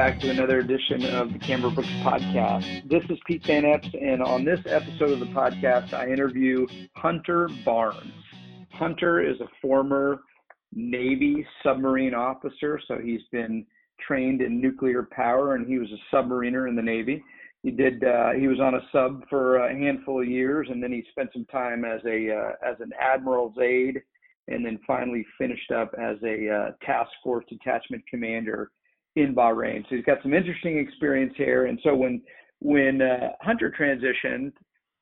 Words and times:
back 0.00 0.18
to 0.18 0.30
another 0.30 0.60
edition 0.60 1.04
of 1.14 1.30
the 1.30 1.38
Cameron 1.38 1.74
Brooks 1.74 1.90
podcast. 2.02 2.88
This 2.88 3.02
is 3.10 3.18
Pete 3.26 3.44
Van 3.46 3.66
Epps, 3.66 3.86
and 3.92 4.22
on 4.22 4.46
this 4.46 4.60
episode 4.64 5.10
of 5.10 5.20
the 5.20 5.26
podcast, 5.26 5.92
I 5.92 6.06
interview 6.06 6.66
Hunter 6.96 7.50
Barnes. 7.66 8.10
Hunter 8.72 9.20
is 9.20 9.38
a 9.42 9.48
former 9.60 10.22
Navy 10.72 11.46
submarine 11.62 12.14
officer, 12.14 12.80
so 12.88 12.96
he's 12.96 13.20
been 13.30 13.66
trained 14.00 14.40
in 14.40 14.58
nuclear 14.58 15.06
power, 15.12 15.54
and 15.54 15.66
he 15.66 15.78
was 15.78 15.88
a 15.92 16.16
submariner 16.16 16.66
in 16.66 16.74
the 16.74 16.80
Navy. 16.80 17.22
He 17.62 17.70
did. 17.70 18.02
Uh, 18.02 18.30
he 18.30 18.48
was 18.48 18.58
on 18.58 18.76
a 18.76 18.80
sub 18.92 19.28
for 19.28 19.58
a 19.58 19.70
handful 19.70 20.22
of 20.22 20.26
years, 20.26 20.66
and 20.70 20.82
then 20.82 20.92
he 20.92 21.04
spent 21.10 21.28
some 21.34 21.44
time 21.52 21.84
as 21.84 22.00
a 22.06 22.34
uh, 22.34 22.52
as 22.66 22.76
an 22.80 22.92
admiral's 22.98 23.58
aide, 23.60 24.00
and 24.48 24.64
then 24.64 24.78
finally 24.86 25.26
finished 25.36 25.70
up 25.70 25.92
as 26.00 26.16
a 26.24 26.48
uh, 26.48 26.70
task 26.86 27.10
force 27.22 27.44
detachment 27.50 28.02
commander 28.08 28.70
in 29.16 29.34
Bahrain. 29.34 29.82
So 29.88 29.96
he's 29.96 30.04
got 30.04 30.18
some 30.22 30.34
interesting 30.34 30.78
experience 30.78 31.34
here. 31.36 31.66
And 31.66 31.78
so 31.82 31.94
when 31.94 32.22
when 32.60 33.00
uh, 33.00 33.30
Hunter 33.40 33.72
transitioned, 33.78 34.52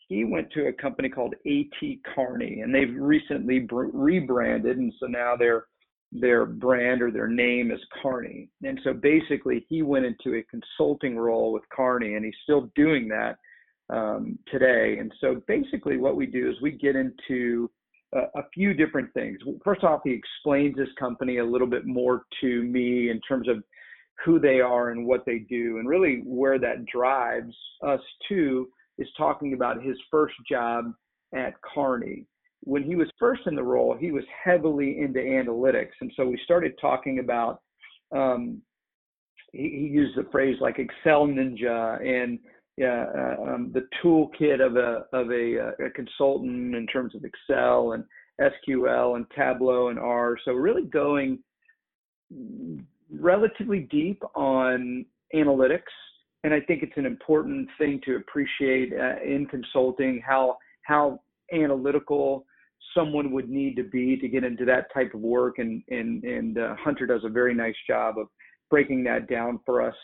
he 0.09 0.25
went 0.25 0.51
to 0.53 0.69
a 0.69 0.73
company 0.73 1.09
called 1.09 1.35
AT 1.47 1.89
Kearney, 2.15 2.61
and 2.61 2.75
they've 2.75 2.95
recently 2.97 3.59
br- 3.61 3.91
rebranded, 3.93 4.79
and 4.79 4.93
so 4.99 5.07
now 5.07 5.37
their 5.37 5.67
their 6.11 6.47
brand 6.47 7.03
or 7.03 7.11
their 7.11 7.29
name 7.29 7.71
is 7.71 7.81
Kearney. 8.03 8.49
And 8.63 8.81
so 8.83 8.95
basically, 8.95 9.67
he 9.69 9.83
went 9.83 10.07
into 10.07 10.39
a 10.39 10.43
consulting 10.45 11.19
role 11.19 11.53
with 11.53 11.69
Kearney, 11.71 12.15
and 12.15 12.25
he's 12.25 12.35
still 12.45 12.71
doing 12.75 13.09
that 13.09 13.37
um, 13.91 14.39
today. 14.51 14.97
And 14.99 15.13
so 15.21 15.43
basically, 15.47 15.99
what 15.99 16.17
we 16.17 16.25
do 16.25 16.49
is 16.49 16.57
we 16.63 16.71
get 16.71 16.97
into 16.97 17.71
a, 18.15 18.21
a 18.39 18.43
few 18.55 18.73
different 18.73 19.13
things. 19.13 19.39
First 19.63 19.85
off, 19.85 20.01
he 20.05 20.13
explains 20.13 20.79
his 20.79 20.89
company 20.99 21.39
a 21.39 21.45
little 21.45 21.67
bit 21.67 21.87
more 21.87 22.23
to 22.41 22.63
me 22.63 23.11
in 23.11 23.21
terms 23.29 23.49
of 23.49 23.63
who 24.25 24.39
they 24.39 24.61
are 24.61 24.91
and 24.91 25.07
what 25.07 25.25
they 25.25 25.39
do. 25.39 25.79
And 25.79 25.89
really, 25.89 26.23
where 26.25 26.59
that 26.59 26.87
drives 26.87 27.55
us 27.87 28.01
to 28.29 28.69
is 28.99 29.09
talking 29.17 29.55
about 29.55 29.83
his 29.83 29.97
first 30.11 30.35
job 30.49 30.93
at 31.35 31.55
Kearney. 31.75 32.27
When 32.63 32.83
he 32.83 32.97
was 32.97 33.09
first 33.19 33.43
in 33.47 33.55
the 33.55 33.63
role, 33.63 33.97
he 33.99 34.11
was 34.11 34.25
heavily 34.45 34.99
into 34.99 35.21
analytics. 35.21 35.93
And 36.01 36.13
so 36.17 36.27
we 36.27 36.41
started 36.45 36.75
talking 36.81 37.21
about, 37.21 37.61
um, 38.15 38.61
he, 39.53 39.63
he, 39.63 39.87
used 39.87 40.19
the 40.19 40.29
phrase 40.33 40.57
like 40.61 40.79
Excel 40.79 41.27
Ninja 41.27 42.01
and 42.05 42.39
uh, 42.83 43.55
um, 43.55 43.73
the 43.73 43.87
toolkit 44.03 44.65
of 44.65 44.77
a 44.77 45.05
of 45.13 45.31
a, 45.31 45.69
uh, 45.69 45.87
a, 45.87 45.91
consultant 45.91 46.75
in 46.75 46.87
terms 46.87 47.15
of 47.15 47.25
Excel 47.25 47.93
and 47.93 48.05
SQL 48.41 49.17
and 49.17 49.27
Tableau 49.37 49.89
and 49.89 49.99
R. 49.99 50.37
So 50.45 50.53
really 50.53 50.85
going 50.85 51.39
relatively 53.11 53.81
deep 53.81 54.23
on 54.35 55.05
analytics, 55.35 55.81
and 56.45 56.55
I 56.55 56.61
think 56.61 56.83
it's 56.83 56.97
an 56.97 57.07
important 57.07 57.69
thing 57.79 58.01
to 58.05 58.17
appreciate 58.17 58.93
uh, 58.93 59.23
in 59.23 59.47
consulting 59.47 60.23
how 60.27 60.57
how 60.85 61.21
analytical 61.53 62.47
someone 62.95 63.33
would 63.33 63.49
need 63.49 63.77
to 63.77 63.85
be 63.85 64.17
to 64.17 64.29
get 64.29 64.45
into 64.45 64.65
that 64.65 64.93
type 64.95 65.15
of 65.15 65.21
work. 65.21 65.59
And 65.59 65.83
and 65.89 66.23
and 66.25 66.59
uh, 66.59 66.75
Hunter 66.77 67.07
does 67.07 67.25
a 67.25 67.29
very 67.29 67.55
nice 67.55 67.77
job 67.87 68.19
of 68.19 68.29
breaking 68.71 69.05
that 69.05 69.29
down 69.29 69.61
for 69.67 69.83
us. 69.83 69.97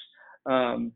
Um, 0.46 0.92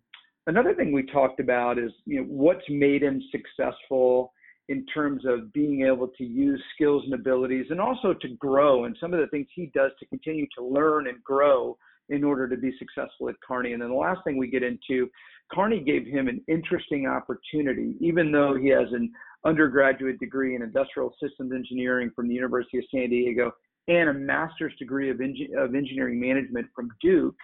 another 0.47 0.75
thing 0.75 0.93
we 0.93 1.05
talked 1.05 1.41
about 1.41 1.79
is 1.79 1.93
you 2.05 2.21
know 2.21 2.27
what's 2.29 2.69
made 2.69 3.03
him 3.03 3.23
successful 3.31 4.33
in 4.69 4.85
terms 4.87 5.25
of 5.27 5.53
being 5.53 5.87
able 5.87 6.09
to 6.09 6.25
use 6.25 6.63
skills 6.75 7.03
and 7.05 7.15
abilities 7.15 7.67
and 7.71 7.81
also 7.81 8.13
to 8.13 8.29
grow 8.39 8.85
and 8.85 8.97
some 9.01 9.15
of 9.15 9.21
the 9.21 9.27
things 9.29 9.47
he 9.55 9.71
does 9.75 9.91
to 9.99 10.07
continue 10.07 10.47
to 10.57 10.65
learn 10.65 11.09
and 11.09 11.23
grow 11.25 11.77
in 12.09 12.25
order 12.25 12.49
to 12.49 12.57
be 12.57 12.73
successful 12.79 13.29
at 13.29 13.35
Kearney. 13.47 13.73
And 13.73 13.83
then 13.83 13.91
the 13.91 13.95
last 13.95 14.21
thing 14.25 14.37
we 14.37 14.49
get 14.49 14.63
into, 14.63 15.09
Kearney 15.53 15.81
gave 15.81 16.07
him 16.07 16.29
an 16.29 16.43
interesting 16.49 17.07
opportunity, 17.07 17.95
even 18.01 18.31
though 18.33 18.57
he 18.57 18.69
has 18.69 18.89
an 18.93 19.11
undergraduate 19.45 20.19
degree 20.19 20.57
in 20.57 20.63
industrial 20.63 21.15
systems 21.23 21.53
engineering 21.53 22.11
from 22.15 22.29
the 22.29 22.35
University 22.35 22.79
of 22.79 22.85
San 22.91 23.11
Diego 23.11 23.53
and 23.89 24.11
a 24.11 24.13
master's 24.13 24.75
degree 24.79 25.11
of, 25.11 25.21
of 25.57 25.75
engineering 25.75 26.21
management 26.21 26.67
from 26.75 26.91
Duke. 27.01 27.37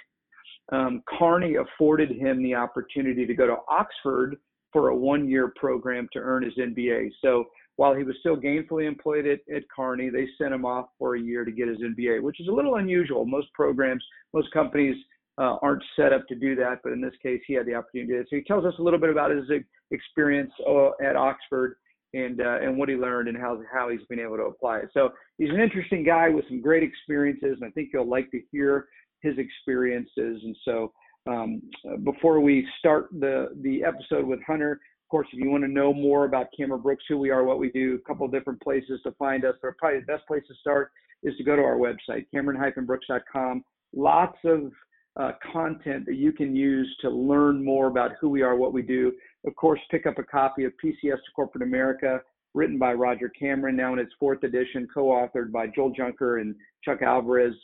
Um, 0.73 1.03
Kearney 1.19 1.57
afforded 1.57 2.11
him 2.11 2.43
the 2.43 2.55
opportunity 2.55 3.27
to 3.27 3.35
go 3.35 3.47
to 3.47 3.57
Oxford 3.69 4.37
for 4.73 4.89
a 4.89 4.97
one 4.97 5.29
year 5.29 5.53
program 5.57 6.09
to 6.13 6.19
earn 6.19 6.43
his 6.43 6.55
MBA. 6.55 7.11
So 7.23 7.45
while 7.77 7.95
he 7.95 8.05
was 8.05 8.17
still 8.21 8.37
gainfully 8.37 8.87
employed 8.87 9.27
at, 9.27 9.41
at 9.55 9.62
Kearney, 9.75 10.09
they 10.09 10.27
sent 10.39 10.55
him 10.55 10.65
off 10.65 10.87
for 10.99 11.17
a 11.17 11.21
year 11.21 11.45
to 11.45 11.51
get 11.51 11.69
his 11.69 11.79
MBA, 11.79 12.23
which 12.23 12.41
is 12.41 12.49
a 12.49 12.53
little 12.53 12.77
unusual. 12.77 13.25
Most 13.25 13.53
programs, 13.53 14.05
most 14.33 14.51
companies 14.53 14.97
uh, 15.39 15.57
aren't 15.62 15.83
set 15.97 16.12
up 16.12 16.27
to 16.29 16.35
do 16.37 16.55
that, 16.57 16.79
but 16.85 16.93
in 16.93 17.01
this 17.01 17.15
case, 17.23 17.41
he 17.47 17.55
had 17.55 17.67
the 17.67 17.75
opportunity 17.75 18.12
to. 18.12 18.23
So 18.31 18.37
he 18.37 18.45
tells 18.45 18.65
us 18.65 18.75
a 18.79 18.83
little 18.83 19.01
bit 19.01 19.11
about 19.11 19.31
his 19.33 19.45
experience 19.91 20.53
uh, 20.69 20.91
at 21.03 21.17
Oxford 21.17 21.77
and 22.15 22.41
uh, 22.41 22.61
and 22.61 22.79
what 22.79 22.89
he 22.89 22.95
learned 22.95 23.29
and 23.29 23.37
how 23.37 23.61
how 23.73 23.91
he's 23.91 24.05
been 24.09 24.21
able 24.21 24.37
to 24.37 24.45
apply 24.45 24.79
it. 24.79 24.91
So 24.95 25.11
he's 25.39 25.51
an 25.51 25.61
interesting 25.61 26.05
guy 26.05 26.29
with 26.29 26.45
some 26.49 26.61
great 26.61 26.85
experiences, 26.85 27.59
and 27.61 27.65
I 27.65 27.71
think 27.71 27.91
you'll 27.93 28.09
like 28.09 28.31
to 28.31 28.41
hear 28.53 28.87
his 29.23 29.35
experiences. 29.39 30.41
And 30.45 30.56
so 30.65 30.93
um, 31.27 31.62
before 32.05 32.41
we 32.41 32.67
start 32.79 33.09
the 33.11 33.49
the 33.62 33.83
episode 33.83 34.27
with 34.27 34.41
Hunter, 34.47 34.81
course, 35.15 35.29
if 35.33 35.39
you 35.39 35.49
want 35.49 35.63
to 35.63 35.71
know 35.71 35.95
more 35.95 36.25
about 36.25 36.49
Cameron 36.57 36.83
Brooks, 36.83 37.05
who 37.09 37.17
we 37.19 37.31
are, 37.31 37.45
what 37.45 37.61
we 37.61 37.71
do, 37.71 37.95
a 37.95 38.09
couple 38.09 38.27
different 38.27 38.61
places 38.61 38.99
to 39.05 39.13
find 39.13 39.45
us, 39.45 39.55
but 39.63 39.79
probably 39.79 40.01
the 40.01 40.07
best 40.07 40.27
place 40.27 40.43
to 40.49 40.55
start 40.57 40.91
is 41.23 41.37
to 41.37 41.45
go 41.45 41.55
to 41.55 41.63
our 41.63 41.77
website, 41.77 42.27
cameron-brooks.com. 42.35 43.63
Lots 43.95 44.37
of 44.45 44.73
uh, 45.17 45.31
content 45.53 46.05
that 46.07 46.17
you 46.17 46.33
can 46.33 46.57
use 46.57 46.93
to 47.03 47.11
learn 47.11 47.65
more 47.65 47.87
about 47.87 48.11
who 48.21 48.29
we 48.29 48.43
are, 48.43 48.57
what 48.57 48.73
we 48.73 48.83
do. 48.83 49.13
Of 49.47 49.55
course, 49.55 49.79
pick 49.89 50.05
up 50.05 50.19
a 50.19 50.25
copy 50.25 50.65
of 50.65 50.73
PCS 50.85 50.95
to 51.03 51.33
Corporate 51.37 51.63
America, 51.63 52.21
written 52.53 52.77
by 52.77 52.93
Roger 52.95 53.29
Cameron, 53.29 53.77
now 53.77 53.93
in 53.93 54.01
its 54.01 54.13
fourth 54.19 54.43
edition, 54.43 54.89
co-authored 54.93 55.53
by 55.53 55.69
Joel 55.69 55.93
Junker 55.93 56.39
and 56.39 56.57
Chuck 56.85 57.03
Alvarez, 57.03 57.55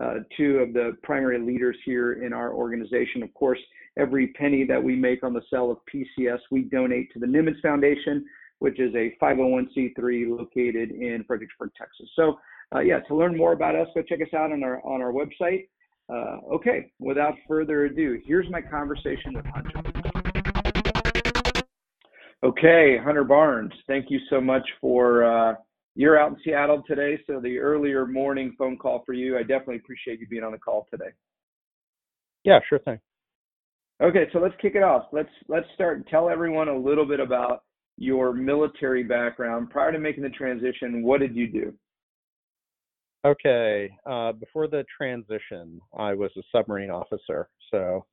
uh, 0.00 0.14
two 0.36 0.58
of 0.58 0.72
the 0.72 0.96
primary 1.02 1.38
leaders 1.38 1.76
here 1.84 2.24
in 2.24 2.32
our 2.32 2.52
organization. 2.52 3.22
Of 3.22 3.32
course, 3.34 3.58
every 3.98 4.28
penny 4.28 4.64
that 4.64 4.82
we 4.82 4.96
make 4.96 5.22
on 5.22 5.32
the 5.32 5.42
sale 5.50 5.70
of 5.70 5.78
PCS, 5.92 6.38
we 6.50 6.62
donate 6.62 7.12
to 7.12 7.18
the 7.18 7.26
Nimitz 7.26 7.60
Foundation, 7.60 8.24
which 8.60 8.78
is 8.80 8.94
a 8.94 9.14
501c3 9.22 10.36
located 10.38 10.90
in 10.90 11.24
Fredericksburg, 11.26 11.70
Texas. 11.76 12.08
So, 12.14 12.38
uh, 12.74 12.80
yeah, 12.80 13.00
to 13.00 13.14
learn 13.16 13.36
more 13.36 13.52
about 13.52 13.74
us, 13.74 13.88
go 13.94 14.02
check 14.02 14.20
us 14.20 14.32
out 14.34 14.52
on 14.52 14.62
our 14.62 14.84
on 14.84 15.02
our 15.02 15.12
website. 15.12 15.68
Uh, 16.08 16.38
okay, 16.54 16.90
without 16.98 17.34
further 17.46 17.84
ado, 17.84 18.20
here's 18.24 18.48
my 18.50 18.60
conversation 18.60 19.34
with 19.34 19.44
Hunter. 19.46 19.70
Okay, 22.42 22.96
Hunter 23.02 23.24
Barnes, 23.24 23.72
thank 23.86 24.06
you 24.08 24.18
so 24.30 24.40
much 24.40 24.66
for. 24.80 25.56
You're 26.00 26.18
out 26.18 26.30
in 26.30 26.38
Seattle 26.42 26.82
today, 26.88 27.18
so 27.26 27.40
the 27.40 27.58
earlier 27.58 28.06
morning 28.06 28.54
phone 28.56 28.78
call 28.78 29.02
for 29.04 29.12
you. 29.12 29.36
I 29.36 29.42
definitely 29.42 29.76
appreciate 29.76 30.18
you 30.18 30.26
being 30.26 30.42
on 30.42 30.52
the 30.52 30.56
call 30.56 30.86
today. 30.90 31.10
Yeah, 32.42 32.58
sure 32.70 32.78
thing. 32.78 32.98
Okay, 34.02 34.24
so 34.32 34.38
let's 34.38 34.54
kick 34.62 34.76
it 34.76 34.82
off. 34.82 35.08
Let's 35.12 35.28
let's 35.48 35.66
start. 35.74 36.08
Tell 36.08 36.30
everyone 36.30 36.68
a 36.68 36.74
little 36.74 37.04
bit 37.04 37.20
about 37.20 37.64
your 37.98 38.32
military 38.32 39.02
background. 39.02 39.68
Prior 39.68 39.92
to 39.92 39.98
making 39.98 40.22
the 40.22 40.30
transition, 40.30 41.02
what 41.02 41.20
did 41.20 41.36
you 41.36 41.46
do? 41.46 41.74
Okay, 43.26 43.90
uh, 44.06 44.32
before 44.32 44.68
the 44.68 44.86
transition, 44.96 45.82
I 45.98 46.14
was 46.14 46.30
a 46.38 46.42
submarine 46.50 46.90
officer. 46.90 47.50
So 47.70 48.06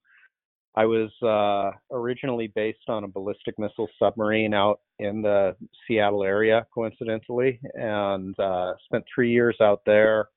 I 0.77 0.85
was 0.85 1.09
uh, 1.23 1.75
originally 1.91 2.51
based 2.53 2.87
on 2.87 3.03
a 3.03 3.07
ballistic 3.07 3.57
missile 3.57 3.89
submarine 3.97 4.53
out 4.53 4.79
in 4.99 5.23
the 5.23 5.55
Seattle 5.87 6.23
area, 6.23 6.67
coincidentally, 6.71 7.59
and 7.73 8.39
uh, 8.39 8.73
spent 8.85 9.03
three 9.13 9.31
years 9.31 9.57
out 9.59 9.81
there. 9.87 10.29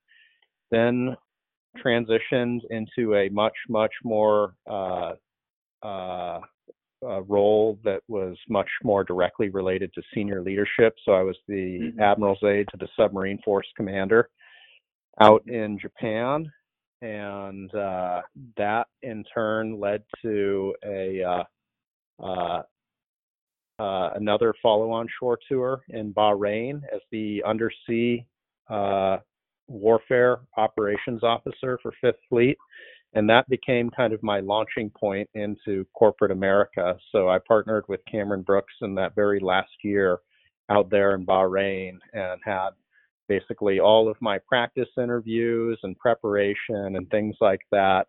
Then 0.70 1.14
transitioned 1.84 2.60
into 2.70 3.16
a 3.16 3.28
much, 3.28 3.52
much 3.68 3.92
more 4.02 4.54
uh, 4.66 5.12
uh, 5.82 6.40
role 7.02 7.78
that 7.84 8.00
was 8.08 8.34
much 8.48 8.68
more 8.82 9.04
directly 9.04 9.50
related 9.50 9.92
to 9.92 10.02
senior 10.14 10.40
leadership. 10.40 10.94
So 11.04 11.12
I 11.12 11.22
was 11.22 11.36
the 11.48 11.80
mm-hmm. 11.82 12.00
admiral's 12.00 12.42
aide 12.44 12.68
to 12.70 12.78
the 12.78 12.88
submarine 12.96 13.40
force 13.44 13.66
commander 13.76 14.30
out 15.20 15.42
in 15.46 15.78
Japan, 15.78 16.50
and 17.02 17.74
uh, 17.74 18.22
that 18.56 18.86
in 19.02 19.24
turn 19.32 19.78
led 19.78 20.02
to 20.22 20.74
a 20.84 21.22
uh, 21.22 21.44
uh, 22.22 22.62
uh 23.78 24.10
another 24.16 24.54
follow-on 24.62 25.06
shore 25.18 25.38
tour 25.48 25.80
in 25.88 26.12
Bahrain 26.12 26.82
as 26.94 27.00
the 27.10 27.42
undersea 27.46 28.26
uh, 28.68 29.18
warfare 29.68 30.40
operations 30.56 31.22
officer 31.22 31.78
for 31.82 31.92
Fifth 32.00 32.20
Fleet 32.28 32.58
and 33.14 33.28
that 33.28 33.48
became 33.48 33.90
kind 33.90 34.12
of 34.12 34.22
my 34.22 34.40
launching 34.40 34.90
point 34.90 35.28
into 35.34 35.84
corporate 35.94 36.30
America. 36.30 36.96
So 37.10 37.28
I 37.28 37.38
partnered 37.38 37.84
with 37.88 38.00
Cameron 38.10 38.42
Brooks 38.42 38.74
in 38.82 38.94
that 38.96 39.14
very 39.14 39.40
last 39.40 39.72
year 39.82 40.18
out 40.70 40.90
there 40.90 41.14
in 41.14 41.26
Bahrain 41.26 41.98
and 42.12 42.40
had 42.44 42.70
basically 43.30 43.78
all 43.78 44.10
of 44.10 44.16
my 44.20 44.40
practice 44.48 44.88
interviews 44.98 45.78
and 45.84 45.96
preparation 45.98 46.96
and 46.96 47.08
things 47.10 47.36
like 47.40 47.60
that 47.70 48.08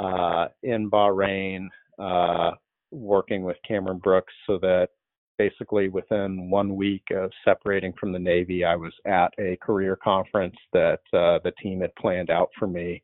uh, 0.00 0.46
in 0.62 0.90
Bahrain, 0.90 1.66
uh, 1.98 2.52
working 2.90 3.42
with 3.42 3.58
Cameron 3.68 3.98
Brooks, 3.98 4.32
so 4.46 4.58
that 4.62 4.88
basically 5.36 5.90
within 5.90 6.48
one 6.48 6.76
week 6.76 7.02
of 7.14 7.30
separating 7.44 7.92
from 8.00 8.10
the 8.10 8.18
Navy, 8.18 8.64
I 8.64 8.74
was 8.74 8.94
at 9.06 9.30
a 9.38 9.58
career 9.60 9.98
conference 10.02 10.56
that 10.72 11.00
uh, 11.12 11.40
the 11.44 11.52
team 11.62 11.82
had 11.82 11.94
planned 11.96 12.30
out 12.30 12.48
for 12.58 12.66
me, 12.66 13.02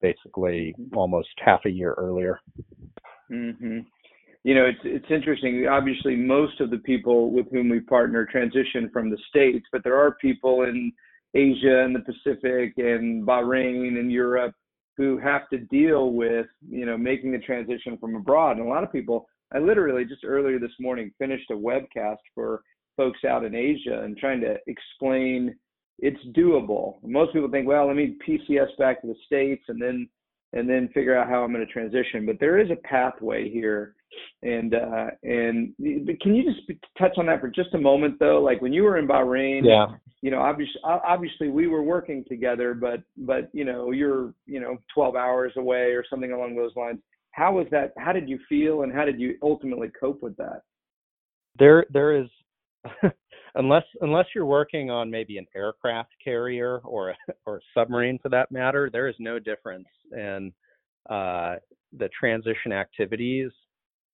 basically 0.00 0.74
almost 0.94 1.28
half 1.44 1.60
a 1.66 1.70
year 1.70 1.94
earlier. 1.98 2.40
Mm-hmm. 3.30 3.80
You 4.46 4.54
know, 4.54 4.64
it's 4.64 4.78
it's 4.84 5.10
interesting. 5.10 5.66
Obviously, 5.68 6.14
most 6.14 6.60
of 6.60 6.70
the 6.70 6.78
people 6.78 7.32
with 7.32 7.50
whom 7.50 7.68
we 7.68 7.80
partner 7.80 8.24
transition 8.24 8.88
from 8.92 9.10
the 9.10 9.18
states, 9.28 9.66
but 9.72 9.82
there 9.82 9.96
are 9.96 10.14
people 10.20 10.62
in 10.62 10.92
Asia 11.34 11.82
and 11.82 11.92
the 11.92 12.04
Pacific 12.12 12.74
and 12.76 13.26
Bahrain 13.26 13.98
and 13.98 14.12
Europe 14.12 14.54
who 14.96 15.18
have 15.18 15.48
to 15.48 15.58
deal 15.58 16.12
with 16.12 16.46
you 16.64 16.86
know 16.86 16.96
making 16.96 17.32
the 17.32 17.38
transition 17.38 17.98
from 17.98 18.14
abroad. 18.14 18.58
And 18.58 18.66
a 18.68 18.70
lot 18.70 18.84
of 18.84 18.92
people, 18.92 19.26
I 19.52 19.58
literally 19.58 20.04
just 20.04 20.22
earlier 20.24 20.60
this 20.60 20.78
morning 20.78 21.10
finished 21.18 21.50
a 21.50 21.54
webcast 21.54 22.22
for 22.32 22.62
folks 22.96 23.24
out 23.28 23.44
in 23.44 23.56
Asia 23.56 24.02
and 24.04 24.16
trying 24.16 24.40
to 24.42 24.54
explain 24.68 25.56
it's 25.98 26.24
doable. 26.38 26.98
Most 27.02 27.32
people 27.32 27.50
think, 27.50 27.66
well, 27.66 27.88
let 27.88 27.96
me 27.96 28.16
PCS 28.24 28.78
back 28.78 29.00
to 29.00 29.08
the 29.08 29.16
states 29.26 29.64
and 29.66 29.82
then 29.82 30.08
and 30.56 30.68
then 30.68 30.88
figure 30.94 31.16
out 31.16 31.28
how 31.28 31.42
I'm 31.42 31.52
going 31.52 31.64
to 31.64 31.72
transition. 31.72 32.24
But 32.24 32.40
there 32.40 32.58
is 32.58 32.70
a 32.70 32.76
pathway 32.76 33.50
here, 33.50 33.94
and 34.42 34.74
uh, 34.74 35.08
and 35.22 35.74
can 35.76 36.34
you 36.34 36.44
just 36.44 36.80
touch 36.98 37.12
on 37.18 37.26
that 37.26 37.40
for 37.40 37.48
just 37.48 37.74
a 37.74 37.78
moment, 37.78 38.18
though? 38.18 38.40
Like 38.40 38.62
when 38.62 38.72
you 38.72 38.82
were 38.82 38.96
in 38.96 39.06
Bahrain, 39.06 39.62
yeah, 39.64 39.96
you 40.22 40.30
know, 40.30 40.40
obviously, 40.40 40.80
obviously 40.82 41.48
we 41.50 41.66
were 41.66 41.82
working 41.82 42.24
together, 42.28 42.74
but 42.74 43.02
but 43.18 43.50
you 43.52 43.64
know, 43.64 43.90
you're 43.90 44.32
you 44.46 44.60
know 44.60 44.78
12 44.94 45.14
hours 45.14 45.52
away 45.56 45.92
or 45.92 46.04
something 46.08 46.32
along 46.32 46.56
those 46.56 46.74
lines. 46.74 46.98
How 47.32 47.52
was 47.52 47.66
that? 47.70 47.92
How 47.98 48.12
did 48.12 48.28
you 48.28 48.38
feel, 48.48 48.82
and 48.82 48.92
how 48.92 49.04
did 49.04 49.20
you 49.20 49.36
ultimately 49.42 49.88
cope 50.00 50.22
with 50.22 50.36
that? 50.38 50.62
There, 51.58 51.84
there 51.92 52.16
is. 52.16 52.28
unless 53.56 53.84
unless 54.00 54.26
you're 54.34 54.46
working 54.46 54.90
on 54.90 55.10
maybe 55.10 55.38
an 55.38 55.46
aircraft 55.54 56.10
carrier 56.22 56.80
or 56.84 57.10
a, 57.10 57.16
or 57.46 57.56
a 57.56 57.60
submarine 57.74 58.18
for 58.22 58.28
that 58.28 58.50
matter, 58.52 58.88
there 58.90 59.08
is 59.08 59.16
no 59.18 59.38
difference 59.38 59.88
in 60.12 60.52
uh, 61.10 61.56
the 61.96 62.08
transition 62.18 62.72
activities 62.72 63.50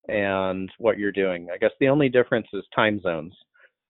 and 0.09 0.71
what 0.79 0.99
you're 0.99 1.13
doing. 1.13 1.49
I 1.53 1.59
guess 1.59 1.71
the 1.81 1.89
only 1.89 2.09
difference 2.09 2.47
is 2.53 2.65
time 2.75 3.01
zones, 3.01 3.35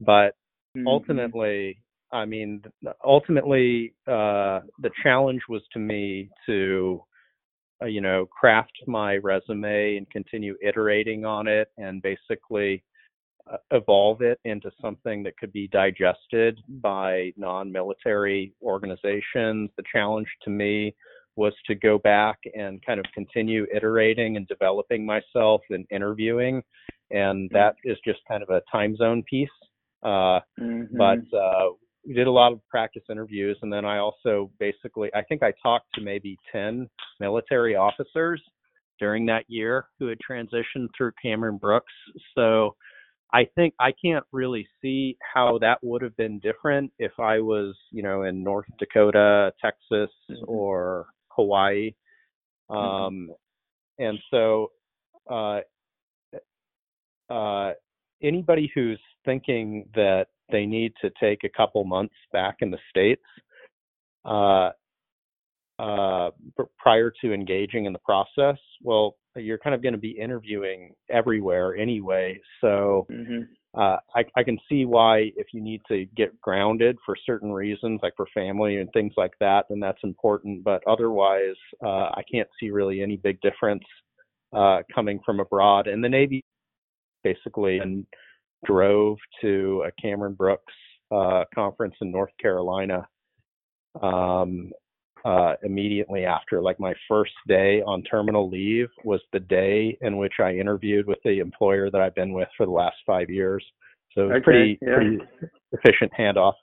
but 0.00 0.36
mm-hmm. 0.76 0.86
ultimately, 0.86 1.78
I 2.12 2.26
mean, 2.26 2.62
ultimately, 3.04 3.94
uh, 4.06 4.60
the 4.80 4.90
challenge 5.02 5.40
was 5.48 5.62
to 5.72 5.78
me 5.78 6.28
to, 6.46 7.02
uh, 7.80 7.86
you 7.86 8.02
know, 8.02 8.26
craft 8.26 8.72
my 8.86 9.16
resume 9.16 9.96
and 9.96 10.10
continue 10.10 10.56
iterating 10.62 11.24
on 11.24 11.48
it 11.48 11.68
and 11.78 12.02
basically 12.02 12.84
evolve 13.70 14.22
it 14.22 14.38
into 14.44 14.70
something 14.80 15.22
that 15.22 15.36
could 15.36 15.52
be 15.52 15.68
digested 15.68 16.60
by 16.80 17.32
non-military 17.36 18.52
organizations. 18.62 19.70
The 19.76 19.82
challenge 19.92 20.28
to 20.42 20.50
me 20.50 20.94
was 21.36 21.52
to 21.66 21.74
go 21.74 21.98
back 21.98 22.38
and 22.54 22.84
kind 22.84 23.00
of 23.00 23.06
continue 23.14 23.66
iterating 23.74 24.36
and 24.36 24.46
developing 24.48 25.04
myself 25.04 25.62
and 25.70 25.86
interviewing, 25.90 26.62
and 27.10 27.50
mm-hmm. 27.50 27.56
that 27.56 27.74
is 27.84 27.96
just 28.04 28.20
kind 28.28 28.42
of 28.42 28.50
a 28.50 28.62
time 28.70 28.96
zone 28.96 29.22
piece. 29.28 29.48
Uh, 30.02 30.40
mm-hmm. 30.60 30.96
But 30.96 31.20
uh, 31.36 31.70
we 32.06 32.14
did 32.14 32.26
a 32.26 32.30
lot 32.30 32.52
of 32.52 32.60
practice 32.68 33.04
interviews, 33.10 33.56
and 33.62 33.72
then 33.72 33.84
I 33.84 33.98
also 33.98 34.50
basically, 34.58 35.10
I 35.14 35.22
think 35.22 35.42
I 35.42 35.52
talked 35.62 35.86
to 35.94 36.00
maybe 36.00 36.36
10 36.50 36.88
military 37.20 37.76
officers 37.76 38.42
during 38.98 39.26
that 39.26 39.44
year 39.48 39.86
who 39.98 40.08
had 40.08 40.18
transitioned 40.28 40.88
through 40.96 41.12
Cameron 41.22 41.56
Brooks. 41.56 41.92
So 42.34 42.76
I 43.32 43.46
think 43.54 43.74
I 43.80 43.92
can't 43.92 44.24
really 44.30 44.66
see 44.82 45.16
how 45.34 45.58
that 45.58 45.78
would 45.82 46.02
have 46.02 46.16
been 46.16 46.38
different 46.40 46.92
if 46.98 47.12
I 47.18 47.40
was, 47.40 47.74
you 47.90 48.02
know, 48.02 48.24
in 48.24 48.42
North 48.42 48.66
Dakota, 48.78 49.52
Texas, 49.60 50.10
mm-hmm. 50.30 50.44
or 50.46 51.06
Hawaii. 51.28 51.92
Mm-hmm. 52.70 52.76
Um, 52.76 53.30
and 53.98 54.18
so, 54.30 54.70
uh, 55.30 55.60
uh, 57.30 57.72
anybody 58.22 58.70
who's 58.74 59.00
thinking 59.24 59.88
that 59.94 60.26
they 60.50 60.66
need 60.66 60.92
to 61.00 61.10
take 61.18 61.44
a 61.44 61.48
couple 61.48 61.82
months 61.84 62.14
back 62.32 62.56
in 62.60 62.70
the 62.70 62.78
states 62.90 63.22
uh, 64.24 64.70
uh, 65.78 66.30
prior 66.78 67.12
to 67.22 67.32
engaging 67.32 67.86
in 67.86 67.92
the 67.92 67.98
process, 68.00 68.58
well, 68.82 69.16
you're 69.36 69.58
kind 69.58 69.74
of 69.74 69.82
going 69.82 69.94
to 69.94 69.98
be 69.98 70.10
interviewing 70.10 70.94
everywhere 71.10 71.76
anyway. 71.76 72.40
So 72.60 73.06
mm-hmm. 73.10 73.42
uh, 73.78 73.96
I, 74.14 74.24
I 74.36 74.42
can 74.42 74.58
see 74.68 74.84
why 74.84 75.32
if 75.36 75.48
you 75.52 75.60
need 75.60 75.80
to 75.88 76.04
get 76.16 76.38
grounded 76.40 76.98
for 77.04 77.16
certain 77.24 77.52
reasons, 77.52 78.00
like 78.02 78.14
for 78.16 78.26
family 78.34 78.78
and 78.78 78.90
things 78.92 79.12
like 79.16 79.32
that, 79.40 79.66
then 79.68 79.80
that's 79.80 80.02
important. 80.04 80.64
But 80.64 80.82
otherwise, 80.86 81.56
uh, 81.84 82.10
I 82.14 82.22
can't 82.30 82.48
see 82.60 82.70
really 82.70 83.02
any 83.02 83.16
big 83.16 83.40
difference 83.40 83.84
uh, 84.52 84.82
coming 84.94 85.20
from 85.24 85.40
abroad. 85.40 85.86
And 85.86 86.04
the 86.04 86.08
Navy 86.08 86.44
basically 87.24 87.78
and 87.78 88.06
drove 88.64 89.16
to 89.40 89.84
a 89.86 90.02
Cameron 90.02 90.34
Brooks 90.34 90.74
uh, 91.10 91.44
conference 91.54 91.94
in 92.00 92.10
North 92.10 92.32
Carolina. 92.40 93.06
Um, 94.00 94.72
uh, 95.24 95.54
immediately 95.62 96.24
after. 96.24 96.60
Like 96.60 96.80
my 96.80 96.94
first 97.08 97.32
day 97.46 97.82
on 97.86 98.02
terminal 98.02 98.48
leave 98.50 98.88
was 99.04 99.20
the 99.32 99.40
day 99.40 99.96
in 100.00 100.16
which 100.16 100.34
I 100.40 100.52
interviewed 100.52 101.06
with 101.06 101.18
the 101.24 101.38
employer 101.38 101.90
that 101.90 102.00
I've 102.00 102.14
been 102.14 102.32
with 102.32 102.48
for 102.56 102.66
the 102.66 102.72
last 102.72 102.96
five 103.06 103.30
years. 103.30 103.64
So 104.14 104.22
it 104.22 104.24
was 104.24 104.36
okay, 104.36 104.44
pretty 104.44 104.78
yeah. 104.82 104.94
pretty 104.96 105.18
efficient 105.72 106.12
handoff. 106.18 106.54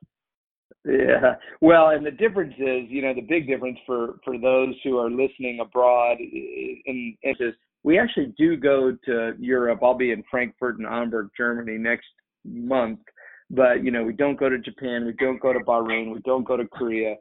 Yeah. 0.85 1.35
Well, 1.61 1.89
and 1.89 2.05
the 2.05 2.11
difference 2.11 2.53
is, 2.57 2.89
you 2.89 3.01
know, 3.01 3.13
the 3.13 3.21
big 3.21 3.47
difference 3.47 3.79
for 3.85 4.19
for 4.23 4.37
those 4.37 4.75
who 4.83 4.97
are 4.97 5.09
listening 5.09 5.59
abroad 5.61 6.17
and 6.19 7.15
is 7.23 7.53
we 7.83 7.97
actually 7.97 8.33
do 8.37 8.57
go 8.57 8.95
to 9.05 9.33
Europe. 9.39 9.79
I'll 9.81 9.97
be 9.97 10.11
in 10.11 10.23
Frankfurt 10.29 10.79
and 10.79 10.87
Hamburg, 10.87 11.29
Germany 11.37 11.77
next 11.77 12.07
month. 12.45 12.99
But 13.49 13.83
you 13.83 13.91
know, 13.91 14.03
we 14.03 14.13
don't 14.13 14.39
go 14.39 14.47
to 14.47 14.59
Japan, 14.59 15.05
we 15.05 15.13
don't 15.13 15.41
go 15.41 15.53
to 15.53 15.59
Bahrain, 15.59 16.13
we 16.13 16.19
don't 16.21 16.43
go 16.43 16.55
to 16.55 16.67
Korea 16.67 17.15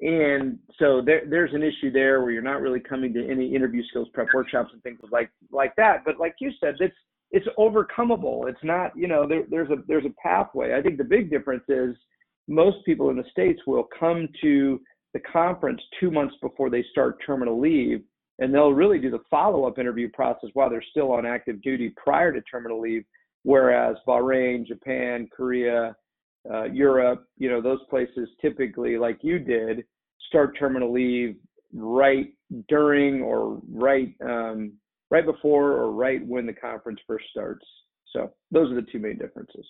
and 0.00 0.58
so 0.78 1.02
there, 1.04 1.22
there's 1.28 1.52
an 1.52 1.62
issue 1.62 1.90
there 1.92 2.22
where 2.22 2.30
you're 2.30 2.42
not 2.42 2.62
really 2.62 2.80
coming 2.80 3.12
to 3.12 3.30
any 3.30 3.54
interview 3.54 3.82
skills 3.88 4.08
prep 4.14 4.28
workshops 4.34 4.70
and 4.72 4.82
things 4.82 4.98
like 5.12 5.30
like 5.50 5.76
that. 5.76 6.04
But 6.04 6.18
like 6.18 6.34
you 6.40 6.50
said, 6.58 6.76
it's 6.80 6.94
it's 7.32 7.46
overcomeable. 7.58 8.48
It's 8.48 8.62
not, 8.64 8.96
you 8.96 9.06
know, 9.06 9.28
there, 9.28 9.44
there's 9.50 9.70
a 9.70 9.76
there's 9.86 10.06
a 10.06 10.14
pathway. 10.22 10.74
I 10.74 10.82
think 10.82 10.96
the 10.96 11.04
big 11.04 11.30
difference 11.30 11.64
is 11.68 11.94
most 12.48 12.78
people 12.84 13.10
in 13.10 13.16
the 13.16 13.24
states 13.30 13.60
will 13.66 13.86
come 13.98 14.28
to 14.40 14.80
the 15.12 15.20
conference 15.20 15.80
two 15.98 16.10
months 16.10 16.34
before 16.40 16.70
they 16.70 16.84
start 16.90 17.18
terminal 17.24 17.60
leave, 17.60 18.02
and 18.38 18.54
they'll 18.54 18.72
really 18.72 18.98
do 18.98 19.10
the 19.10 19.20
follow 19.30 19.66
up 19.66 19.78
interview 19.78 20.08
process 20.10 20.50
while 20.54 20.70
they're 20.70 20.84
still 20.90 21.12
on 21.12 21.26
active 21.26 21.60
duty 21.62 21.92
prior 22.02 22.32
to 22.32 22.40
terminal 22.42 22.80
leave. 22.80 23.04
Whereas 23.42 23.96
Bahrain, 24.06 24.66
Japan, 24.66 25.28
Korea, 25.34 25.94
uh, 26.48 26.64
Europe, 26.64 27.26
you 27.36 27.50
know, 27.50 27.60
those 27.60 27.80
places 27.90 28.28
typically, 28.40 28.96
like 28.96 29.18
you 29.22 29.38
did, 29.38 29.84
start 30.28 30.56
terminal 30.58 30.92
leave 30.92 31.36
right 31.74 32.32
during 32.68 33.22
or 33.22 33.60
right 33.70 34.14
um, 34.24 34.72
right 35.10 35.26
before 35.26 35.72
or 35.72 35.92
right 35.92 36.24
when 36.26 36.46
the 36.46 36.52
conference 36.52 37.00
first 37.06 37.24
starts. 37.30 37.66
So 38.12 38.30
those 38.50 38.70
are 38.72 38.74
the 38.74 38.86
two 38.90 38.98
main 38.98 39.18
differences. 39.18 39.66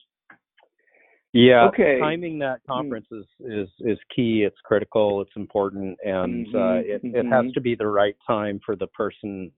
Yeah, 1.33 1.69
okay. 1.69 1.99
timing 2.01 2.41
that 2.41 2.61
hmm. 2.67 2.73
conference 2.73 3.07
is, 3.13 3.25
is 3.41 3.69
is 3.81 3.99
key. 4.15 4.43
It's 4.47 4.57
critical. 4.65 5.23
It's 5.23 5.31
important, 5.37 5.97
and 6.05 6.47
mm-hmm. 6.47 6.57
uh, 6.57 6.75
it 6.77 7.05
mm-hmm. 7.05 7.17
it 7.17 7.25
has 7.27 7.45
mm-hmm. 7.45 7.53
to 7.53 7.61
be 7.61 7.75
the 7.75 7.87
right 7.87 8.17
time 8.27 8.61
for 8.65 8.77
the 8.77 8.89
person 8.89 9.51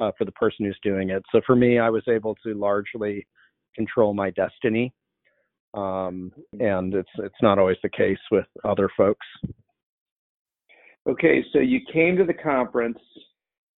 uh, 0.00 0.12
for 0.16 0.24
the 0.24 0.32
person 0.32 0.66
who's 0.66 0.78
doing 0.82 1.10
it. 1.10 1.22
So 1.32 1.40
for 1.46 1.56
me, 1.56 1.78
I 1.78 1.90
was 1.90 2.04
able 2.08 2.36
to 2.44 2.54
largely 2.54 3.26
control 3.74 4.14
my 4.14 4.30
destiny 4.30 4.92
um, 5.74 6.32
and 6.58 6.94
it's 6.94 7.08
it's 7.18 7.42
not 7.42 7.58
always 7.58 7.76
the 7.82 7.88
case 7.88 8.18
with 8.30 8.46
other 8.64 8.88
folks. 8.96 9.26
Okay, 11.08 11.44
so 11.52 11.60
you 11.60 11.80
came 11.92 12.16
to 12.16 12.24
the 12.24 12.34
conference. 12.34 12.98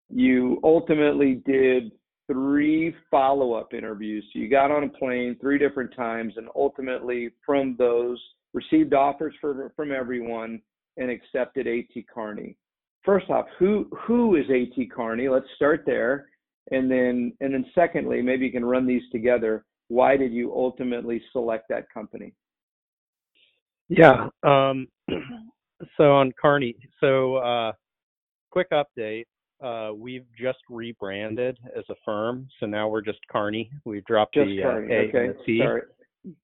You 0.09 0.59
ultimately 0.64 1.42
did 1.45 1.92
three 2.26 2.95
follow-up 3.11 3.75
interviews. 3.75 4.25
So 4.33 4.38
you 4.38 4.49
got 4.49 4.71
on 4.71 4.85
a 4.85 4.88
plane 4.88 5.37
three 5.40 5.59
different 5.59 5.95
times, 5.95 6.35
and 6.37 6.49
ultimately 6.54 7.30
from 7.45 7.75
those 7.78 8.23
received 8.54 8.95
offers 8.95 9.35
for, 9.40 9.73
from 9.76 9.92
everyone 9.92 10.61
and 10.97 11.11
accepted 11.11 11.66
AT 11.66 12.04
Kearney. 12.12 12.57
First 13.04 13.30
off, 13.30 13.47
who 13.59 13.88
who 14.07 14.37
is 14.37 14.47
AT 14.50 14.90
Kearney? 14.90 15.28
Let's 15.28 15.47
start 15.57 15.85
there, 15.87 16.28
and 16.71 16.90
then 16.90 17.33
and 17.40 17.52
then 17.54 17.64
secondly, 17.75 18.23
maybe 18.23 18.47
you 18.47 18.52
can 18.52 18.64
run 18.64 18.87
these 18.87 19.02
together 19.12 19.64
why 19.88 20.16
did 20.16 20.33
you 20.33 20.52
ultimately 20.54 21.21
select 21.33 21.68
that 21.71 21.92
company? 21.92 22.33
Yeah. 23.88 24.28
Um, 24.42 24.88
so 25.97 26.12
on 26.14 26.33
Kearney, 26.40 26.76
so 27.00 27.37
uh, 27.37 27.73
quick 28.50 28.68
update. 28.71 29.25
uh, 29.62 29.92
we've 29.95 30.26
just 30.40 30.59
rebranded 30.71 31.59
as 31.76 31.85
a 31.90 31.95
firm, 32.04 32.49
so 32.61 32.66
now 32.66 32.88
we're 32.88 33.00
just 33.02 33.18
Kearney. 33.30 33.71
We've 33.85 34.04
dropped 34.04 34.35
Just 34.35 34.47
the 34.49 34.62
uh, 34.62 34.68
A 34.68 34.73
okay. 34.73 35.26
and 35.26 35.35
the 35.35 35.38
T. 35.45 35.59
Sorry. 35.59 35.83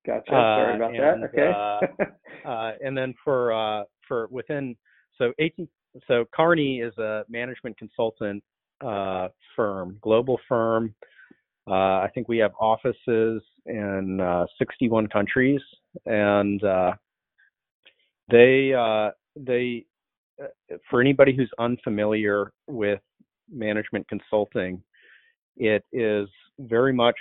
Gotcha. 0.07 0.31
Sorry 0.31 0.73
Uh, 0.73 0.77
about 0.77 0.95
and, 0.95 1.23
that. 1.23 1.29
Okay. 1.29 2.09
uh, 2.45 2.73
and 2.85 2.97
then 2.97 3.15
for 3.23 3.53
uh, 3.53 3.85
for 4.09 4.29
within 4.31 4.77
so 5.19 5.33
18 5.39 5.69
so 6.09 6.25
Kearney 6.35 6.81
is 6.81 6.97
a 6.99 7.25
management 7.29 7.79
consultant 7.79 8.43
uh, 8.85 9.29
firm, 9.55 9.99
global 10.03 10.41
firm. 10.49 10.95
Uh, 11.67 12.01
I 12.03 12.11
think 12.15 12.29
we 12.29 12.39
have 12.39 12.53
offices 12.61 13.43
in 13.67 14.21
uh, 14.21 14.45
61 14.59 15.09
countries, 15.09 15.61
and 16.05 16.63
uh, 16.63 16.93
they 18.31 18.75
uh, 18.75 19.11
they 19.37 19.87
for 20.91 21.01
anybody 21.01 21.35
who's 21.35 21.51
unfamiliar 21.59 22.53
with 22.67 23.01
management 23.51 24.07
consulting, 24.09 24.83
it 25.57 25.85
is 25.93 26.29
very 26.59 26.93
much 26.93 27.17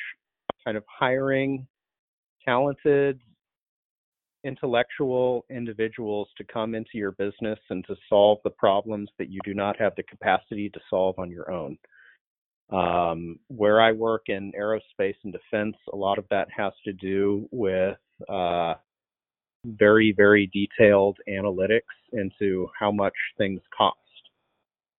kind 0.65 0.77
of 0.77 0.83
hiring 0.87 1.67
talented 2.45 3.19
intellectual 4.43 5.45
individuals 5.49 6.27
to 6.37 6.43
come 6.43 6.75
into 6.75 6.91
your 6.95 7.11
business 7.11 7.59
and 7.69 7.85
to 7.87 7.95
solve 8.09 8.39
the 8.43 8.49
problems 8.49 9.09
that 9.17 9.29
you 9.29 9.39
do 9.45 9.53
not 9.53 9.79
have 9.79 9.93
the 9.95 10.03
capacity 10.03 10.69
to 10.69 10.79
solve 10.89 11.17
on 11.17 11.31
your 11.31 11.49
own. 11.49 11.77
Um, 12.73 13.37
where 13.49 13.79
I 13.79 13.91
work 13.91 14.23
in 14.27 14.51
aerospace 14.59 15.15
and 15.23 15.31
defense, 15.31 15.75
a 15.91 15.95
lot 15.95 16.17
of 16.17 16.25
that 16.31 16.47
has 16.55 16.73
to 16.85 16.93
do 16.93 17.47
with 17.51 17.97
uh, 18.27 18.73
very, 19.65 20.11
very 20.15 20.49
detailed 20.51 21.17
analytics 21.29 21.81
into 22.13 22.67
how 22.77 22.91
much 22.91 23.13
things 23.37 23.61
cost 23.77 23.97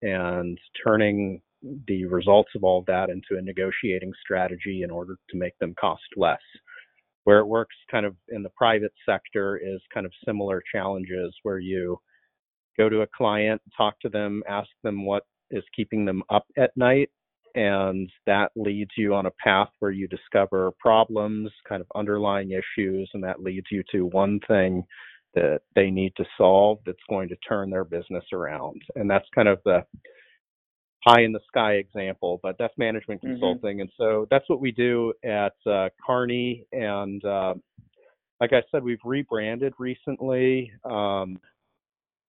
and 0.02 0.56
turning 0.86 1.40
the 1.88 2.04
results 2.04 2.50
of 2.54 2.62
all 2.62 2.84
that 2.86 3.10
into 3.10 3.38
a 3.38 3.42
negotiating 3.42 4.12
strategy 4.22 4.82
in 4.82 4.90
order 4.90 5.16
to 5.30 5.36
make 5.36 5.58
them 5.58 5.74
cost 5.80 6.02
less. 6.16 6.38
Where 7.24 7.38
it 7.38 7.46
works 7.46 7.74
kind 7.90 8.06
of 8.06 8.14
in 8.28 8.42
the 8.42 8.50
private 8.50 8.92
sector 9.06 9.56
is 9.56 9.80
kind 9.92 10.06
of 10.06 10.12
similar 10.24 10.62
challenges 10.72 11.34
where 11.42 11.58
you 11.58 11.98
go 12.76 12.88
to 12.88 13.00
a 13.00 13.06
client, 13.16 13.60
talk 13.76 13.98
to 14.00 14.08
them, 14.08 14.42
ask 14.48 14.68
them 14.82 15.04
what 15.06 15.24
is 15.50 15.64
keeping 15.74 16.04
them 16.04 16.22
up 16.28 16.46
at 16.58 16.76
night, 16.76 17.10
and 17.54 18.10
that 18.26 18.50
leads 18.56 18.90
you 18.96 19.14
on 19.14 19.26
a 19.26 19.30
path 19.42 19.68
where 19.78 19.90
you 19.90 20.08
discover 20.08 20.72
problems, 20.78 21.50
kind 21.68 21.80
of 21.80 21.86
underlying 21.94 22.50
issues, 22.50 23.08
and 23.14 23.22
that 23.22 23.42
leads 23.42 23.66
you 23.70 23.82
to 23.92 24.06
one 24.06 24.40
thing 24.48 24.84
that 25.34 25.62
they 25.74 25.90
need 25.90 26.12
to 26.16 26.24
solve 26.38 26.78
that's 26.86 26.98
going 27.08 27.28
to 27.28 27.36
turn 27.48 27.70
their 27.70 27.84
business 27.84 28.24
around. 28.32 28.80
And 28.94 29.10
that's 29.10 29.26
kind 29.34 29.48
of 29.48 29.60
the 29.64 29.84
high 31.04 31.22
in 31.22 31.32
the 31.32 31.40
sky 31.48 31.74
example, 31.74 32.40
but 32.42 32.56
that's 32.58 32.76
management 32.78 33.20
Mhm. 33.22 33.32
consulting. 33.32 33.80
And 33.80 33.90
so 33.96 34.26
that's 34.30 34.48
what 34.48 34.60
we 34.60 34.72
do 34.72 35.12
at 35.22 35.54
uh, 35.66 35.90
Kearney. 36.04 36.66
And 36.72 37.24
uh, 37.24 37.54
like 38.40 38.52
I 38.52 38.62
said, 38.70 38.82
we've 38.82 39.04
rebranded 39.04 39.74
recently. 39.78 40.72
Um, 40.84 41.40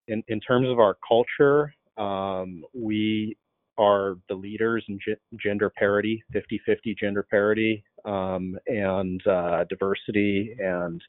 in, 0.07 0.23
in 0.27 0.39
terms 0.39 0.67
of 0.69 0.79
our 0.79 0.97
culture, 1.07 1.73
um, 1.97 2.63
we 2.73 3.37
are 3.77 4.17
the 4.29 4.35
leaders 4.35 4.83
in 4.87 4.99
ge- 4.99 5.41
gender 5.41 5.71
parity, 5.77 6.23
50 6.31 6.61
50 6.65 6.95
gender 6.99 7.23
parity, 7.29 7.83
um, 8.05 8.57
and 8.67 9.25
uh, 9.27 9.65
diversity. 9.69 10.55
And 10.59 11.01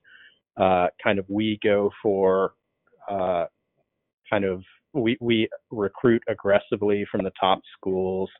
uh, 0.56 0.88
kind 1.02 1.18
of 1.18 1.26
we 1.28 1.58
go 1.62 1.90
for 2.02 2.54
uh, 3.10 3.46
kind 4.30 4.44
of 4.44 4.62
we 4.92 5.16
we 5.20 5.48
recruit 5.70 6.22
aggressively 6.28 7.06
from 7.10 7.22
the 7.22 7.32
top 7.38 7.60
schools 7.76 8.30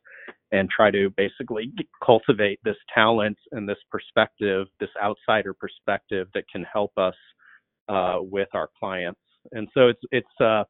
and 0.53 0.71
try 0.71 0.91
to 0.91 1.11
basically 1.17 1.73
cultivate 2.05 2.59
this 2.65 2.77
talent 2.95 3.37
and 3.53 3.69
this 3.69 3.79
perspective, 3.91 4.67
this 4.81 4.91
outsider 5.03 5.53
perspective 5.53 6.29
that 6.35 6.45
can 6.51 6.65
help 6.73 6.93
us 6.97 7.15
uh, 7.89 8.19
with 8.21 8.49
our 8.55 8.71
clients. 8.79 9.21
And 9.53 9.69
so 9.75 9.89
it's 9.89 10.01
it's 10.11 10.41
uh, 10.41 10.65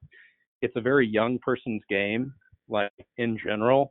it's 0.62 0.76
a 0.76 0.80
very 0.80 1.06
young 1.06 1.38
person's 1.38 1.82
game, 1.88 2.32
like 2.68 2.92
in 3.18 3.38
general. 3.42 3.90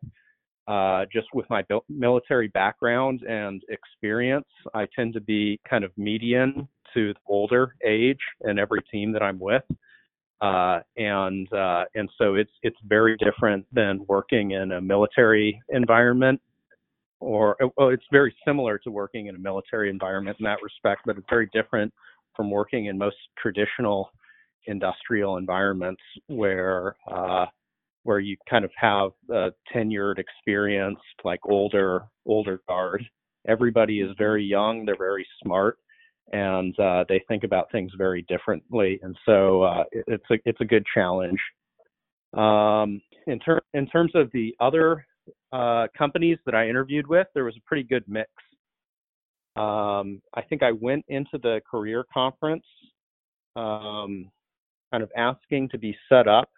Uh, 0.67 1.05
just 1.13 1.27
with 1.36 1.48
my 1.48 1.63
military 1.89 2.48
background 2.48 3.22
and 3.22 3.62
experience, 3.70 4.48
I 4.74 4.88
tend 4.96 5.13
to 5.13 5.22
be 5.22 5.60
kind 5.70 5.84
of 5.84 5.91
median 5.96 6.67
to 6.96 7.13
the 7.13 7.20
older 7.27 7.75
age 7.86 8.17
in 8.41 8.58
every 8.58 8.82
team 8.91 9.12
that 9.12 9.22
I'm 9.22 9.39
with 9.39 9.62
uh, 10.41 10.79
and 10.98 11.51
uh, 11.53 11.86
and 11.96 12.10
so 12.17 12.36
it's 12.36 12.51
it's 12.62 12.77
very 12.88 13.15
different 13.17 13.65
than 13.72 14.05
working 14.08 14.51
in 14.51 14.74
a 14.74 14.82
military 14.82 15.62
environment, 15.70 16.41
or 17.20 17.55
well, 17.77 17.89
it's 17.89 18.03
very 18.12 18.36
similar 18.46 18.77
to 18.79 18.91
working 18.91 19.27
in 19.27 19.36
a 19.36 19.39
military 19.39 19.89
environment 19.89 20.38
in 20.39 20.44
that 20.44 20.62
respect, 20.62 21.01
but 21.05 21.17
it's 21.17 21.27
very 21.29 21.50
different 21.53 21.94
from 22.36 22.51
working 22.51 22.88
in 22.88 22.98
most 22.98 23.15
traditional 23.41 24.12
industrial 24.67 25.38
environments 25.38 26.01
where 26.27 26.96
uh, 27.10 27.46
where 28.06 28.20
you 28.20 28.38
kind 28.48 28.64
of 28.64 28.72
have 28.78 29.12
a 29.30 29.50
tenured, 29.74 30.20
experienced, 30.20 31.02
like 31.24 31.40
older 31.46 32.04
older 32.26 32.62
guard. 32.68 33.04
Everybody 33.48 34.00
is 34.00 34.12
very 34.18 34.44
young. 34.44 34.86
They're 34.86 34.98
very 34.98 35.28
smart 35.44 35.78
and 36.32 36.80
uh, 36.80 37.06
they 37.08 37.24
think 37.28 37.44
about 37.44 37.72
things 37.72 37.92
very 37.98 38.24
differently. 38.24 39.00
And 39.04 39.18
so 39.26 39.64
uh, 39.64 39.84
it, 39.92 40.06
it's 40.08 40.26
a 40.32 40.36
it's 40.46 40.62
a 40.62 40.66
good 40.66 40.86
challenge. 40.94 41.40
Um, 42.34 43.02
in, 43.28 43.40
ter- 43.40 43.62
in 43.74 43.88
terms 43.88 44.12
of 44.14 44.30
the 44.34 44.54
other 44.60 45.06
uh, 45.52 45.88
companies 45.98 46.38
that 46.46 46.54
I 46.54 46.68
interviewed 46.68 47.08
with, 47.08 47.28
there 47.34 47.46
was 47.46 47.56
a 47.58 47.62
pretty 47.66 47.84
good 47.84 48.04
mix. 48.08 48.30
Um, 49.56 50.22
I 50.36 50.42
think 50.48 50.62
I 50.62 50.72
went 50.74 51.06
into 51.08 51.38
the 51.42 51.62
career 51.70 52.06
conference 52.14 52.66
um, 53.56 54.30
kind 54.92 55.02
of 55.02 55.10
asking 55.16 55.70
to 55.70 55.78
be 55.78 55.98
set 56.10 56.28
up 56.28 56.50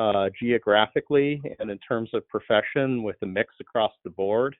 uh, 0.00 0.30
geographically 0.40 1.42
and 1.58 1.70
in 1.70 1.78
terms 1.78 2.08
of 2.14 2.26
profession 2.28 3.02
with 3.02 3.16
a 3.22 3.26
mix 3.26 3.52
across 3.60 3.92
the 4.02 4.10
board. 4.10 4.56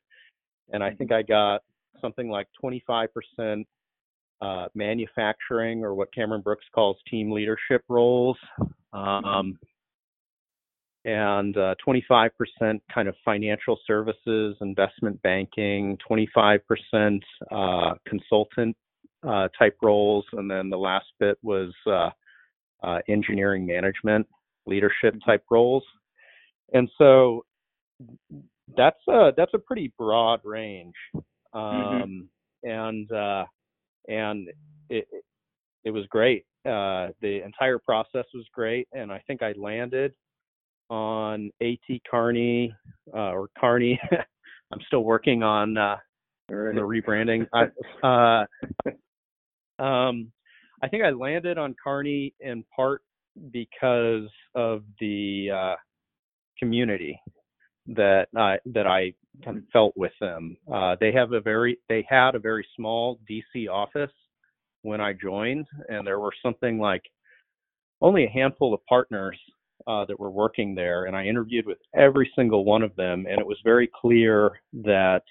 And 0.73 0.85
I 0.85 0.90
think 0.90 1.12
I 1.12 1.23
got 1.23 1.62
something 2.00 2.28
like 2.28 2.47
25% 2.62 3.64
uh, 4.42 4.66
manufacturing 4.75 5.82
or 5.82 5.94
what 5.94 6.12
Cameron 6.14 6.42
Brooks 6.42 6.66
calls 6.75 6.99
team 7.11 7.32
leadership 7.32 7.82
roles, 7.88 8.37
um, 8.92 9.59
and 11.06 11.56
uh, 11.56 11.75
25% 11.87 12.30
kind 12.92 13.09
of 13.09 13.14
financial 13.25 13.78
services, 13.87 14.56
investment 14.61 15.20
banking, 15.23 15.97
25% 16.09 17.20
uh, 17.50 17.94
consultant 18.06 18.76
uh, 19.26 19.49
type 19.59 19.76
roles, 19.82 20.26
and 20.32 20.50
then 20.50 20.68
the 20.68 20.76
last 20.76 21.06
bit 21.18 21.38
was 21.42 21.73
uh, 21.87 22.11
uh, 22.82 22.99
engineering 23.09 23.66
management, 23.66 24.26
leadership 24.66 25.14
type 25.24 25.44
roles. 25.50 25.84
And 26.72 26.88
so 26.98 27.44
that's 28.76 29.00
a 29.08 29.32
that's 29.36 29.54
a 29.54 29.58
pretty 29.58 29.92
broad 29.98 30.40
range. 30.44 30.94
Um, 31.52 32.28
and 32.62 33.10
uh, 33.10 33.44
and 34.08 34.48
it 34.88 35.06
it 35.84 35.90
was 35.90 36.06
great. 36.06 36.44
Uh, 36.66 37.08
the 37.22 37.42
entire 37.44 37.78
process 37.78 38.26
was 38.34 38.44
great, 38.52 38.86
and 38.92 39.10
I 39.10 39.22
think 39.26 39.42
I 39.42 39.52
landed 39.56 40.12
on 40.90 41.50
AT 41.62 42.00
Kearney 42.10 42.74
uh, 43.14 43.32
or 43.32 43.48
Kearney. 43.58 43.98
I'm 44.72 44.80
still 44.86 45.04
working 45.04 45.42
on 45.42 45.76
uh, 45.78 45.96
Alrighty. 46.50 46.74
the 46.74 46.80
rebranding. 46.80 47.46
I, 47.52 47.66
uh, 49.78 49.82
um, 49.82 50.30
I 50.82 50.88
think 50.88 51.02
I 51.04 51.10
landed 51.10 51.58
on 51.58 51.74
Kearney 51.82 52.34
in 52.40 52.64
part 52.74 53.02
because 53.52 54.28
of 54.54 54.82
the 55.00 55.49
uh, 55.54 55.75
community 56.58 57.20
that 57.87 58.26
I 58.37 58.58
that 58.66 58.87
I 58.87 59.14
kind 59.44 59.58
of 59.58 59.64
felt 59.72 59.96
with 59.96 60.12
them. 60.20 60.56
Uh, 60.72 60.96
they 61.00 61.12
have 61.12 61.32
a 61.32 61.40
very 61.40 61.78
they 61.88 62.06
had 62.08 62.34
a 62.34 62.38
very 62.38 62.66
small 62.76 63.18
DC 63.28 63.68
office 63.68 64.12
when 64.82 65.00
I 65.00 65.12
joined, 65.12 65.66
and 65.88 66.06
there 66.06 66.20
were 66.20 66.32
something 66.42 66.78
like 66.78 67.02
only 68.00 68.25
a 68.25 68.30
handful 68.30 68.72
of 68.72 68.84
partners 68.87 69.38
uh, 69.87 70.04
that 70.06 70.18
were 70.18 70.30
working 70.30 70.75
there, 70.75 71.04
and 71.04 71.16
I 71.16 71.25
interviewed 71.25 71.66
with 71.66 71.78
every 71.94 72.30
single 72.37 72.64
one 72.64 72.82
of 72.82 72.94
them, 72.96 73.26
and 73.28 73.38
it 73.38 73.46
was 73.46 73.58
very 73.64 73.90
clear 74.00 74.60
that 74.84 75.22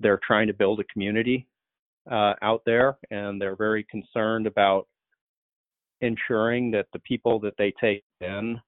they're 0.00 0.20
trying 0.26 0.46
to 0.46 0.54
build 0.54 0.80
a 0.80 0.84
community 0.84 1.46
uh, 2.10 2.34
out 2.42 2.62
there, 2.64 2.98
and 3.10 3.40
they're 3.40 3.56
very 3.56 3.84
concerned 3.90 4.46
about 4.46 4.88
ensuring 6.00 6.70
that 6.70 6.86
the 6.92 6.98
people 7.00 7.38
that 7.40 7.54
they 7.58 7.72
take 7.80 8.02
in 8.20 8.60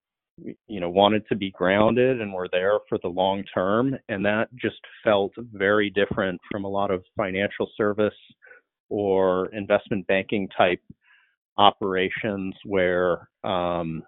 you 0.67 0.81
know 0.81 0.89
wanted 0.89 1.27
to 1.29 1.37
be 1.37 1.51
grounded 1.51 2.21
and 2.21 2.33
were 2.33 2.49
there 2.51 2.79
for 2.89 2.99
the 3.03 3.09
long 3.09 3.45
term 3.55 3.95
and 4.09 4.25
that 4.25 4.49
just 4.55 4.81
felt 5.05 5.31
very 5.53 5.91
different 5.91 6.41
from 6.51 6.65
a 6.65 6.69
lot 6.69 6.91
of 6.91 7.05
financial 7.17 7.69
service 7.77 8.15
or 8.89 9.47
investment 9.55 10.07
banking 10.07 10.49
type 10.57 10.81
operations 11.59 12.55
where 12.65 13.29
um, 13.45 14.03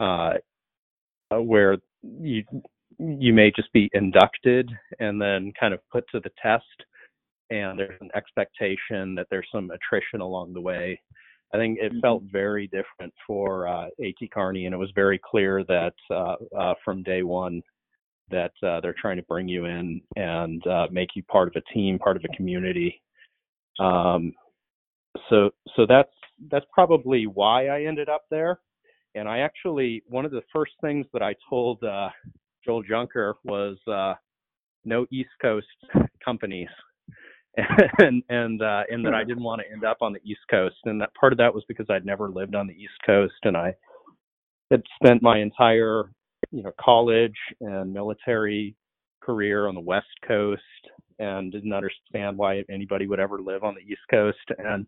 uh, 0.00 0.34
where 1.30 1.76
you 2.02 2.42
you 2.98 3.32
may 3.32 3.52
just 3.54 3.72
be 3.72 3.90
inducted 3.92 4.70
and 5.00 5.20
then 5.20 5.52
kind 5.58 5.74
of 5.74 5.80
put 5.90 6.04
to 6.10 6.20
the 6.20 6.30
test, 6.42 6.64
and 7.50 7.78
there's 7.78 8.00
an 8.00 8.10
expectation 8.14 9.14
that 9.14 9.26
there's 9.30 9.48
some 9.52 9.70
attrition 9.70 10.20
along 10.20 10.54
the 10.54 10.60
way. 10.60 11.00
I 11.54 11.58
think 11.58 11.78
it 11.80 11.92
felt 12.02 12.22
Mm-hmm. 12.22 12.32
very 12.32 12.66
different 12.66 13.12
for 13.26 13.68
uh, 13.68 13.86
AT 14.00 14.30
Kearney, 14.32 14.66
and 14.66 14.74
it 14.74 14.78
was 14.78 14.90
very 14.94 15.20
clear 15.22 15.64
that 15.64 15.94
uh, 16.10 16.34
uh, 16.56 16.74
from 16.84 17.02
day 17.02 17.22
one 17.22 17.62
that 18.30 18.52
uh, 18.62 18.80
they're 18.80 18.94
trying 19.00 19.16
to 19.16 19.22
bring 19.22 19.48
you 19.48 19.66
in 19.66 20.00
and 20.16 20.66
uh, 20.66 20.86
make 20.90 21.10
you 21.14 21.22
part 21.24 21.48
of 21.48 21.54
a 21.56 21.72
team, 21.72 21.98
part 21.98 22.16
of 22.16 22.24
a 22.24 22.36
community. 22.36 23.00
Um, 23.78 24.32
so, 25.30 25.50
so 25.76 25.86
that's 25.86 26.10
that's 26.50 26.66
probably 26.72 27.26
why 27.26 27.68
I 27.68 27.84
ended 27.84 28.08
up 28.08 28.24
there. 28.30 28.60
And 29.14 29.28
I 29.28 29.38
actually 29.38 30.02
one 30.08 30.24
of 30.24 30.32
the 30.32 30.42
first 30.52 30.72
things 30.80 31.06
that 31.12 31.22
I 31.22 31.34
told 31.48 31.82
uh, 31.84 32.10
Joel 32.64 32.82
Junker 32.82 33.36
was 33.44 33.76
uh, 33.86 34.14
no 34.84 35.06
East 35.10 35.30
Coast 35.40 35.66
companies 36.24 36.68
and 37.98 38.22
and 38.28 38.60
uh, 38.60 38.82
and 38.90 39.04
that 39.06 39.14
I 39.14 39.24
didn't 39.24 39.42
want 39.42 39.62
to 39.62 39.72
end 39.72 39.84
up 39.84 39.98
on 40.02 40.12
the 40.12 40.20
East 40.24 40.40
Coast, 40.50 40.76
and 40.84 41.00
that 41.00 41.14
part 41.14 41.32
of 41.32 41.38
that 41.38 41.54
was 41.54 41.64
because 41.68 41.86
I'd 41.88 42.04
never 42.04 42.28
lived 42.28 42.54
on 42.54 42.66
the 42.66 42.74
East 42.74 42.98
Coast, 43.04 43.34
and 43.44 43.56
I 43.56 43.74
had 44.70 44.82
spent 45.02 45.22
my 45.22 45.38
entire 45.38 46.10
you 46.50 46.62
know 46.62 46.72
college 46.78 47.36
and 47.60 47.92
military 47.92 48.74
career 49.22 49.68
on 49.68 49.74
the 49.74 49.80
West 49.80 50.06
Coast, 50.26 50.60
and 51.18 51.50
didn't 51.50 51.72
understand 51.72 52.36
why 52.36 52.62
anybody 52.70 53.06
would 53.06 53.20
ever 53.20 53.40
live 53.40 53.64
on 53.64 53.74
the 53.74 53.90
East 53.90 54.02
Coast, 54.10 54.38
and 54.58 54.86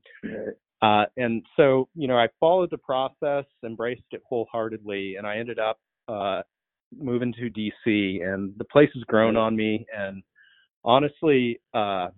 uh, 0.82 1.06
and 1.16 1.42
so 1.56 1.88
you 1.94 2.06
know 2.06 2.18
I 2.18 2.28
followed 2.38 2.70
the 2.70 2.78
process, 2.78 3.46
embraced 3.64 4.02
it 4.10 4.20
wholeheartedly, 4.28 5.16
and 5.16 5.26
I 5.26 5.38
ended 5.38 5.58
up 5.58 5.78
uh, 6.06 6.42
moving 6.94 7.32
to 7.32 7.48
DC, 7.48 8.22
and 8.22 8.52
the 8.58 8.64
place 8.70 8.90
has 8.92 9.04
grown 9.04 9.36
on 9.36 9.56
me, 9.56 9.86
and 9.96 10.22
honestly. 10.84 11.60
Uh, 11.72 12.08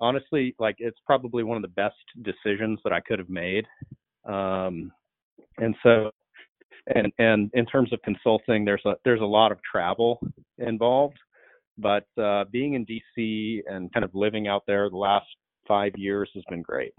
honestly 0.00 0.54
like 0.58 0.76
it's 0.78 0.98
probably 1.06 1.42
one 1.42 1.56
of 1.56 1.62
the 1.62 1.68
best 1.68 1.96
decisions 2.22 2.78
that 2.84 2.92
i 2.92 3.00
could 3.00 3.18
have 3.18 3.30
made 3.30 3.66
um 4.26 4.90
and 5.58 5.74
so 5.82 6.10
and 6.94 7.12
and 7.18 7.50
in 7.54 7.66
terms 7.66 7.92
of 7.92 8.00
consulting 8.02 8.64
there's 8.64 8.84
a 8.86 8.94
there's 9.04 9.20
a 9.20 9.24
lot 9.24 9.52
of 9.52 9.58
travel 9.62 10.20
involved 10.58 11.18
but 11.78 12.06
uh 12.22 12.44
being 12.50 12.74
in 12.74 12.86
dc 12.86 13.60
and 13.66 13.92
kind 13.92 14.04
of 14.04 14.10
living 14.14 14.48
out 14.48 14.62
there 14.66 14.88
the 14.90 14.96
last 14.96 15.26
five 15.66 15.92
years 15.96 16.30
has 16.34 16.44
been 16.48 16.62
great 16.62 16.92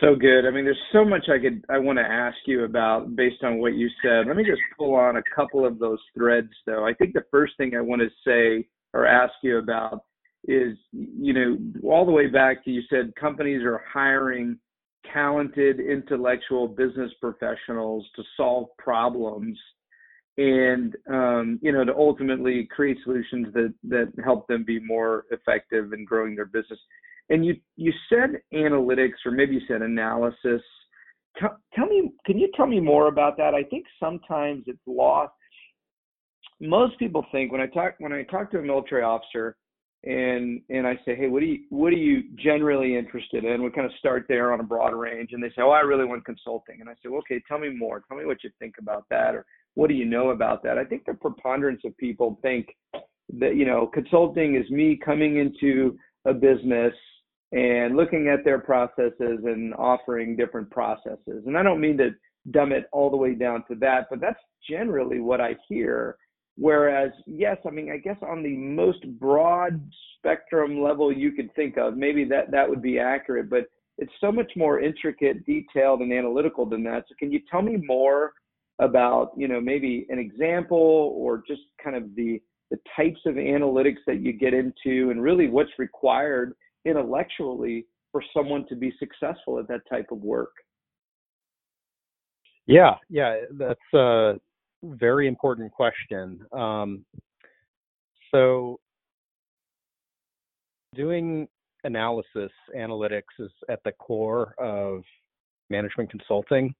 So 0.00 0.16
good. 0.16 0.46
I 0.46 0.50
mean, 0.50 0.64
there's 0.64 0.76
so 0.92 1.04
much 1.04 1.28
I 1.28 1.38
could 1.38 1.64
I 1.70 1.78
want 1.78 1.98
to 1.98 2.04
ask 2.04 2.36
you 2.46 2.64
about 2.64 3.14
based 3.16 3.42
on 3.42 3.58
what 3.58 3.74
you 3.74 3.88
said. 4.02 4.26
Let 4.26 4.36
me 4.36 4.44
just 4.44 4.60
pull 4.76 4.94
on 4.94 5.16
a 5.16 5.22
couple 5.34 5.64
of 5.64 5.78
those 5.78 6.00
threads, 6.16 6.50
though. 6.66 6.84
I 6.86 6.94
think 6.94 7.12
the 7.12 7.24
first 7.30 7.56
thing 7.56 7.74
I 7.76 7.80
want 7.80 8.02
to 8.02 8.08
say 8.26 8.66
or 8.92 9.06
ask 9.06 9.32
you 9.42 9.58
about 9.58 10.04
is, 10.46 10.76
you 10.92 11.32
know, 11.32 11.58
all 11.88 12.04
the 12.04 12.12
way 12.12 12.26
back 12.26 12.64
to 12.64 12.70
you 12.70 12.82
said 12.90 13.14
companies 13.16 13.62
are 13.62 13.82
hiring 13.92 14.58
talented 15.12 15.80
intellectual 15.80 16.66
business 16.66 17.10
professionals 17.20 18.06
to 18.16 18.22
solve 18.36 18.68
problems 18.78 19.58
and 20.36 20.96
um, 21.08 21.60
you 21.62 21.70
know 21.70 21.84
to 21.84 21.94
ultimately 21.94 22.68
create 22.74 22.96
solutions 23.04 23.46
that 23.54 23.72
that 23.84 24.12
help 24.24 24.46
them 24.48 24.64
be 24.64 24.80
more 24.80 25.24
effective 25.30 25.92
in 25.92 26.04
growing 26.04 26.34
their 26.34 26.46
business. 26.46 26.78
And 27.30 27.44
you 27.44 27.56
you 27.76 27.92
said 28.08 28.40
analytics 28.52 29.24
or 29.24 29.32
maybe 29.32 29.54
you 29.54 29.60
said 29.68 29.82
analysis. 29.82 30.62
Tell, 31.38 31.56
tell 31.74 31.86
me 31.86 32.10
can 32.26 32.38
you 32.38 32.50
tell 32.56 32.66
me 32.66 32.80
more 32.80 33.08
about 33.08 33.36
that? 33.36 33.54
I 33.54 33.62
think 33.62 33.84
sometimes 34.00 34.64
it's 34.66 34.78
lost. 34.86 35.32
Most 36.60 36.98
people 36.98 37.24
think 37.30 37.52
when 37.52 37.60
i 37.60 37.66
talk 37.66 37.94
when 37.98 38.12
i 38.12 38.22
talk 38.24 38.50
to 38.52 38.58
a 38.58 38.62
military 38.62 39.02
officer 39.02 39.56
and 40.04 40.60
and 40.70 40.86
i 40.86 40.94
say 41.04 41.14
hey 41.14 41.28
what 41.28 41.40
do 41.40 41.46
you 41.46 41.60
what 41.70 41.92
are 41.92 41.96
you 41.96 42.24
generally 42.36 42.96
interested 42.96 43.44
in 43.44 43.62
we 43.62 43.70
kind 43.70 43.86
of 43.86 43.92
start 43.98 44.26
there 44.28 44.52
on 44.52 44.60
a 44.60 44.64
broad 44.64 44.94
range 44.94 45.30
and 45.32 45.42
they 45.42 45.48
say 45.48 45.62
oh 45.62 45.70
i 45.70 45.80
really 45.80 46.04
want 46.04 46.24
consulting 46.24 46.80
and 46.80 46.88
i 46.88 46.92
say 46.94 47.08
well, 47.08 47.18
okay 47.18 47.42
tell 47.48 47.58
me 47.58 47.70
more 47.70 48.02
tell 48.06 48.16
me 48.16 48.26
what 48.26 48.42
you 48.44 48.50
think 48.58 48.74
about 48.78 49.04
that 49.10 49.34
or 49.34 49.44
what 49.74 49.88
do 49.88 49.94
you 49.94 50.04
know 50.04 50.30
about 50.30 50.62
that 50.62 50.78
i 50.78 50.84
think 50.84 51.04
the 51.06 51.14
preponderance 51.14 51.80
of 51.84 51.96
people 51.96 52.38
think 52.42 52.68
that 53.38 53.56
you 53.56 53.64
know 53.64 53.86
consulting 53.86 54.56
is 54.56 54.68
me 54.70 54.98
coming 55.02 55.38
into 55.38 55.96
a 56.26 56.34
business 56.34 56.92
and 57.54 57.96
looking 57.96 58.28
at 58.28 58.44
their 58.44 58.58
processes 58.58 59.38
and 59.44 59.72
offering 59.74 60.36
different 60.36 60.68
processes. 60.70 61.44
And 61.46 61.56
I 61.56 61.62
don't 61.62 61.80
mean 61.80 61.96
to 61.98 62.10
dumb 62.50 62.72
it 62.72 62.86
all 62.92 63.10
the 63.10 63.16
way 63.16 63.34
down 63.34 63.64
to 63.68 63.76
that, 63.76 64.08
but 64.10 64.20
that's 64.20 64.40
generally 64.68 65.20
what 65.20 65.40
I 65.40 65.56
hear. 65.68 66.16
Whereas, 66.56 67.10
yes, 67.26 67.56
I 67.66 67.70
mean, 67.70 67.90
I 67.90 67.96
guess 67.96 68.16
on 68.22 68.42
the 68.42 68.56
most 68.56 69.04
broad 69.18 69.80
spectrum 70.16 70.80
level 70.80 71.12
you 71.12 71.32
could 71.32 71.52
think 71.54 71.76
of, 71.76 71.96
maybe 71.96 72.24
that 72.26 72.50
that 72.52 72.68
would 72.68 72.80
be 72.80 72.98
accurate, 72.98 73.50
but 73.50 73.66
it's 73.98 74.12
so 74.20 74.30
much 74.30 74.50
more 74.56 74.80
intricate, 74.80 75.44
detailed, 75.46 76.00
and 76.00 76.12
analytical 76.12 76.64
than 76.66 76.82
that. 76.84 77.04
So, 77.08 77.14
can 77.18 77.32
you 77.32 77.40
tell 77.50 77.62
me 77.62 77.76
more 77.84 78.32
about, 78.78 79.32
you 79.36 79.48
know, 79.48 79.60
maybe 79.60 80.06
an 80.10 80.18
example 80.18 81.12
or 81.16 81.42
just 81.46 81.62
kind 81.82 81.96
of 81.96 82.14
the 82.14 82.40
the 82.70 82.78
types 82.96 83.20
of 83.26 83.34
analytics 83.34 83.98
that 84.06 84.20
you 84.20 84.32
get 84.32 84.54
into, 84.54 85.10
and 85.10 85.22
really 85.22 85.48
what's 85.48 85.70
required 85.78 86.54
intellectually 86.84 87.86
for 88.10 88.22
someone 88.34 88.66
to 88.68 88.74
be 88.74 88.92
successful 88.98 89.58
at 89.58 89.68
that 89.68 89.80
type 89.88 90.06
of 90.10 90.18
work? 90.22 90.52
Yeah, 92.66 92.94
yeah, 93.10 93.40
that's 93.52 93.92
a 93.92 94.40
very 94.84 95.26
important 95.26 95.72
question. 95.72 96.40
Um, 96.52 97.04
so, 98.30 98.80
doing 100.94 101.48
analysis, 101.84 102.50
analytics 102.76 103.22
is 103.38 103.50
at 103.68 103.80
the 103.84 103.92
core 103.92 104.54
of 104.58 105.02
management 105.70 106.10
consulting, 106.10 106.74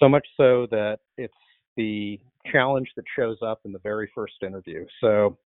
so 0.00 0.08
much 0.08 0.26
so 0.36 0.66
that 0.70 0.98
it's 1.18 1.34
the 1.76 2.20
challenge 2.50 2.88
that 2.96 3.04
shows 3.16 3.38
up 3.42 3.60
in 3.64 3.72
the 3.72 3.78
very 3.80 4.10
first 4.14 4.34
interview. 4.42 4.84
So, 5.00 5.38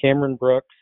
Cameron 0.00 0.36
Brooks, 0.36 0.74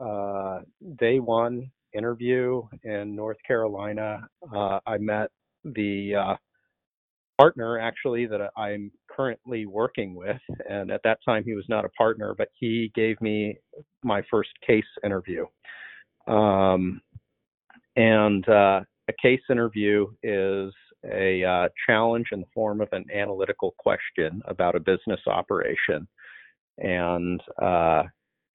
uh, 0.00 0.60
day 0.98 1.18
one 1.18 1.70
interview 1.92 2.62
in 2.84 3.16
North 3.16 3.38
Carolina, 3.46 4.28
uh, 4.54 4.78
I 4.86 4.98
met 4.98 5.30
the 5.64 6.14
uh, 6.14 6.36
partner 7.40 7.78
actually 7.78 8.26
that 8.26 8.50
I'm 8.56 8.90
currently 9.08 9.64
working 9.64 10.14
with. 10.14 10.40
And 10.68 10.90
at 10.90 11.00
that 11.04 11.18
time, 11.24 11.42
he 11.44 11.54
was 11.54 11.64
not 11.68 11.86
a 11.86 11.90
partner, 11.90 12.34
but 12.36 12.48
he 12.58 12.92
gave 12.94 13.20
me 13.20 13.58
my 14.02 14.22
first 14.30 14.50
case 14.66 14.84
interview. 15.04 15.46
Um, 16.26 17.00
and 17.96 18.46
uh, 18.48 18.80
a 19.08 19.12
case 19.22 19.40
interview 19.50 20.06
is 20.22 20.72
a 21.10 21.42
uh, 21.42 21.68
challenge 21.86 22.26
in 22.32 22.40
the 22.40 22.46
form 22.52 22.82
of 22.82 22.88
an 22.92 23.06
analytical 23.14 23.74
question 23.78 24.42
about 24.46 24.76
a 24.76 24.80
business 24.80 25.20
operation. 25.26 26.06
And 26.78 27.40
uh, 27.60 28.02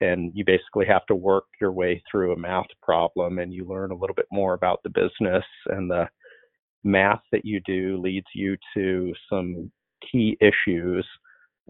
and 0.01 0.31
you 0.35 0.43
basically 0.45 0.85
have 0.85 1.05
to 1.07 1.15
work 1.15 1.45
your 1.59 1.71
way 1.71 2.03
through 2.11 2.33
a 2.33 2.37
math 2.37 2.67
problem 2.83 3.39
and 3.39 3.53
you 3.53 3.65
learn 3.65 3.91
a 3.91 3.95
little 3.95 4.13
bit 4.13 4.27
more 4.31 4.53
about 4.53 4.83
the 4.83 4.89
business 4.89 5.45
and 5.67 5.89
the 5.89 6.07
math 6.85 7.21
that 7.31 7.45
you 7.45 7.59
do 7.65 7.99
leads 8.01 8.27
you 8.33 8.55
to 8.73 9.13
some 9.29 9.71
key 10.11 10.37
issues 10.39 11.05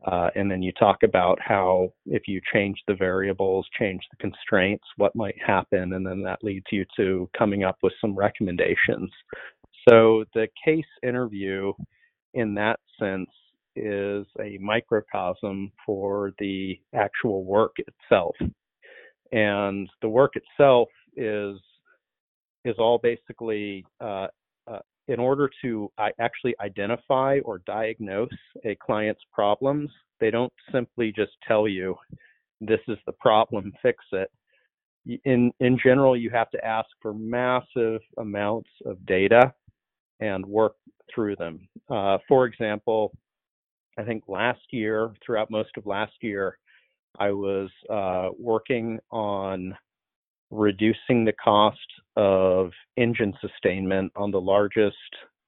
uh, 0.06 0.30
and 0.36 0.52
then 0.52 0.62
you 0.62 0.74
talk 0.74 1.04
about 1.04 1.40
how 1.42 1.90
if 2.06 2.28
you 2.28 2.42
change 2.54 2.78
the 2.88 2.96
variables 2.96 3.66
change 3.80 4.02
the 4.12 4.18
constraints 4.18 4.84
what 4.98 5.16
might 5.16 5.38
happen 5.46 5.94
and 5.94 6.06
then 6.06 6.22
that 6.22 6.44
leads 6.44 6.66
you 6.72 6.86
to 6.96 7.30
coming 7.38 7.64
up 7.64 7.78
with 7.82 7.94
some 8.02 8.14
recommendations 8.14 9.10
so 9.88 10.26
the 10.34 10.48
case 10.64 10.86
interview 11.04 11.72
in 12.34 12.54
that 12.56 12.80
sense 13.00 13.30
is 13.76 14.26
a 14.40 14.58
microcosm 14.60 15.72
for 15.86 16.32
the 16.40 16.80
actual 16.94 17.44
work 17.44 17.76
itself. 17.78 18.36
And 19.32 19.90
the 20.02 20.10
work 20.10 20.34
itself 20.36 20.90
is 21.16 21.58
is 22.64 22.76
all 22.80 22.98
basically 22.98 23.86
uh, 24.02 24.28
in 25.08 25.20
order 25.20 25.50
to 25.62 25.92
actually 26.20 26.56
identify 26.60 27.40
or 27.46 27.60
diagnose 27.66 28.30
a 28.64 28.76
client's 28.76 29.22
problems. 29.32 29.90
They 30.20 30.32
don't 30.32 30.54
simply 30.72 31.12
just 31.12 31.34
tell 31.48 31.68
you 31.68 31.96
this 32.62 32.80
is 32.88 32.98
the 33.06 33.12
problem, 33.14 33.72
fix 33.82 34.04
it. 34.12 34.32
In 35.26 35.52
in 35.60 35.78
general, 35.84 36.18
you 36.18 36.32
have 36.32 36.50
to 36.52 36.66
ask 36.66 36.88
for 37.02 37.14
massive 37.14 38.02
amounts 38.18 38.70
of 38.86 39.06
data 39.06 39.54
and 40.20 40.44
work 40.46 40.76
through 41.14 41.36
them. 41.36 41.68
Uh, 41.90 42.18
for 42.28 42.46
example, 42.46 43.12
I 43.98 44.04
think 44.04 44.24
last 44.28 44.62
year, 44.72 45.14
throughout 45.24 45.52
most 45.52 45.70
of 45.78 45.86
last 45.86 46.14
year, 46.22 46.58
I 47.20 47.32
was 47.32 47.70
uh, 47.90 48.30
working 48.38 49.00
on 49.12 49.78
reducing 50.50 51.24
the 51.26 51.34
cost 51.34 51.78
of 52.16 52.72
engine 52.98 53.34
sustainment 53.42 54.12
on 54.16 54.32
the 54.32 54.42
largest 54.42 54.96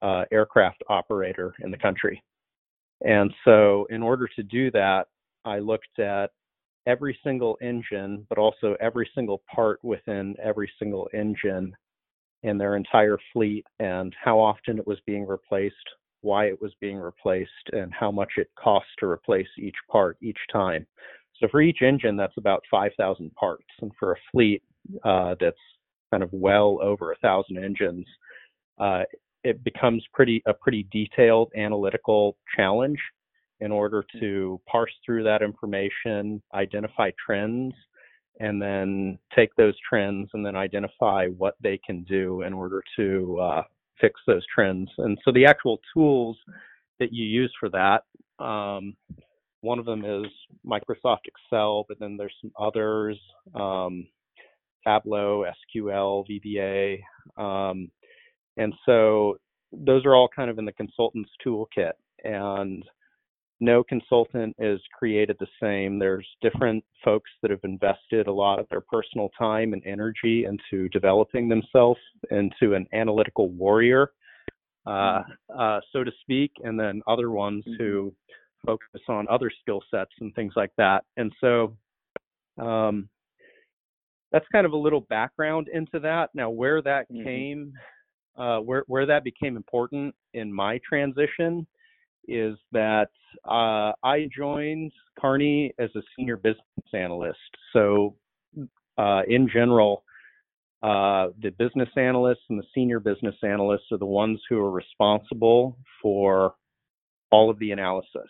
uh, 0.02 0.26
aircraft 0.32 0.84
operator 0.90 1.54
in 1.62 1.72
the 1.72 1.78
country. 1.78 2.22
And 3.02 3.32
so, 3.46 3.86
in 3.90 4.02
order 4.02 4.28
to 4.36 4.44
do 4.44 4.72
that, 4.72 5.08
I 5.46 5.60
looked 5.60 6.00
at 6.00 6.32
every 6.88 7.18
single 7.24 7.58
engine, 7.62 8.26
but 8.30 8.38
also 8.38 8.76
every 8.80 9.10
single 9.14 9.44
part 9.54 9.84
within 9.84 10.36
every 10.42 10.72
single 10.80 11.10
engine 11.14 11.76
in 12.44 12.58
their 12.58 12.76
entire 12.76 13.18
fleet 13.34 13.66
and 13.80 14.16
how 14.24 14.40
often 14.40 14.78
it 14.80 14.88
was 14.88 15.00
being 15.06 15.28
replaced, 15.28 15.76
why 16.22 16.46
it 16.46 16.62
was 16.62 16.72
being 16.80 16.98
replaced, 16.98 17.52
and 17.74 17.94
how 17.94 18.12
much 18.12 18.32
it 18.38 18.50
cost 18.58 18.88
to 19.00 19.06
replace 19.06 19.48
each 19.58 19.76
part 19.92 20.18
each 20.22 20.40
time. 20.52 20.88
So 21.40 21.48
for 21.50 21.62
each 21.62 21.82
engine, 21.82 22.16
that's 22.16 22.38
about 22.38 22.64
5,000 22.72 23.34
parts, 23.36 23.66
and 23.82 23.92
for 24.00 24.14
a 24.14 24.18
fleet 24.32 24.64
uh, 25.04 25.36
that's 25.40 25.58
kind 26.12 26.24
of 26.24 26.30
well 26.32 26.80
over 26.82 27.12
a 27.12 27.18
thousand 27.18 27.58
engines, 27.58 28.06
uh, 28.80 29.04
it 29.44 29.64
becomes 29.64 30.04
pretty 30.14 30.42
a 30.46 30.54
pretty 30.54 30.88
detailed 30.92 31.52
analytical 31.56 32.38
challenge 32.56 33.00
in 33.60 33.72
order 33.72 34.06
to 34.20 34.62
parse 34.70 34.92
through 35.06 35.24
that 35.24 35.42
information, 35.42 36.42
identify 36.54 37.10
trends, 37.24 37.74
and 38.40 38.62
then 38.62 39.18
take 39.36 39.54
those 39.56 39.74
trends 39.88 40.30
and 40.34 40.46
then 40.46 40.56
identify 40.56 41.28
what 41.38 41.56
they 41.62 41.80
can 41.86 42.04
do 42.04 42.44
in 42.44 42.54
order 42.54 42.84
to 42.96 43.40
uh, 43.42 43.64
fix 44.00 44.20
those 44.28 44.46
trends. 44.54 44.90
And 45.00 45.18
so 45.26 45.32
the 45.32 45.46
actual 45.46 45.80
tools 45.94 46.38
that 47.00 47.12
you 47.12 47.26
use 47.26 47.54
for 47.60 47.70
that, 47.70 48.04
um, 48.44 48.96
one 49.62 49.80
of 49.80 49.86
them 49.86 50.06
is 50.06 50.32
Microsoft 50.66 51.26
Excel, 51.26 51.86
but 51.88 52.00
then 52.00 52.16
there's 52.16 52.36
some 52.42 52.52
others, 52.60 53.18
um, 53.56 54.08
Tableau, 54.86 55.46
SQL, 55.76 56.26
VBA. 56.30 57.00
Um, 57.42 57.90
and 58.58 58.74
so 58.86 59.38
those 59.72 60.06
are 60.06 60.16
all 60.16 60.30
kind 60.34 60.50
of 60.50 60.58
in 60.58 60.66
the 60.66 60.72
consultant's 60.74 61.32
toolkit. 61.46 61.94
And 62.24 62.84
no 63.60 63.84
consultant 63.84 64.56
is 64.60 64.80
created 64.98 65.36
the 65.40 65.48
same. 65.62 65.98
There's 65.98 66.28
different 66.42 66.84
folks 67.04 67.30
that 67.42 67.52
have 67.52 67.64
invested 67.64 68.28
a 68.28 68.32
lot 68.32 68.60
of 68.60 68.68
their 68.70 68.82
personal 68.82 69.30
time 69.38 69.74
and 69.74 69.82
energy 69.86 70.46
into 70.46 70.90
developing 70.90 71.50
themselves 71.50 72.00
into 72.30 72.76
an 72.76 72.86
analytical 72.94 73.50
warrior, 73.50 74.12
uh, 74.86 75.24
uh, 75.58 75.80
so 75.92 76.04
to 76.04 76.12
speak, 76.22 76.52
and 76.64 76.80
then 76.80 77.02
other 77.08 77.32
ones 77.32 77.64
mm-hmm. 77.68 77.84
who 77.84 78.14
focus 78.66 79.02
on 79.08 79.28
other 79.30 79.52
skill 79.62 79.82
sets 79.90 80.12
and 80.20 80.34
things 80.36 80.54
like 80.56 80.72
that. 80.78 81.04
And 81.16 81.32
so 81.42 81.76
um, 82.62 83.10
that's 84.32 84.46
kind 84.52 84.66
of 84.66 84.74
a 84.74 84.78
little 84.78 85.02
background 85.02 85.68
into 85.74 86.00
that. 86.00 86.30
Now, 86.34 86.50
where 86.50 86.82
that 86.82 87.12
mm-hmm. 87.12 87.24
came, 87.24 87.74
uh, 88.38 88.60
where 88.60 88.84
where 88.88 89.06
that 89.06 89.24
became 89.24 89.56
important 89.56 90.14
in 90.34 90.52
my 90.52 90.80
transition 90.88 91.66
is 92.28 92.58
that 92.74 93.10
uh, 93.46 93.94
I 94.04 94.28
joined 94.36 94.92
Kearney 95.20 95.74
as 95.80 95.90
a 95.96 96.02
senior 96.16 96.38
business 96.38 96.62
analyst. 96.94 97.40
So, 97.72 98.16
uh, 98.98 99.22
in 99.28 99.50
general, 99.52 100.04
uh, 100.84 101.28
the 101.42 101.52
business 101.58 101.90
analysts 101.96 102.44
and 102.50 102.60
the 102.60 102.66
senior 102.76 103.00
business 103.00 103.36
analysts 103.44 103.92
are 103.92 103.98
the 103.98 104.06
ones 104.06 104.40
who 104.50 104.60
are 104.60 104.72
responsible 104.72 105.78
for 106.02 106.54
all 107.32 107.50
of 107.50 107.58
the 107.60 107.72
analysis. 107.72 108.30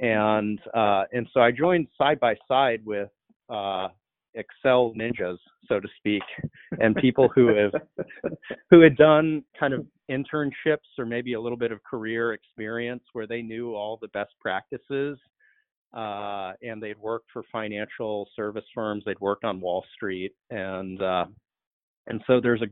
And 0.00 0.58
uh, 0.74 1.04
and 1.12 1.28
so 1.32 1.40
I 1.40 1.52
joined 1.52 1.86
side 1.96 2.18
by 2.18 2.34
side 2.48 2.80
with 2.84 3.10
uh, 3.48 3.88
Excel 4.34 4.92
ninjas, 4.96 5.38
so 5.68 5.80
to 5.80 5.88
speak, 5.98 6.22
and 6.80 6.94
people 6.96 7.28
who 7.34 7.48
have 7.48 7.72
who 8.70 8.80
had 8.80 8.96
done 8.96 9.44
kind 9.58 9.74
of 9.74 9.86
internships 10.10 10.98
or 10.98 11.06
maybe 11.06 11.34
a 11.34 11.40
little 11.40 11.58
bit 11.58 11.72
of 11.72 11.82
career 11.82 12.32
experience 12.34 13.02
where 13.12 13.26
they 13.26 13.42
knew 13.42 13.74
all 13.74 13.98
the 14.00 14.08
best 14.08 14.32
practices 14.40 15.18
uh, 15.94 16.52
and 16.62 16.82
they'd 16.82 16.98
worked 16.98 17.28
for 17.32 17.42
financial 17.50 18.28
service 18.36 18.64
firms 18.74 19.02
they'd 19.06 19.20
worked 19.20 19.44
on 19.44 19.60
wall 19.60 19.84
street 19.94 20.32
and 20.50 21.00
uh, 21.02 21.24
and 22.06 22.22
so 22.26 22.40
there's 22.40 22.62
a 22.62 22.66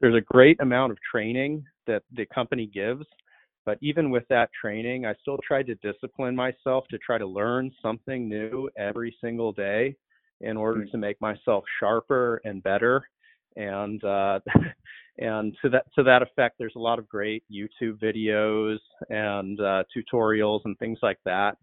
there's 0.00 0.14
a 0.14 0.32
great 0.32 0.60
amount 0.60 0.92
of 0.92 0.98
training 1.10 1.64
that 1.86 2.02
the 2.12 2.26
company 2.26 2.70
gives 2.72 3.04
but 3.66 3.78
even 3.80 4.10
with 4.10 4.24
that 4.28 4.50
training 4.58 5.06
i 5.06 5.14
still 5.20 5.38
tried 5.46 5.66
to 5.66 5.74
discipline 5.76 6.36
myself 6.36 6.84
to 6.88 6.98
try 6.98 7.18
to 7.18 7.26
learn 7.26 7.70
something 7.82 8.28
new 8.28 8.68
every 8.78 9.16
single 9.20 9.52
day 9.52 9.94
in 10.40 10.56
order 10.56 10.80
mm. 10.80 10.90
to 10.90 10.98
make 10.98 11.20
myself 11.20 11.64
sharper 11.78 12.40
and 12.44 12.62
better. 12.62 13.02
And 13.56 14.02
uh, 14.04 14.40
and 15.18 15.56
to 15.62 15.68
that 15.70 15.84
to 15.94 16.02
that 16.02 16.22
effect 16.22 16.56
there's 16.58 16.76
a 16.76 16.78
lot 16.78 16.98
of 16.98 17.06
great 17.08 17.42
youtube 17.52 18.00
videos 18.00 18.78
and 19.10 19.60
uh, 19.60 19.82
tutorials 19.94 20.60
and 20.64 20.78
things 20.78 20.98
like 21.02 21.18
that. 21.24 21.56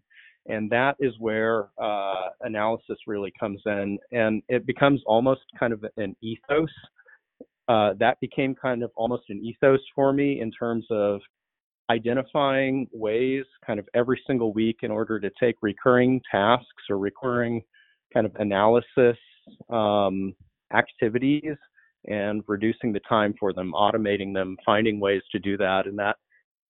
And 0.46 0.70
that 0.70 0.96
is 0.98 1.12
where 1.18 1.68
uh, 1.78 2.28
analysis 2.40 2.96
really 3.06 3.32
comes 3.38 3.60
in. 3.66 3.98
And 4.12 4.42
it 4.48 4.66
becomes 4.66 5.02
almost 5.06 5.42
kind 5.58 5.74
of 5.74 5.84
an 5.98 6.16
ethos. 6.22 6.70
Uh, 7.68 7.92
that 7.98 8.18
became 8.20 8.54
kind 8.54 8.82
of 8.82 8.90
almost 8.96 9.24
an 9.28 9.44
ethos 9.44 9.80
for 9.94 10.10
me 10.14 10.40
in 10.40 10.50
terms 10.50 10.86
of 10.90 11.20
identifying 11.90 12.86
ways 12.92 13.44
kind 13.66 13.78
of 13.78 13.86
every 13.94 14.20
single 14.26 14.52
week 14.54 14.78
in 14.82 14.90
order 14.90 15.20
to 15.20 15.30
take 15.38 15.56
recurring 15.60 16.20
tasks 16.30 16.84
or 16.88 16.98
recurring 16.98 17.62
kind 18.12 18.26
of 18.26 18.34
analysis 18.36 19.16
um, 19.70 20.34
activities 20.74 21.56
and 22.06 22.42
reducing 22.46 22.92
the 22.92 23.00
time 23.08 23.34
for 23.38 23.52
them, 23.52 23.72
automating 23.72 24.32
them, 24.32 24.56
finding 24.64 25.00
ways 25.00 25.22
to 25.32 25.38
do 25.38 25.56
that, 25.56 25.86
and 25.86 25.98
that 25.98 26.16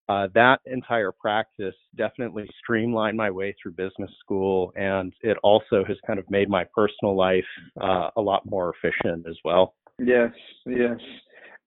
uh, 0.09 0.27
that 0.35 0.59
entire 0.65 1.13
practice 1.13 1.75
definitely 1.97 2.49
streamlined 2.63 3.17
my 3.17 3.31
way 3.31 3.55
through 3.63 3.73
business 3.73 4.11
school, 4.21 4.73
and 4.75 5.13
it 5.21 5.37
also 5.43 5.85
has 5.87 5.99
kind 6.07 6.19
of 6.19 6.25
made 6.31 6.49
my 6.49 6.65
personal 6.75 7.15
life 7.15 7.45
uh, 7.81 8.09
a 8.17 8.21
lot 8.21 8.43
more 8.49 8.73
efficient 8.73 9.27
as 9.29 9.37
well. 9.45 9.75
Yes, 9.99 10.31
yes. 10.65 10.99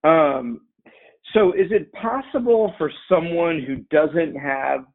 Um, 0.03 0.61
so, 1.33 1.53
is 1.53 1.69
it 1.69 1.91
possible 1.93 2.73
for 2.79 2.91
someone 3.07 3.63
who 3.65 3.77
doesn't 3.95 4.35
have 4.35 4.85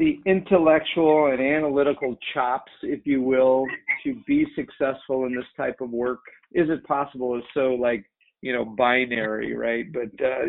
the 0.00 0.18
intellectual 0.24 1.26
and 1.26 1.42
analytical 1.42 2.16
chops, 2.32 2.72
if 2.82 3.00
you 3.04 3.20
will, 3.20 3.66
to 4.02 4.18
be 4.26 4.46
successful 4.56 5.26
in 5.26 5.36
this 5.36 5.44
type 5.58 5.76
of 5.82 5.90
work? 5.90 6.20
Is 6.52 6.70
it 6.70 6.82
possible? 6.84 7.36
Is 7.36 7.44
so 7.52 7.74
like 7.74 8.04
you 8.40 8.54
know 8.54 8.64
binary, 8.64 9.54
right? 9.54 9.84
But 9.92 10.24
uh, 10.24 10.46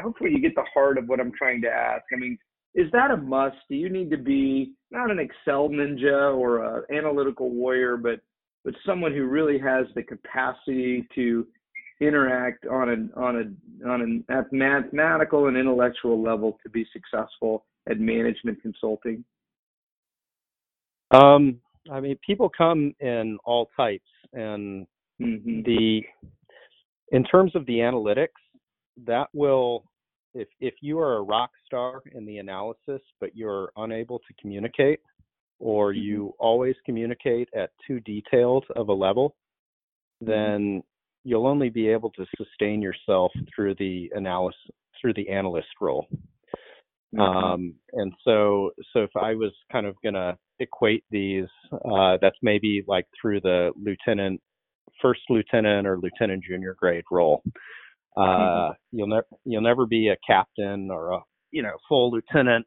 hopefully 0.00 0.30
you 0.30 0.40
get 0.40 0.54
the 0.54 0.64
heart 0.72 0.98
of 0.98 1.08
what 1.08 1.18
I'm 1.18 1.32
trying 1.36 1.62
to 1.62 1.68
ask. 1.68 2.04
I 2.12 2.16
mean, 2.16 2.38
is 2.76 2.86
that 2.92 3.10
a 3.10 3.16
must? 3.16 3.56
Do 3.68 3.74
you 3.74 3.90
need 3.90 4.08
to 4.12 4.18
be 4.18 4.74
not 4.92 5.10
an 5.10 5.18
Excel 5.18 5.68
ninja 5.68 6.32
or 6.36 6.76
an 6.76 6.96
analytical 6.96 7.50
warrior, 7.50 7.96
but 7.96 8.20
but 8.64 8.74
someone 8.86 9.12
who 9.12 9.24
really 9.24 9.58
has 9.58 9.86
the 9.96 10.02
capacity 10.04 11.08
to 11.16 11.44
interact 12.00 12.66
on 12.66 12.88
a 12.88 13.18
on 13.18 13.36
a 13.36 13.88
on 13.88 14.24
a 14.28 14.52
mathematical 14.62 15.46
and 15.46 15.56
intellectual 15.56 16.22
level 16.22 16.58
to 16.62 16.70
be 16.70 16.86
successful 16.92 17.64
at 17.88 18.00
management 18.00 18.60
consulting? 18.62 19.24
Um, 21.10 21.60
I 21.90 22.00
mean, 22.00 22.18
people 22.26 22.48
come 22.48 22.94
in 23.00 23.38
all 23.44 23.68
types, 23.76 24.08
and 24.32 24.86
mm-hmm. 25.20 25.62
the 25.62 26.02
in 27.12 27.24
terms 27.24 27.54
of 27.54 27.66
the 27.66 27.78
analytics, 27.78 28.28
that 29.06 29.28
will 29.32 29.84
if 30.34 30.48
if 30.60 30.74
you 30.80 30.98
are 30.98 31.16
a 31.16 31.22
rock 31.22 31.50
star 31.64 32.02
in 32.14 32.24
the 32.26 32.38
analysis, 32.38 33.00
but 33.20 33.36
you're 33.36 33.70
unable 33.76 34.18
to 34.18 34.34
communicate, 34.40 35.00
or 35.58 35.92
mm-hmm. 35.92 36.02
you 36.02 36.34
always 36.38 36.74
communicate 36.84 37.48
at 37.54 37.70
too 37.86 38.00
detailed 38.00 38.64
of 38.74 38.88
a 38.88 38.92
level, 38.92 39.36
mm-hmm. 40.22 40.30
then 40.30 40.82
you'll 41.24 41.46
only 41.46 41.70
be 41.70 41.88
able 41.88 42.10
to 42.10 42.26
sustain 42.36 42.82
yourself 42.82 43.32
through 43.54 43.74
the 43.78 44.10
analysis 44.14 44.60
through 45.00 45.14
the 45.14 45.28
analyst 45.28 45.68
role. 45.80 46.06
Mm-hmm. 47.14 47.20
Um, 47.20 47.74
and 47.92 48.12
so, 48.24 48.70
so 48.92 49.00
if 49.00 49.10
I 49.16 49.34
was 49.34 49.52
kind 49.70 49.86
of 49.86 49.96
gonna 50.02 50.36
equate 50.60 51.04
these, 51.10 51.48
uh, 51.72 52.18
that's 52.20 52.36
maybe 52.42 52.82
like 52.86 53.06
through 53.20 53.40
the 53.40 53.72
lieutenant, 53.76 54.40
first 55.02 55.20
lieutenant 55.28 55.86
or 55.86 55.98
lieutenant 55.98 56.42
junior 56.44 56.76
grade 56.78 57.04
role. 57.10 57.42
Uh, 58.16 58.20
mm-hmm. 58.20 58.72
You'll 58.96 59.08
never 59.08 59.26
you'll 59.44 59.62
never 59.62 59.86
be 59.86 60.08
a 60.08 60.16
captain 60.26 60.90
or 60.90 61.12
a 61.12 61.18
you 61.50 61.62
know 61.62 61.76
full 61.88 62.10
lieutenant. 62.10 62.66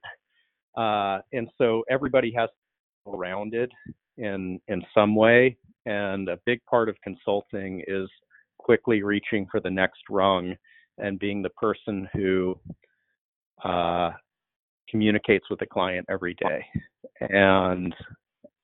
Uh, 0.78 1.20
and 1.34 1.50
so 1.58 1.84
everybody 1.90 2.32
has 2.38 2.50
to 2.50 3.12
be 3.12 3.18
rounded 3.18 3.72
in 4.18 4.60
in 4.68 4.82
some 4.94 5.16
way. 5.16 5.58
And 5.86 6.28
a 6.28 6.38
big 6.46 6.60
part 6.70 6.90
of 6.90 6.96
consulting 7.04 7.82
is 7.88 8.10
quickly 8.68 9.02
reaching 9.02 9.48
for 9.50 9.62
the 9.62 9.70
next 9.70 10.02
rung 10.10 10.54
and 10.98 11.20
being 11.20 11.42
the 11.42 11.50
person 11.52 12.06
who 12.12 12.54
uh, 13.64 14.12
communicates 14.90 15.46
with 15.50 15.58
the 15.60 15.66
client 15.66 16.06
every 16.10 16.34
day 16.34 16.66
and 17.22 17.96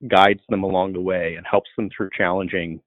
guides 0.09 0.41
them 0.49 0.63
along 0.63 0.91
the 0.91 0.99
way 0.99 1.35
and 1.35 1.45
helps 1.49 1.69
them 1.77 1.89
through 1.95 2.09
challenging 2.17 2.81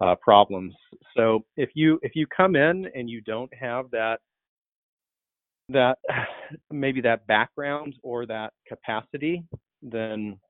uh, 0.00 0.16
problems. 0.20 0.74
So 1.16 1.44
if 1.56 1.70
you 1.74 2.00
if 2.02 2.16
you 2.16 2.26
come 2.26 2.56
in 2.56 2.88
and 2.92 3.08
you 3.08 3.20
don't 3.20 3.54
have 3.54 3.88
that 3.92 4.18
that 5.68 5.98
maybe 6.72 7.00
that 7.02 7.24
background 7.28 7.94
or 8.02 8.26
that 8.26 8.52
capacity, 8.66 9.44
then 9.80 10.40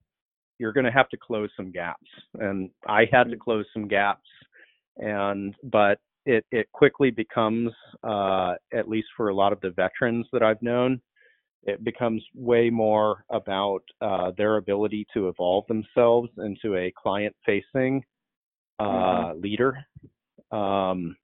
you're 0.58 0.72
going 0.72 0.86
to 0.86 0.90
have 0.90 1.10
to 1.10 1.18
close 1.18 1.50
some 1.54 1.70
gaps. 1.70 2.08
And 2.40 2.70
I 2.86 3.04
had 3.12 3.28
to 3.28 3.36
close 3.36 3.66
some 3.74 3.86
gaps, 3.88 4.26
and 4.98 5.54
but 5.64 5.98
it 6.26 6.44
it 6.50 6.70
quickly 6.72 7.10
becomes, 7.10 7.72
uh, 8.04 8.54
at 8.72 8.88
least 8.88 9.08
for 9.16 9.28
a 9.28 9.34
lot 9.34 9.52
of 9.52 9.60
the 9.60 9.70
veterans 9.70 10.26
that 10.32 10.42
I've 10.42 10.62
known, 10.62 11.00
it 11.64 11.82
becomes 11.84 12.22
way 12.34 12.70
more 12.70 13.24
about 13.30 13.82
uh, 14.00 14.32
their 14.36 14.56
ability 14.56 15.06
to 15.14 15.28
evolve 15.28 15.64
themselves 15.68 16.30
into 16.38 16.76
a 16.76 16.92
client-facing 17.00 18.04
uh, 18.78 18.84
mm-hmm. 18.84 19.40
leader. 19.40 19.78
Um, 20.50 21.16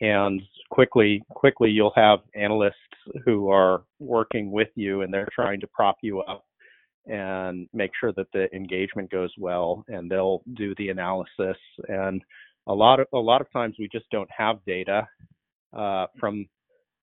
and 0.00 0.42
quickly, 0.70 1.22
quickly, 1.30 1.70
you'll 1.70 1.92
have 1.96 2.18
analysts 2.34 2.74
who 3.24 3.48
are 3.48 3.84
working 3.98 4.50
with 4.50 4.68
you, 4.74 5.02
and 5.02 5.12
they're 5.12 5.28
trying 5.34 5.60
to 5.60 5.66
prop 5.68 5.96
you 6.02 6.20
up 6.20 6.44
and 7.06 7.68
make 7.72 7.92
sure 7.98 8.12
that 8.12 8.26
the 8.32 8.52
engagement 8.54 9.10
goes 9.10 9.30
well 9.38 9.84
and 9.88 10.10
they'll 10.10 10.42
do 10.54 10.74
the 10.76 10.88
analysis 10.88 11.56
and 11.88 12.20
a 12.66 12.74
lot 12.74 13.00
of 13.00 13.06
a 13.12 13.18
lot 13.18 13.40
of 13.40 13.50
times 13.52 13.76
we 13.78 13.88
just 13.90 14.08
don't 14.10 14.30
have 14.36 14.64
data 14.66 15.06
uh, 15.76 16.06
from 16.18 16.46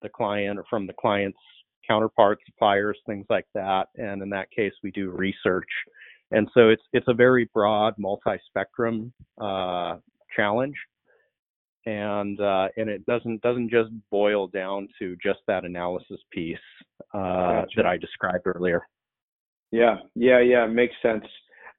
the 0.01 0.09
client 0.09 0.59
or 0.59 0.65
from 0.69 0.87
the 0.87 0.93
client's 0.93 1.37
counterpart 1.87 2.39
suppliers 2.45 2.97
things 3.05 3.25
like 3.29 3.45
that 3.53 3.87
and 3.95 4.21
in 4.21 4.29
that 4.29 4.49
case 4.51 4.73
we 4.83 4.91
do 4.91 5.09
research 5.09 5.67
and 6.31 6.47
so 6.53 6.69
it's 6.69 6.83
it's 6.93 7.07
a 7.07 7.13
very 7.13 7.49
broad 7.53 7.93
multi-spectrum 7.97 9.11
uh, 9.41 9.95
challenge 10.35 10.75
and 11.85 12.39
uh, 12.39 12.67
and 12.77 12.89
it 12.89 13.05
doesn't 13.05 13.41
doesn't 13.41 13.69
just 13.69 13.89
boil 14.09 14.47
down 14.47 14.87
to 14.99 15.15
just 15.23 15.39
that 15.47 15.65
analysis 15.65 16.19
piece 16.31 16.57
uh, 17.13 17.17
gotcha. 17.61 17.73
that 17.77 17.85
I 17.85 17.97
described 17.97 18.45
earlier. 18.45 18.87
Yeah, 19.71 19.97
yeah, 20.15 20.39
yeah, 20.39 20.65
makes 20.67 20.93
sense. 21.01 21.25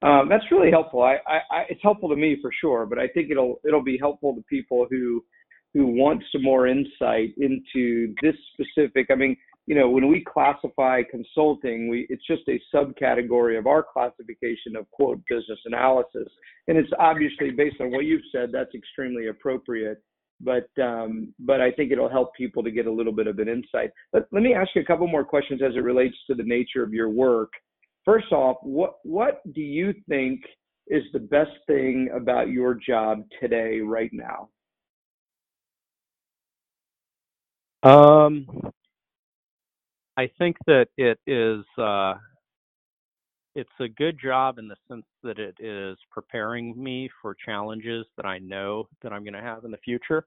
Um, 0.05 0.29
that's 0.29 0.45
really 0.51 0.71
helpful. 0.71 1.03
I, 1.03 1.17
I, 1.27 1.37
I, 1.51 1.65
it's 1.71 1.81
helpful 1.83 2.11
to 2.11 2.17
me 2.17 2.37
for 2.43 2.51
sure, 2.61 2.85
but 2.85 2.99
I 2.99 3.09
think 3.09 3.31
it'll 3.31 3.61
it'll 3.65 3.83
be 3.83 3.97
helpful 3.99 4.35
to 4.35 4.43
people 4.43 4.87
who 4.91 5.25
who 5.73 5.87
want 5.87 6.23
some 6.31 6.43
more 6.43 6.67
insight 6.67 7.35
into 7.39 8.15
this 8.23 8.35
specific. 8.53 9.07
I 9.11 9.15
mean, 9.15 9.35
you 9.67 9.75
know, 9.75 9.89
when 9.89 10.09
we 10.09 10.23
classify 10.23 11.03
consulting, 11.11 11.89
we 11.89 12.07
it's 12.11 12.27
just 12.27 12.43
a 12.49 12.61
subcategory 12.75 13.59
of 13.59 13.67
our 13.67 13.83
classification 13.83 14.77
of 14.77 14.91
quote 14.91 15.21
business 15.29 15.59
analysis, 15.65 16.29
and 16.69 16.77
it's 16.77 16.91
obviously 16.99 17.51
based 17.51 17.81
on 17.81 17.91
what 17.91 18.05
you've 18.05 18.21
said. 18.31 18.51
That's 18.53 18.75
extremely 18.75 19.29
appropriate 19.29 20.03
but 20.41 20.69
um, 20.83 21.33
but 21.39 21.61
I 21.61 21.71
think 21.71 21.93
it'll 21.93 22.11
help 22.11 22.35
people 22.35 22.63
to 22.65 22.71
get 22.71 22.87
a 22.87 22.93
little 22.93 23.13
bit 23.13 23.29
of 23.29 23.39
an 23.39 23.49
insight. 23.49 23.91
But 24.13 24.27
let 24.33 24.43
me 24.43 24.53
ask 24.53 24.71
you 24.75 24.83
a 24.83 24.85
couple 24.85 25.07
more 25.07 25.25
questions 25.25 25.63
as 25.63 25.77
it 25.77 25.83
relates 25.83 26.17
to 26.27 26.35
the 26.35 26.43
nature 26.43 26.83
of 26.83 26.93
your 26.93 27.09
work 27.09 27.51
first 28.05 28.33
off, 28.33 28.57
what 28.63 28.97
what 29.03 29.41
do 29.55 29.61
you 29.61 29.95
think 30.09 30.41
is 30.87 31.03
the 31.13 31.19
best 31.19 31.53
thing 31.67 32.11
about 32.15 32.49
your 32.49 32.75
job 32.75 33.23
today, 33.41 33.81
right 33.81 34.11
now? 34.13 34.49
Um, 37.83 38.47
I 40.17 40.31
think 40.39 40.57
that 40.67 40.89
it 40.97 41.19
is. 41.27 41.65
Uh, 41.79 42.15
it's 43.55 43.71
a 43.81 43.89
good 43.89 44.19
job 44.21 44.59
in 44.59 44.67
the 44.67 44.75
sense 44.89 45.07
that 45.23 45.39
it 45.39 45.55
is 45.61 45.97
preparing 46.11 46.75
me 46.83 47.09
for 47.23 47.37
challenges 47.45 48.05
that 48.17 48.27
I 48.27 48.39
know 48.39 48.89
that 49.03 49.13
I'm 49.13 49.23
going 49.23 49.35
to 49.35 49.41
have 49.41 49.65
in 49.65 49.71
the 49.71 49.77
future. 49.77 50.27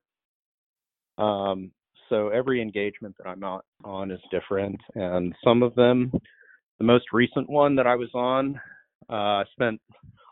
Um, 1.18 1.72
so 2.08 2.30
every 2.30 2.62
engagement 2.62 3.16
that 3.18 3.28
I'm 3.28 3.44
on 3.84 4.12
is 4.12 4.22
different, 4.32 4.80
and 4.96 5.36
some 5.44 5.62
of 5.62 5.76
them 5.76 6.12
the 6.80 6.86
most 6.86 7.06
recent 7.12 7.50
one 7.50 7.76
that 7.76 7.88
I 7.88 7.96
was 7.96 8.10
on, 8.14 8.60
uh, 9.10 9.14
I 9.14 9.44
spent 9.52 9.82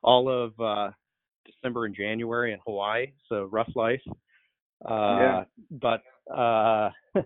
all 0.03 0.29
of 0.29 0.60
uh, 0.60 0.91
December 1.45 1.86
and 1.86 1.95
January 1.95 2.53
in 2.53 2.60
Hawaii, 2.65 3.08
so 3.27 3.49
rough 3.51 3.69
life. 3.75 4.01
Uh, 4.88 5.17
yeah. 5.19 5.43
But 5.71 6.01
uh, 6.34 6.89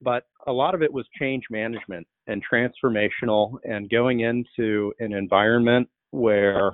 but 0.00 0.24
a 0.46 0.52
lot 0.52 0.74
of 0.74 0.82
it 0.82 0.92
was 0.92 1.06
change 1.18 1.44
management 1.50 2.06
and 2.26 2.42
transformational, 2.50 3.56
and 3.64 3.90
going 3.90 4.20
into 4.20 4.92
an 4.98 5.12
environment 5.12 5.88
where 6.10 6.72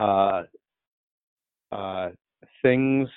uh, 0.00 0.42
uh, 1.70 2.08
things 2.62 3.08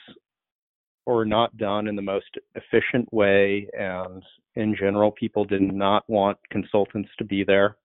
were 1.06 1.26
not 1.26 1.56
done 1.58 1.88
in 1.88 1.96
the 1.96 2.02
most 2.02 2.38
efficient 2.56 3.12
way, 3.12 3.68
and 3.78 4.24
in 4.56 4.76
general, 4.76 5.12
people 5.12 5.46
did 5.46 5.62
not 5.62 6.08
want 6.10 6.38
consultants 6.52 7.10
to 7.18 7.26
be 7.26 7.44
there, 7.44 7.78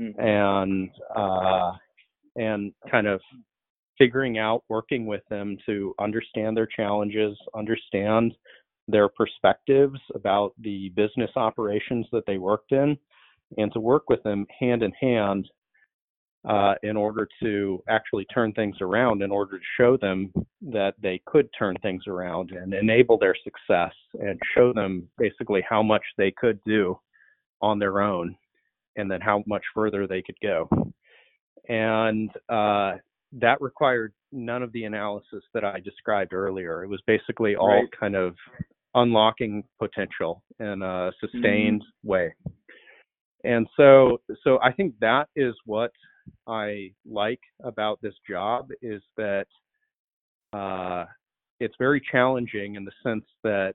mm-hmm. 0.00 0.20
and 0.20 0.90
uh, 1.14 1.72
and 2.36 2.72
kind 2.90 3.06
of 3.06 3.20
figuring 3.98 4.38
out, 4.38 4.64
working 4.68 5.06
with 5.06 5.22
them 5.28 5.56
to 5.66 5.94
understand 6.00 6.56
their 6.56 6.66
challenges, 6.66 7.36
understand 7.54 8.32
their 8.88 9.08
perspectives 9.08 9.98
about 10.14 10.52
the 10.60 10.88
business 10.90 11.30
operations 11.36 12.06
that 12.12 12.24
they 12.26 12.38
worked 12.38 12.72
in, 12.72 12.96
and 13.58 13.72
to 13.72 13.80
work 13.80 14.08
with 14.08 14.22
them 14.22 14.46
hand 14.58 14.82
in 14.82 14.92
hand 14.92 15.48
uh, 16.48 16.74
in 16.82 16.96
order 16.96 17.28
to 17.40 17.82
actually 17.88 18.24
turn 18.26 18.52
things 18.52 18.76
around, 18.80 19.22
in 19.22 19.30
order 19.30 19.58
to 19.58 19.64
show 19.76 19.96
them 19.96 20.32
that 20.60 20.94
they 21.00 21.20
could 21.26 21.48
turn 21.56 21.76
things 21.82 22.02
around 22.08 22.50
and 22.50 22.74
enable 22.74 23.16
their 23.16 23.36
success 23.44 23.92
and 24.20 24.38
show 24.56 24.72
them 24.72 25.08
basically 25.18 25.64
how 25.68 25.82
much 25.82 26.02
they 26.18 26.32
could 26.32 26.58
do 26.66 26.98
on 27.60 27.78
their 27.78 28.00
own 28.00 28.34
and 28.96 29.10
then 29.10 29.20
how 29.20 29.42
much 29.46 29.62
further 29.74 30.06
they 30.06 30.20
could 30.20 30.36
go. 30.42 30.68
And 31.68 32.28
uh, 32.48 32.94
that 33.32 33.60
required 33.60 34.12
none 34.32 34.62
of 34.62 34.72
the 34.72 34.84
analysis 34.84 35.44
that 35.54 35.64
I 35.64 35.78
described 35.80 36.32
earlier. 36.32 36.82
It 36.82 36.88
was 36.88 37.00
basically 37.06 37.54
all 37.54 37.68
right. 37.68 37.88
kind 37.98 38.16
of 38.16 38.34
unlocking 38.94 39.62
potential 39.78 40.42
in 40.58 40.82
a 40.82 41.12
sustained 41.20 41.82
mm-hmm. 41.82 42.08
way. 42.08 42.34
And 43.44 43.66
so 43.76 44.20
so 44.44 44.58
I 44.62 44.72
think 44.72 44.94
that 45.00 45.28
is 45.34 45.54
what 45.64 45.92
I 46.46 46.92
like 47.08 47.40
about 47.62 48.00
this 48.02 48.14
job 48.28 48.70
is 48.80 49.02
that 49.16 49.46
uh, 50.52 51.04
it's 51.60 51.74
very 51.78 52.02
challenging 52.10 52.76
in 52.76 52.84
the 52.84 52.92
sense 53.02 53.24
that 53.42 53.74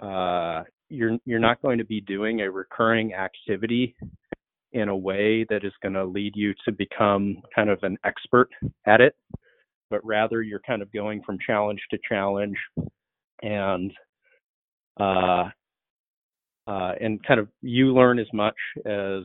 uh, 0.00 0.64
you're 0.88 1.18
you're 1.24 1.38
not 1.38 1.62
going 1.62 1.78
to 1.78 1.84
be 1.84 2.00
doing 2.00 2.42
a 2.42 2.50
recurring 2.50 3.14
activity 3.14 3.94
in 4.72 4.88
a 4.88 4.96
way 4.96 5.44
that 5.48 5.64
is 5.64 5.72
going 5.82 5.94
to 5.94 6.04
lead 6.04 6.32
you 6.34 6.54
to 6.64 6.72
become 6.72 7.36
kind 7.54 7.70
of 7.70 7.78
an 7.82 7.96
expert 8.04 8.48
at 8.86 9.00
it, 9.00 9.14
but 9.90 10.04
rather 10.04 10.42
you're 10.42 10.62
kind 10.66 10.82
of 10.82 10.90
going 10.92 11.22
from 11.24 11.38
challenge 11.46 11.80
to 11.90 11.98
challenge 12.08 12.56
and 13.42 13.92
uh, 14.98 15.48
uh, 16.66 16.92
and 17.00 17.22
kind 17.24 17.40
of 17.40 17.48
you 17.60 17.92
learn 17.92 18.18
as 18.18 18.26
much 18.32 18.54
as 18.86 19.24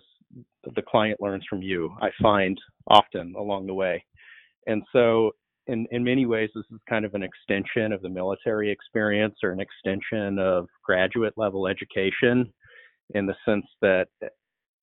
the 0.75 0.81
client 0.81 1.21
learns 1.21 1.43
from 1.49 1.61
you, 1.61 1.95
I 2.01 2.09
find 2.21 2.57
often 2.87 3.33
along 3.37 3.67
the 3.67 3.73
way. 3.73 4.03
And 4.65 4.83
so, 4.91 5.31
in, 5.67 5.85
in 5.91 6.03
many 6.03 6.25
ways, 6.25 6.49
this 6.55 6.63
is 6.71 6.79
kind 6.87 7.03
of 7.03 7.13
an 7.13 7.23
extension 7.23 7.91
of 7.91 8.01
the 8.01 8.09
military 8.09 8.71
experience 8.71 9.35
or 9.43 9.51
an 9.51 9.59
extension 9.59 10.39
of 10.39 10.67
graduate 10.83 11.33
level 11.35 11.67
education 11.67 12.51
in 13.13 13.25
the 13.25 13.35
sense 13.45 13.65
that 13.81 14.07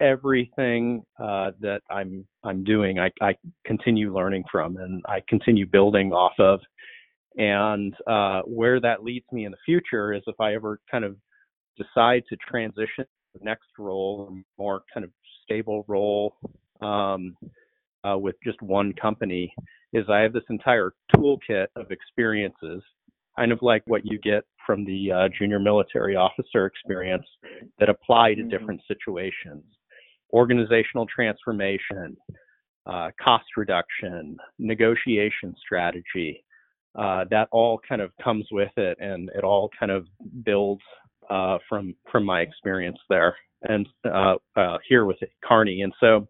everything 0.01 1.03
uh, 1.19 1.53
that 1.61 1.81
I'm 1.91 2.27
I'm 2.43 2.65
doing, 2.65 2.99
I, 2.99 3.11
I 3.23 3.35
continue 3.65 4.15
learning 4.15 4.45
from 4.51 4.77
and 4.77 5.03
I 5.07 5.23
continue 5.29 5.67
building 5.67 6.13
off 6.13 6.35
of. 6.39 6.61
And 7.37 7.95
uh, 8.07 8.43
where 8.43 8.81
that 8.81 9.03
leads 9.03 9.27
me 9.33 9.45
in 9.45 9.53
the 9.53 9.59
future 9.65 10.13
is 10.13 10.23
if 10.27 10.39
I 10.41 10.55
ever 10.55 10.79
kind 10.91 11.05
of 11.05 11.17
decide 11.77 12.23
to 12.29 12.37
transition 12.49 13.07
the 13.35 13.41
next 13.43 13.69
role, 13.79 14.29
or 14.31 14.43
more 14.59 14.83
kind 14.93 15.03
of 15.05 15.11
stable 15.45 15.85
role 15.89 16.37
um, 16.81 17.37
uh, 18.05 18.19
with 18.19 18.37
just 18.45 18.61
one 18.63 18.93
company 18.95 19.53
is 19.93 20.05
I 20.09 20.21
have 20.21 20.33
this 20.33 20.43
entire 20.51 20.93
toolkit 21.15 21.67
of 21.77 21.91
experiences, 21.91 22.83
kind 23.37 23.53
of 23.53 23.61
like 23.63 23.83
what 23.87 24.03
you 24.05 24.19
get 24.19 24.45
from 24.67 24.85
the 24.85 25.13
uh, 25.13 25.29
junior 25.39 25.61
military 25.61 26.17
officer 26.17 26.67
experience 26.67 27.27
that 27.79 27.89
apply 27.89 28.35
to 28.35 28.41
mm-hmm. 28.41 28.51
different 28.51 28.81
situations. 28.89 29.65
Organizational 30.33 31.07
transformation, 31.07 32.17
uh, 32.87 33.11
cost 33.23 33.45
reduction, 33.57 34.37
negotiation 34.59 35.55
strategy, 35.65 36.45
uh, 36.97 37.25
that 37.31 37.49
all 37.51 37.81
kind 37.89 38.01
of 38.01 38.11
comes 38.23 38.47
with 38.51 38.71
it 38.77 38.97
and 39.01 39.31
it 39.35 39.45
all 39.45 39.71
kind 39.79 39.91
of 39.91 40.07
builds 40.45 40.83
uh, 41.31 41.59
from 41.69 41.95
from 42.11 42.25
my 42.25 42.41
experience 42.41 42.99
there 43.09 43.37
and 43.65 43.89
uh, 44.05 44.35
uh, 44.57 44.79
here 44.89 45.05
with 45.05 45.17
Kearney. 45.43 45.83
And 45.83 45.93
so, 46.01 46.29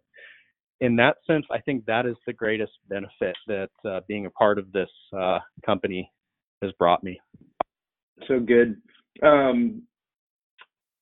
in 0.80 0.96
that 0.96 1.16
sense, 1.26 1.44
I 1.50 1.60
think 1.60 1.84
that 1.86 2.06
is 2.06 2.16
the 2.26 2.32
greatest 2.32 2.72
benefit 2.88 3.36
that 3.46 3.70
uh, 3.88 4.00
being 4.08 4.26
a 4.26 4.30
part 4.30 4.58
of 4.58 4.70
this 4.72 4.90
uh, 5.16 5.38
company 5.64 6.10
has 6.62 6.72
brought 6.72 7.02
me. 7.02 7.20
So 8.28 8.40
good. 8.40 8.76
Um, 9.22 9.82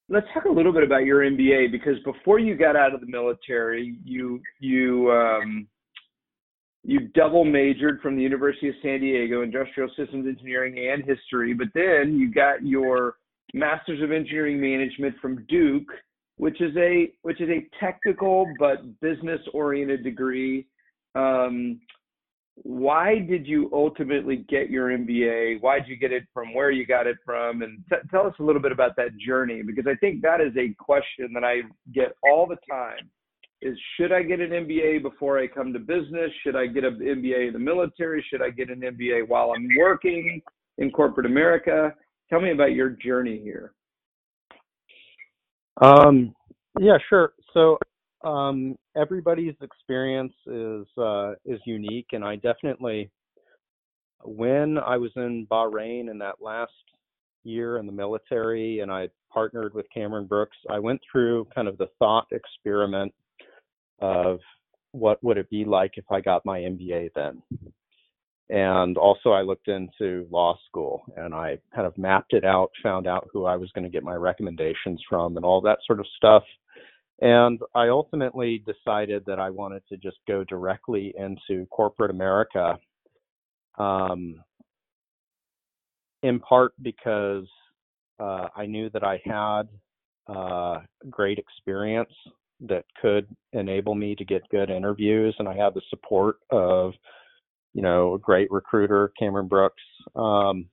let's 0.08 0.26
talk 0.34 0.44
a 0.44 0.52
little 0.52 0.72
bit 0.72 0.82
about 0.82 1.04
your 1.04 1.20
MBA 1.20 1.70
because 1.70 1.96
before 2.04 2.38
you 2.38 2.56
got 2.56 2.76
out 2.76 2.94
of 2.94 3.00
the 3.00 3.06
military, 3.06 3.96
you 4.04 4.40
you 4.60 5.10
um, 5.10 5.66
you 6.84 7.08
double 7.14 7.44
majored 7.44 8.00
from 8.00 8.16
the 8.16 8.22
University 8.22 8.68
of 8.68 8.74
San 8.82 9.00
Diego, 9.00 9.42
industrial 9.42 9.88
systems 9.96 10.26
engineering 10.26 10.90
and 10.90 11.04
history, 11.04 11.54
but 11.54 11.68
then 11.74 12.18
you 12.18 12.32
got 12.32 12.64
your 12.64 13.16
Masters 13.54 14.02
of 14.02 14.12
Engineering 14.12 14.60
Management 14.60 15.14
from 15.20 15.44
Duke, 15.48 15.88
which 16.36 16.60
is 16.60 16.74
a 16.76 17.12
which 17.22 17.40
is 17.40 17.48
a 17.48 17.66
technical 17.78 18.46
but 18.58 19.00
business 19.00 19.40
oriented 19.52 20.02
degree. 20.04 20.66
Um, 21.14 21.80
why 22.54 23.18
did 23.18 23.46
you 23.46 23.70
ultimately 23.72 24.44
get 24.48 24.70
your 24.70 24.88
MBA? 24.88 25.62
Why 25.62 25.78
did 25.78 25.88
you 25.88 25.96
get 25.96 26.12
it 26.12 26.24
from 26.34 26.54
where 26.54 26.70
you 26.70 26.86
got 26.86 27.06
it 27.06 27.16
from? 27.24 27.62
And 27.62 27.82
t- 27.88 27.96
tell 28.10 28.26
us 28.26 28.34
a 28.40 28.42
little 28.42 28.60
bit 28.60 28.72
about 28.72 28.94
that 28.96 29.16
journey 29.16 29.62
because 29.62 29.86
I 29.86 29.94
think 29.96 30.20
that 30.22 30.40
is 30.40 30.54
a 30.58 30.74
question 30.78 31.32
that 31.34 31.44
I 31.44 31.62
get 31.94 32.14
all 32.22 32.46
the 32.46 32.58
time 32.70 33.10
is 33.62 33.78
should 33.96 34.12
I 34.12 34.22
get 34.22 34.40
an 34.40 34.50
MBA 34.50 35.02
before 35.02 35.38
I 35.38 35.46
come 35.46 35.72
to 35.72 35.78
business? 35.78 36.30
Should 36.42 36.56
I 36.56 36.66
get 36.66 36.84
an 36.84 36.98
MBA 36.98 37.48
in 37.48 37.52
the 37.52 37.58
military? 37.58 38.24
Should 38.28 38.42
I 38.42 38.50
get 38.50 38.68
an 38.68 38.80
MBA 38.80 39.28
while 39.28 39.52
I'm 39.56 39.68
working 39.78 40.42
in 40.78 40.90
corporate 40.90 41.26
America? 41.26 41.94
Tell 42.32 42.40
me 42.40 42.52
about 42.52 42.72
your 42.72 42.88
journey 42.88 43.38
here. 43.44 43.74
Um, 45.82 46.34
yeah, 46.80 46.96
sure. 47.10 47.34
So 47.52 47.76
um, 48.24 48.74
everybody's 48.96 49.54
experience 49.60 50.32
is 50.46 50.86
uh, 50.96 51.32
is 51.44 51.60
unique, 51.66 52.06
and 52.12 52.24
I 52.24 52.36
definitely, 52.36 53.10
when 54.22 54.78
I 54.78 54.96
was 54.96 55.10
in 55.16 55.46
Bahrain 55.50 56.10
in 56.10 56.16
that 56.20 56.36
last 56.40 56.72
year 57.44 57.76
in 57.76 57.84
the 57.84 57.92
military, 57.92 58.80
and 58.80 58.90
I 58.90 59.10
partnered 59.30 59.74
with 59.74 59.84
Cameron 59.92 60.26
Brooks, 60.26 60.56
I 60.70 60.78
went 60.78 61.02
through 61.10 61.48
kind 61.54 61.68
of 61.68 61.76
the 61.76 61.88
thought 61.98 62.28
experiment 62.32 63.12
of 64.00 64.38
what 64.92 65.22
would 65.22 65.36
it 65.36 65.50
be 65.50 65.66
like 65.66 65.92
if 65.96 66.10
I 66.10 66.22
got 66.22 66.46
my 66.46 66.60
MBA 66.60 67.10
then. 67.14 67.42
And 68.50 68.98
also, 68.98 69.30
I 69.30 69.42
looked 69.42 69.68
into 69.68 70.26
law 70.30 70.58
school 70.68 71.02
and 71.16 71.32
I 71.32 71.58
kind 71.74 71.86
of 71.86 71.96
mapped 71.96 72.34
it 72.34 72.44
out, 72.44 72.70
found 72.82 73.06
out 73.06 73.28
who 73.32 73.46
I 73.46 73.56
was 73.56 73.70
going 73.72 73.84
to 73.84 73.90
get 73.90 74.02
my 74.02 74.14
recommendations 74.14 75.00
from, 75.08 75.36
and 75.36 75.44
all 75.44 75.60
that 75.62 75.78
sort 75.86 76.00
of 76.00 76.06
stuff. 76.16 76.42
And 77.20 77.60
I 77.74 77.88
ultimately 77.88 78.64
decided 78.66 79.24
that 79.26 79.38
I 79.38 79.48
wanted 79.48 79.82
to 79.88 79.96
just 79.96 80.18
go 80.26 80.44
directly 80.44 81.14
into 81.16 81.66
corporate 81.66 82.10
America, 82.10 82.78
um, 83.78 84.42
in 86.22 86.40
part 86.40 86.72
because 86.82 87.46
uh, 88.18 88.48
I 88.56 88.66
knew 88.66 88.90
that 88.90 89.04
I 89.04 89.20
had 89.24 89.68
uh, 90.26 90.80
great 91.10 91.38
experience 91.38 92.12
that 92.60 92.84
could 93.00 93.26
enable 93.52 93.94
me 93.94 94.14
to 94.14 94.24
get 94.24 94.48
good 94.50 94.70
interviews, 94.70 95.34
and 95.38 95.48
I 95.48 95.54
had 95.54 95.74
the 95.74 95.82
support 95.90 96.36
of, 96.50 96.92
you 97.74 97.82
know, 97.82 98.14
a 98.14 98.18
great 98.18 98.50
recruiter, 98.50 99.12
Cameron 99.18 99.48
Brooks. 99.48 99.82
Um, 100.14 100.66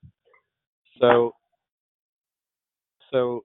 so, 0.99 1.33
so 3.11 3.43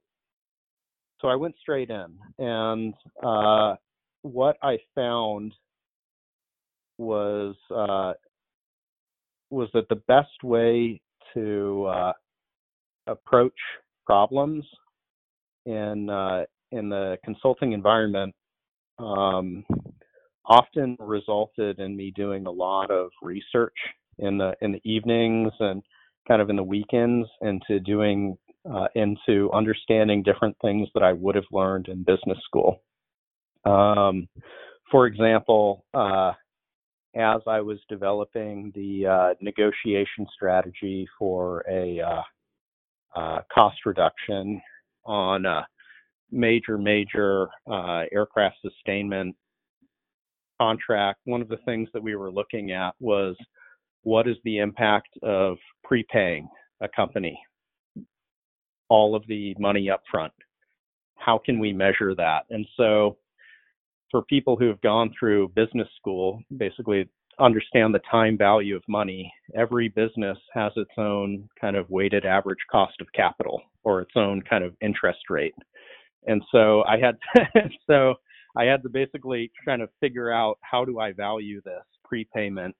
so 1.20 1.28
I 1.28 1.36
went 1.36 1.54
straight 1.60 1.90
in, 1.90 2.18
and 2.38 2.94
uh, 3.22 3.76
what 4.22 4.56
I 4.62 4.78
found 4.94 5.54
was 6.98 7.54
uh, 7.74 8.12
was 9.50 9.68
that 9.72 9.88
the 9.88 10.02
best 10.06 10.42
way 10.42 11.00
to 11.34 11.86
uh, 11.86 12.12
approach 13.06 13.54
problems 14.04 14.64
in 15.66 16.10
uh, 16.10 16.44
in 16.72 16.88
the 16.88 17.16
consulting 17.24 17.72
environment 17.72 18.34
um, 18.98 19.64
often 20.46 20.96
resulted 20.98 21.78
in 21.78 21.96
me 21.96 22.10
doing 22.10 22.46
a 22.46 22.50
lot 22.50 22.90
of 22.90 23.10
research 23.22 23.76
in 24.18 24.38
the 24.38 24.54
in 24.60 24.72
the 24.72 24.80
evenings 24.84 25.52
and 25.60 25.82
kind 26.28 26.40
of 26.40 26.50
in 26.50 26.56
the 26.56 26.62
weekends 26.62 27.28
into 27.40 27.80
doing 27.80 28.36
uh, 28.72 28.88
into 28.94 29.50
understanding 29.52 30.22
different 30.22 30.56
things 30.62 30.88
that 30.94 31.02
I 31.02 31.12
would 31.12 31.34
have 31.34 31.44
learned 31.52 31.88
in 31.88 32.02
business 32.02 32.38
school. 32.44 32.82
Um, 33.64 34.28
for 34.90 35.06
example, 35.06 35.84
uh, 35.92 36.32
as 37.16 37.40
I 37.46 37.60
was 37.60 37.78
developing 37.88 38.72
the 38.74 39.06
uh, 39.06 39.34
negotiation 39.40 40.26
strategy 40.34 41.06
for 41.18 41.64
a 41.70 42.00
uh, 42.00 42.22
uh, 43.18 43.40
cost 43.52 43.78
reduction 43.86 44.60
on 45.04 45.46
a 45.46 45.66
major, 46.30 46.76
major 46.76 47.48
uh, 47.70 48.02
aircraft 48.12 48.56
sustainment 48.62 49.36
contract, 50.60 51.20
one 51.24 51.42
of 51.42 51.48
the 51.48 51.58
things 51.64 51.88
that 51.92 52.02
we 52.02 52.16
were 52.16 52.30
looking 52.30 52.72
at 52.72 52.94
was 53.00 53.36
what 54.02 54.28
is 54.28 54.36
the 54.44 54.58
impact 54.58 55.08
of 55.22 55.56
prepaying 55.82 56.48
a 56.80 56.88
company 56.88 57.38
all 58.88 59.14
of 59.14 59.26
the 59.26 59.54
money 59.58 59.90
up 59.90 60.02
front. 60.10 60.32
How 61.16 61.38
can 61.38 61.58
we 61.58 61.72
measure 61.72 62.14
that? 62.14 62.44
And 62.50 62.66
so, 62.76 63.16
for 64.10 64.22
people 64.22 64.56
who 64.56 64.68
have 64.68 64.80
gone 64.82 65.12
through 65.18 65.48
business 65.56 65.88
school, 65.96 66.40
basically 66.56 67.08
understand 67.40 67.92
the 67.92 68.00
time 68.08 68.38
value 68.38 68.76
of 68.76 68.82
money, 68.86 69.32
every 69.56 69.88
business 69.88 70.38
has 70.52 70.70
its 70.76 70.90
own 70.96 71.48
kind 71.60 71.74
of 71.74 71.90
weighted 71.90 72.24
average 72.24 72.60
cost 72.70 72.94
of 73.00 73.08
capital 73.12 73.60
or 73.82 74.00
its 74.00 74.12
own 74.14 74.40
kind 74.42 74.62
of 74.62 74.76
interest 74.80 75.18
rate. 75.30 75.54
And 76.26 76.40
so 76.52 76.84
I 76.84 76.98
had 76.98 77.16
so 77.90 78.14
I 78.56 78.64
had 78.64 78.82
to 78.82 78.88
basically 78.88 79.50
kind 79.64 79.82
of 79.82 79.90
figure 80.00 80.32
out 80.32 80.58
how 80.62 80.84
do 80.84 81.00
I 81.00 81.12
value 81.12 81.60
this 81.62 81.84
prepayment 82.04 82.74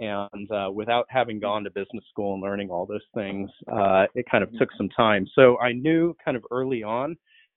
and 0.00 0.50
uh, 0.50 0.70
without 0.72 1.04
having 1.10 1.38
gone 1.38 1.62
to 1.64 1.70
business 1.70 2.02
school 2.08 2.32
and 2.32 2.42
learning 2.42 2.70
all 2.70 2.86
those 2.86 3.04
things, 3.14 3.50
uh, 3.70 4.06
it 4.14 4.24
kind 4.30 4.42
of 4.42 4.48
mm-hmm. 4.48 4.58
took 4.58 4.70
some 4.76 4.88
time. 4.88 5.26
So 5.34 5.58
I 5.58 5.72
knew 5.72 6.16
kind 6.24 6.38
of 6.38 6.44
early 6.50 6.82
on 6.82 7.16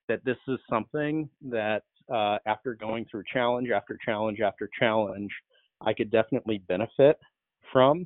that 0.09 0.23
this 0.25 0.37
is 0.49 0.59
something 0.69 1.29
that 1.49 1.83
uh, 2.13 2.39
after 2.45 2.75
going 2.75 3.05
through 3.09 3.23
challenge 3.31 3.69
after 3.69 3.97
challenge 4.05 4.41
after 4.41 4.69
challenge, 4.77 5.31
I 5.79 5.93
could 5.93 6.11
definitely 6.11 6.61
benefit 6.67 7.17
from 7.71 8.05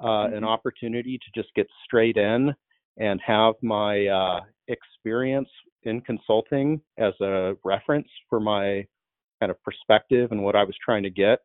uh, 0.00 0.06
mm-hmm. 0.06 0.38
an 0.38 0.44
opportunity 0.44 1.18
to 1.18 1.40
just 1.40 1.54
get 1.54 1.68
straight 1.84 2.16
in 2.16 2.52
and 2.96 3.20
have 3.24 3.54
my 3.62 4.06
uh, 4.08 4.40
experience 4.68 5.48
in 5.84 6.00
consulting 6.02 6.80
as 6.98 7.12
a 7.20 7.54
reference 7.64 8.08
for 8.28 8.40
my 8.40 8.86
kind 9.40 9.50
of 9.50 9.62
perspective 9.62 10.30
and 10.30 10.42
what 10.42 10.54
I 10.54 10.64
was 10.64 10.76
trying 10.84 11.02
to 11.02 11.10
get. 11.10 11.40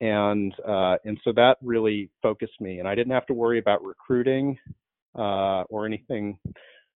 And 0.00 0.52
uh, 0.66 0.96
and 1.04 1.18
so 1.22 1.32
that 1.36 1.58
really 1.62 2.10
focused 2.20 2.60
me 2.60 2.80
and 2.80 2.88
i 2.88 2.94
didn't 2.94 3.12
have 3.12 3.26
to 3.26 3.34
worry 3.34 3.58
about 3.58 3.84
recruiting 3.84 4.58
uh, 5.16 5.62
or 5.70 5.86
anything 5.86 6.36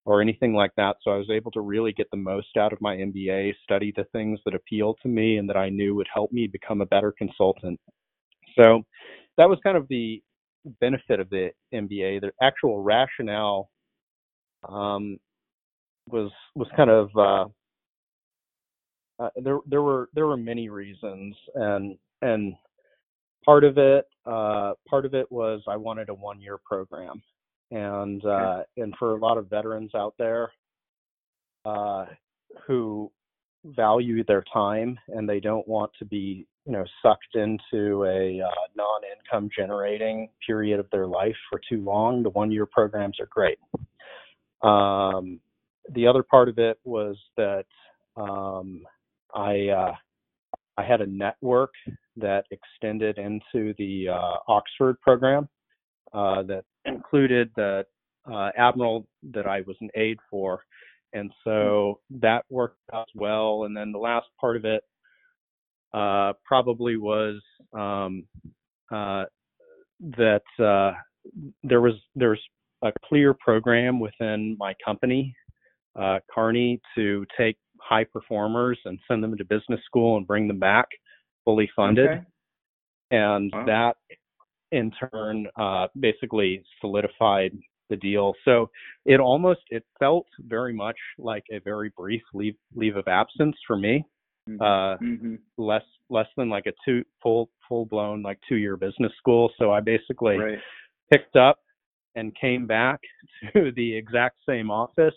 or 0.04 0.20
anything 0.20 0.54
like 0.54 0.72
that. 0.76 0.96
So 1.02 1.12
i 1.12 1.16
was 1.16 1.30
able 1.30 1.50
to 1.52 1.60
really 1.60 1.92
get 1.92 2.10
the 2.10 2.16
most 2.16 2.56
out 2.58 2.72
of 2.72 2.80
my 2.80 2.96
mba 2.96 3.52
study 3.62 3.92
the 3.96 4.04
things 4.12 4.40
that 4.44 4.54
appealed 4.54 4.98
to 5.02 5.08
me 5.08 5.36
and 5.38 5.48
that 5.48 5.56
i 5.56 5.68
knew 5.68 5.94
would 5.94 6.08
help 6.12 6.32
me 6.32 6.46
become 6.46 6.80
a 6.80 6.86
better 6.86 7.12
consultant. 7.16 7.78
So 8.58 8.82
that 9.36 9.48
was 9.48 9.58
kind 9.62 9.76
of 9.76 9.86
the 9.88 10.22
benefit 10.80 11.20
of 11.20 11.30
the 11.30 11.50
mba 11.72 12.20
the 12.20 12.32
actual 12.42 12.82
rationale 12.82 13.70
um, 14.68 15.18
was 16.12 16.30
was 16.54 16.68
kind 16.76 16.90
of 16.90 17.10
uh, 17.16 17.44
uh, 19.22 19.30
there 19.42 19.58
there 19.66 19.82
were 19.82 20.08
there 20.14 20.26
were 20.26 20.36
many 20.36 20.68
reasons 20.68 21.34
and 21.54 21.96
and 22.22 22.54
part 23.44 23.64
of 23.64 23.78
it 23.78 24.06
uh, 24.26 24.74
part 24.88 25.06
of 25.06 25.14
it 25.14 25.30
was 25.32 25.62
I 25.66 25.76
wanted 25.76 26.10
a 26.10 26.14
one 26.14 26.40
year 26.40 26.58
program, 26.64 27.22
and 27.70 28.24
uh, 28.24 28.62
and 28.76 28.94
for 28.98 29.16
a 29.16 29.18
lot 29.18 29.38
of 29.38 29.48
veterans 29.48 29.94
out 29.94 30.14
there 30.18 30.52
uh, 31.64 32.04
who 32.66 33.10
value 33.64 34.22
their 34.24 34.44
time 34.52 34.98
and 35.08 35.28
they 35.28 35.40
don't 35.40 35.66
want 35.66 35.90
to 35.98 36.04
be 36.04 36.46
you 36.64 36.72
know 36.72 36.84
sucked 37.02 37.34
into 37.34 38.04
a 38.04 38.40
uh, 38.40 38.66
non-income 38.76 39.50
generating 39.56 40.28
period 40.46 40.78
of 40.78 40.86
their 40.92 41.06
life 41.06 41.36
for 41.50 41.60
too 41.68 41.82
long 41.82 42.22
the 42.22 42.30
one 42.30 42.50
year 42.50 42.66
programs 42.66 43.18
are 43.18 43.28
great. 43.30 43.58
Um, 44.62 45.40
the 45.94 46.06
other 46.06 46.22
part 46.22 46.48
of 46.48 46.58
it 46.58 46.78
was 46.84 47.16
that 47.36 47.66
um, 48.16 48.82
i 49.34 49.68
uh, 49.68 49.94
i 50.76 50.84
had 50.84 51.00
a 51.00 51.06
network 51.06 51.72
that 52.20 52.44
extended 52.50 53.18
into 53.18 53.74
the 53.78 54.08
uh, 54.08 54.36
Oxford 54.48 55.00
program 55.00 55.48
uh, 56.12 56.42
that 56.42 56.64
included 56.84 57.50
the 57.56 57.84
uh, 58.30 58.50
admiral 58.56 59.06
that 59.32 59.46
I 59.46 59.62
was 59.62 59.76
an 59.80 59.90
aide 59.94 60.18
for. 60.30 60.62
And 61.12 61.32
so 61.44 62.00
that 62.10 62.44
worked 62.50 62.78
out 62.92 63.08
well. 63.14 63.64
And 63.64 63.76
then 63.76 63.92
the 63.92 63.98
last 63.98 64.26
part 64.40 64.56
of 64.56 64.64
it 64.64 64.82
uh, 65.94 66.34
probably 66.44 66.96
was 66.96 67.40
um, 67.72 68.24
uh, 68.92 69.24
that 70.00 70.42
uh, 70.58 70.92
there 71.62 71.80
was 71.80 71.94
there's 72.14 72.42
a 72.82 72.92
clear 73.04 73.34
program 73.34 73.98
within 73.98 74.56
my 74.58 74.74
company 74.84 75.34
uh, 75.96 76.18
Kearney 76.32 76.80
to 76.94 77.24
take 77.36 77.56
high 77.80 78.04
performers 78.04 78.78
and 78.84 78.98
send 79.08 79.22
them 79.22 79.36
to 79.36 79.44
business 79.44 79.80
school 79.84 80.16
and 80.16 80.26
bring 80.26 80.48
them 80.48 80.58
back 80.58 80.86
fully 81.44 81.70
funded. 81.74 82.10
Okay. 82.10 82.20
And 83.10 83.50
Wow. 83.54 83.64
that 83.66 83.96
in 84.70 84.92
turn 85.12 85.46
uh, 85.56 85.88
basically 85.98 86.62
solidified 86.80 87.52
the 87.88 87.96
deal. 87.96 88.34
So 88.44 88.70
it 89.06 89.18
almost 89.18 89.60
it 89.70 89.84
felt 89.98 90.26
very 90.40 90.74
much 90.74 90.96
like 91.18 91.44
a 91.50 91.58
very 91.60 91.90
brief 91.96 92.22
leave 92.34 92.56
leave 92.74 92.96
of 92.96 93.08
absence 93.08 93.56
for 93.66 93.76
me. 93.76 94.04
Uh, 94.60 94.96
hmm 94.98 95.34
less 95.58 95.84
less 96.08 96.28
than 96.36 96.48
like 96.48 96.66
a 96.66 96.72
two 96.84 97.04
full 97.22 97.50
full 97.68 97.84
blown 97.86 98.22
like 98.22 98.38
two 98.48 98.56
year 98.56 98.76
business 98.76 99.12
school. 99.18 99.50
So 99.58 99.72
I 99.72 99.80
basically 99.80 100.38
Right. 100.38 100.58
picked 101.10 101.36
up 101.36 101.58
and 102.14 102.34
came 102.36 102.66
back 102.66 103.00
to 103.54 103.72
the 103.72 103.96
exact 103.96 104.38
same 104.46 104.70
office. 104.70 105.14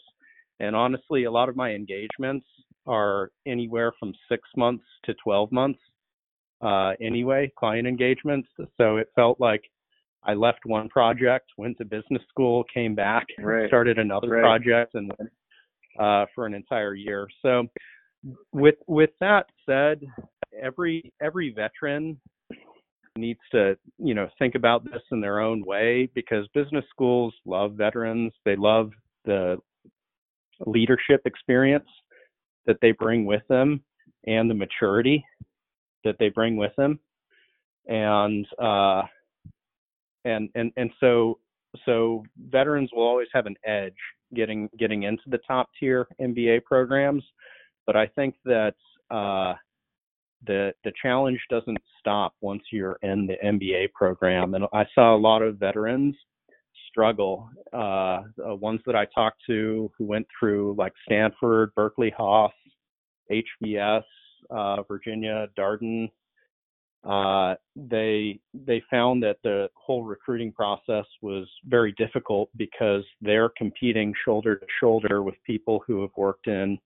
And 0.62 0.76
honestly, 0.76 1.24
a 1.24 1.32
lot 1.32 1.49
of 1.49 1.55
my 1.55 1.72
engagements 1.72 2.45
are 2.86 3.32
anywhere 3.47 3.91
from 3.99 4.14
six 4.30 4.47
months 4.55 4.86
to 5.05 5.14
12 5.16 5.51
months 5.51 5.80
uh, 6.62 6.91
anyway, 7.01 7.51
client 7.57 7.88
engagements. 7.88 8.47
So 8.78 8.97
it 8.97 9.09
felt 9.16 9.39
like 9.39 9.64
I 10.24 10.36
left 10.36 10.59
one 10.66 10.88
project, 10.89 11.49
went 11.57 11.80
to 11.80 11.86
business 11.86 12.22
school, 12.30 12.64
came 12.72 12.93
back, 12.93 13.26
Right. 13.39 13.68
started 13.68 13.97
another 13.97 14.30
Right. 14.30 14.41
project, 14.41 14.93
and 14.93 15.12
went 15.18 15.32
uh, 15.99 16.26
for 16.36 16.45
an 16.45 16.53
entire 16.53 16.93
year. 16.93 17.28
So 17.41 17.68
with 18.53 18.76
with 18.88 19.09
that 19.20 19.47
said, 19.66 20.01
every 20.62 21.12
every 21.20 21.51
veteran 21.51 22.22
needs 23.18 23.39
to 23.51 23.76
you 23.97 24.14
know 24.14 24.30
think 24.38 24.53
about 24.53 24.84
this 24.86 25.01
in 25.12 25.20
their 25.20 25.39
own 25.39 25.66
way 25.66 26.07
because 26.14 26.47
business 26.53 26.86
schools 26.91 27.34
love 27.45 27.74
veterans 27.74 28.32
they 28.45 28.55
love 28.55 28.91
the 29.26 29.57
leadership 30.66 31.22
experience 31.26 31.88
that 32.66 32.78
they 32.82 32.91
bring 32.91 33.26
with 33.26 33.41
them 33.49 33.82
and 34.28 34.49
the 34.49 34.53
maturity 34.53 35.24
that 36.03 36.16
they 36.20 36.30
bring 36.30 36.55
with 36.55 36.72
them 36.78 36.99
and 37.88 38.45
uh 38.62 39.01
and 40.26 40.49
and 40.55 40.72
and 40.78 40.91
so 40.99 41.39
so 41.86 42.24
veterans 42.49 42.89
will 42.93 43.03
always 43.03 43.28
have 43.34 43.45
an 43.45 43.55
edge 43.66 43.95
getting 44.36 44.70
getting 44.78 45.03
into 45.03 45.24
the 45.28 45.39
top 45.39 45.70
tier 45.80 46.07
MBA 46.22 46.64
programs 46.64 47.24
but 47.86 47.95
I 47.95 48.07
think 48.07 48.36
that 48.45 48.76
uh 49.09 49.53
the 50.45 50.74
the 50.84 50.91
challenge 51.01 51.39
doesn't 51.49 51.78
stop 51.99 52.34
once 52.41 52.64
you're 52.72 52.97
in 53.03 53.28
the 53.28 53.36
MBA 53.43 53.91
program. 53.93 54.53
And 54.55 54.66
I 54.74 54.86
saw 54.93 55.16
a 55.16 55.18
lot 55.18 55.41
of 55.41 55.57
veterans 55.57 56.16
struggle. 56.92 57.50
Uh, 57.74 58.22
the 58.38 58.56
ones 58.56 58.82
that 58.86 58.96
I 58.96 59.06
talked 59.16 59.42
to 59.48 59.92
who 59.98 60.06
went 60.06 60.28
through 60.38 60.76
like 60.78 60.94
Stanford, 61.06 61.74
Berkeley 61.76 62.14
Haas, 62.16 62.52
HBS, 63.32 64.04
uh, 64.50 64.84
Virginia, 64.84 65.48
Darden, 65.58 66.10
uh, 67.04 67.56
they 67.76 68.39
they 68.54 68.84
found 68.92 69.24
that 69.24 69.38
the 69.44 69.70
whole 69.74 70.04
recruiting 70.04 70.52
process 70.52 71.06
was 71.22 71.48
very 71.66 71.94
difficult 71.94 72.50
because 72.58 73.04
they're 73.22 73.50
competing 73.58 74.14
shoulder 74.24 74.56
to 74.56 74.66
shoulder 74.80 75.24
with 75.24 75.34
people 75.44 75.84
who 75.88 76.02
have 76.02 76.12
worked 76.16 76.46
in 76.46 76.78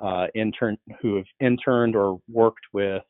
uh, 0.00 0.26
intern 0.34 0.76
who 1.00 1.14
have 1.14 1.26
interned 1.40 1.94
or 1.94 2.20
worked 2.28 2.66
with 2.72 3.04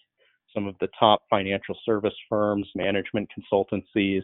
some 0.54 0.66
of 0.66 0.74
the 0.80 0.88
top 0.98 1.22
financial 1.30 1.74
service 1.86 2.14
firms, 2.28 2.68
management 2.74 3.26
consultancies, 3.32 4.22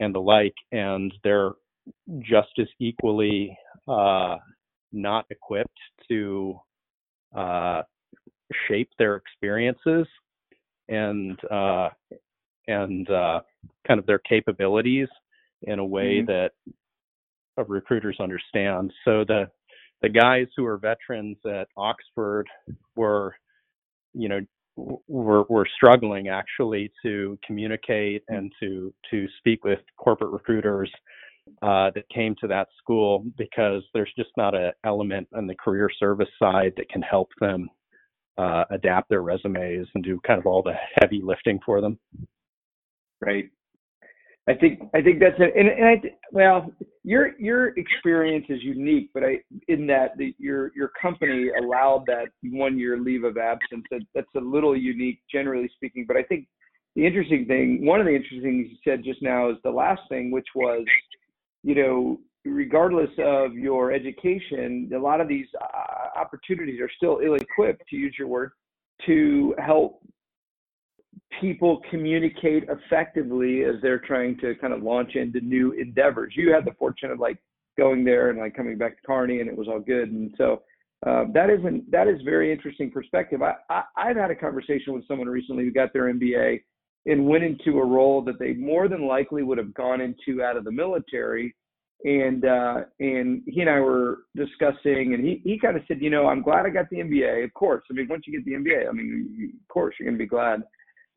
and 0.00 0.14
the 0.14 0.20
like, 0.20 0.54
and 0.72 1.12
they're 1.24 1.52
just 2.20 2.50
as 2.58 2.66
equally 2.78 3.56
uh, 3.86 4.36
not 4.92 5.26
equipped 5.30 5.78
to 6.08 6.58
uh, 7.36 7.82
shape 8.66 8.90
their 8.98 9.16
experiences 9.16 10.06
and 10.88 11.38
uh, 11.50 11.88
and 12.66 13.08
uh, 13.10 13.40
kind 13.86 13.98
of 14.00 14.06
their 14.06 14.20
capabilities 14.20 15.08
in 15.62 15.78
a 15.78 15.84
way 15.84 16.20
Mhm. 16.22 16.26
that 16.26 16.52
uh, 17.58 17.64
recruiters 17.64 18.20
understand. 18.20 18.92
So 19.04 19.24
the 19.24 19.50
the 20.00 20.08
guys 20.08 20.46
who 20.56 20.64
are 20.64 20.78
veterans 20.78 21.38
at 21.44 21.68
Oxford 21.76 22.48
were, 22.94 23.34
you 24.14 24.28
know, 24.28 24.40
were 25.08 25.44
were 25.48 25.66
struggling 25.76 26.28
actually 26.28 26.92
to 27.02 27.38
communicate 27.46 28.22
and 28.28 28.52
to 28.60 28.92
to 29.10 29.26
speak 29.38 29.64
with 29.64 29.80
corporate 29.96 30.30
recruiters 30.30 30.90
uh, 31.62 31.90
that 31.94 32.08
came 32.10 32.34
to 32.40 32.46
that 32.46 32.68
school 32.78 33.24
because 33.36 33.82
there's 33.94 34.12
just 34.16 34.30
not 34.36 34.54
an 34.54 34.72
element 34.84 35.26
on 35.34 35.46
the 35.46 35.54
career 35.54 35.90
service 35.98 36.28
side 36.38 36.72
that 36.76 36.88
can 36.88 37.02
help 37.02 37.30
them 37.40 37.68
uh, 38.36 38.64
adapt 38.70 39.08
their 39.08 39.22
resumes 39.22 39.86
and 39.94 40.04
do 40.04 40.20
kind 40.26 40.38
of 40.38 40.46
all 40.46 40.62
the 40.62 40.74
heavy 41.00 41.20
lifting 41.22 41.58
for 41.64 41.80
them. 41.80 41.98
Right. 43.20 43.50
I 44.48 44.54
think 44.54 44.80
I 44.94 45.02
think 45.02 45.20
that's 45.20 45.36
it. 45.38 45.52
And, 45.56 45.68
and 45.68 45.86
I 45.86 46.02
well, 46.32 46.72
your 47.04 47.38
your 47.38 47.78
experience 47.78 48.46
is 48.48 48.62
unique, 48.62 49.10
but 49.12 49.22
I 49.22 49.38
in 49.68 49.86
that 49.88 50.16
the, 50.16 50.34
your 50.38 50.72
your 50.74 50.90
company 51.00 51.50
allowed 51.60 52.04
that 52.06 52.28
one 52.42 52.78
year 52.78 52.98
leave 52.98 53.24
of 53.24 53.36
absence. 53.36 53.84
That, 53.90 54.00
that's 54.14 54.34
a 54.36 54.40
little 54.40 54.76
unique, 54.76 55.20
generally 55.30 55.68
speaking. 55.76 56.06
But 56.08 56.16
I 56.16 56.22
think 56.22 56.48
the 56.96 57.06
interesting 57.06 57.44
thing, 57.46 57.84
one 57.84 58.00
of 58.00 58.06
the 58.06 58.14
interesting 58.14 58.42
things 58.42 58.66
you 58.70 58.76
said 58.90 59.04
just 59.04 59.22
now, 59.22 59.50
is 59.50 59.56
the 59.62 59.70
last 59.70 60.00
thing, 60.08 60.30
which 60.30 60.48
was, 60.54 60.84
you 61.62 61.74
know, 61.74 62.18
regardless 62.44 63.10
of 63.18 63.54
your 63.54 63.92
education, 63.92 64.90
a 64.94 64.98
lot 64.98 65.20
of 65.20 65.28
these 65.28 65.46
uh, 65.60 66.18
opportunities 66.18 66.80
are 66.80 66.90
still 66.96 67.20
ill-equipped, 67.22 67.82
to 67.90 67.96
use 67.96 68.16
your 68.18 68.28
word, 68.28 68.50
to 69.06 69.54
help 69.58 70.00
people 71.40 71.80
communicate 71.90 72.64
effectively 72.68 73.64
as 73.64 73.76
they're 73.82 73.98
trying 73.98 74.38
to 74.38 74.54
kind 74.56 74.72
of 74.72 74.82
launch 74.82 75.14
into 75.14 75.40
new 75.40 75.72
endeavors. 75.72 76.34
You 76.36 76.52
had 76.52 76.64
the 76.64 76.74
fortune 76.78 77.10
of 77.10 77.20
like 77.20 77.38
going 77.76 78.04
there 78.04 78.30
and 78.30 78.38
like 78.38 78.56
coming 78.56 78.78
back 78.78 78.96
to 78.96 79.06
Kearney 79.06 79.40
and 79.40 79.48
it 79.48 79.56
was 79.56 79.68
all 79.68 79.80
good. 79.80 80.10
And 80.10 80.34
so 80.36 80.62
uh, 81.06 81.24
that 81.32 81.48
isn't 81.48 81.88
that 81.90 82.08
is 82.08 82.20
very 82.24 82.52
interesting 82.52 82.90
perspective. 82.90 83.40
I, 83.42 83.54
I 83.70 83.82
I've 83.96 84.16
had 84.16 84.30
a 84.30 84.34
conversation 84.34 84.94
with 84.94 85.06
someone 85.06 85.28
recently 85.28 85.64
who 85.64 85.70
got 85.70 85.92
their 85.92 86.12
MBA 86.12 86.60
and 87.06 87.26
went 87.26 87.44
into 87.44 87.78
a 87.78 87.86
role 87.86 88.22
that 88.22 88.38
they 88.38 88.54
more 88.54 88.88
than 88.88 89.06
likely 89.06 89.42
would 89.42 89.58
have 89.58 89.72
gone 89.74 90.00
into 90.00 90.42
out 90.42 90.56
of 90.56 90.64
the 90.64 90.72
military. 90.72 91.54
And 92.04 92.44
uh, 92.44 92.82
and 93.00 93.42
he 93.46 93.60
and 93.60 93.70
I 93.70 93.80
were 93.80 94.18
discussing, 94.36 95.14
and 95.14 95.24
he 95.24 95.40
he 95.42 95.58
kind 95.58 95.76
of 95.76 95.82
said, 95.88 96.00
you 96.00 96.10
know, 96.10 96.28
I'm 96.28 96.42
glad 96.42 96.64
I 96.64 96.70
got 96.70 96.88
the 96.90 96.98
MBA. 96.98 97.44
Of 97.44 97.52
course, 97.54 97.82
I 97.90 97.94
mean, 97.94 98.06
once 98.08 98.22
you 98.24 98.32
get 98.32 98.44
the 98.44 98.52
MBA, 98.52 98.88
I 98.88 98.92
mean, 98.92 99.52
of 99.60 99.68
course 99.68 99.96
you're 99.98 100.06
going 100.06 100.16
to 100.16 100.24
be 100.24 100.28
glad 100.28 100.62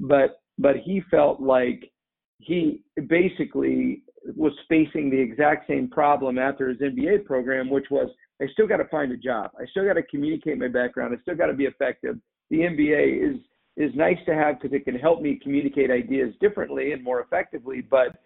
but 0.02 0.42
but 0.58 0.76
he 0.78 1.02
felt 1.10 1.42
like 1.42 1.92
he 2.40 2.82
basically 3.08 4.04
was 4.36 4.52
facing 4.68 5.10
the 5.10 5.20
exact 5.20 5.68
same 5.68 5.88
problem 5.88 6.38
after 6.38 6.70
his 6.70 6.78
MBA 6.80 7.26
program, 7.26 7.70
which 7.70 7.86
was 7.90 8.10
I 8.42 8.46
still 8.54 8.68
got 8.68 8.78
to 8.78 8.86
find 8.86 9.12
a 9.12 9.18
job. 9.18 9.52
I 9.60 9.66
still 9.68 9.86
got 9.86 9.94
to 9.94 10.04
communicate 10.04 10.58
my 10.58 10.68
background. 10.68 11.16
I 11.16 11.22
still 11.22 11.36
got 11.36 11.48
to 11.48 11.54
be 11.54 11.66
effective. 11.66 12.18
The 12.50 12.60
MBA 12.60 13.32
is 13.32 13.40
is 13.78 13.96
nice 13.96 14.18
to 14.26 14.36
have 14.36 14.60
because 14.60 14.76
it 14.76 14.84
can 14.84 14.96
help 14.96 15.22
me 15.22 15.40
communicate 15.42 15.90
ideas 15.90 16.34
differently 16.42 16.92
and 16.92 17.04
more 17.04 17.22
effectively, 17.22 17.82
but 17.82 18.20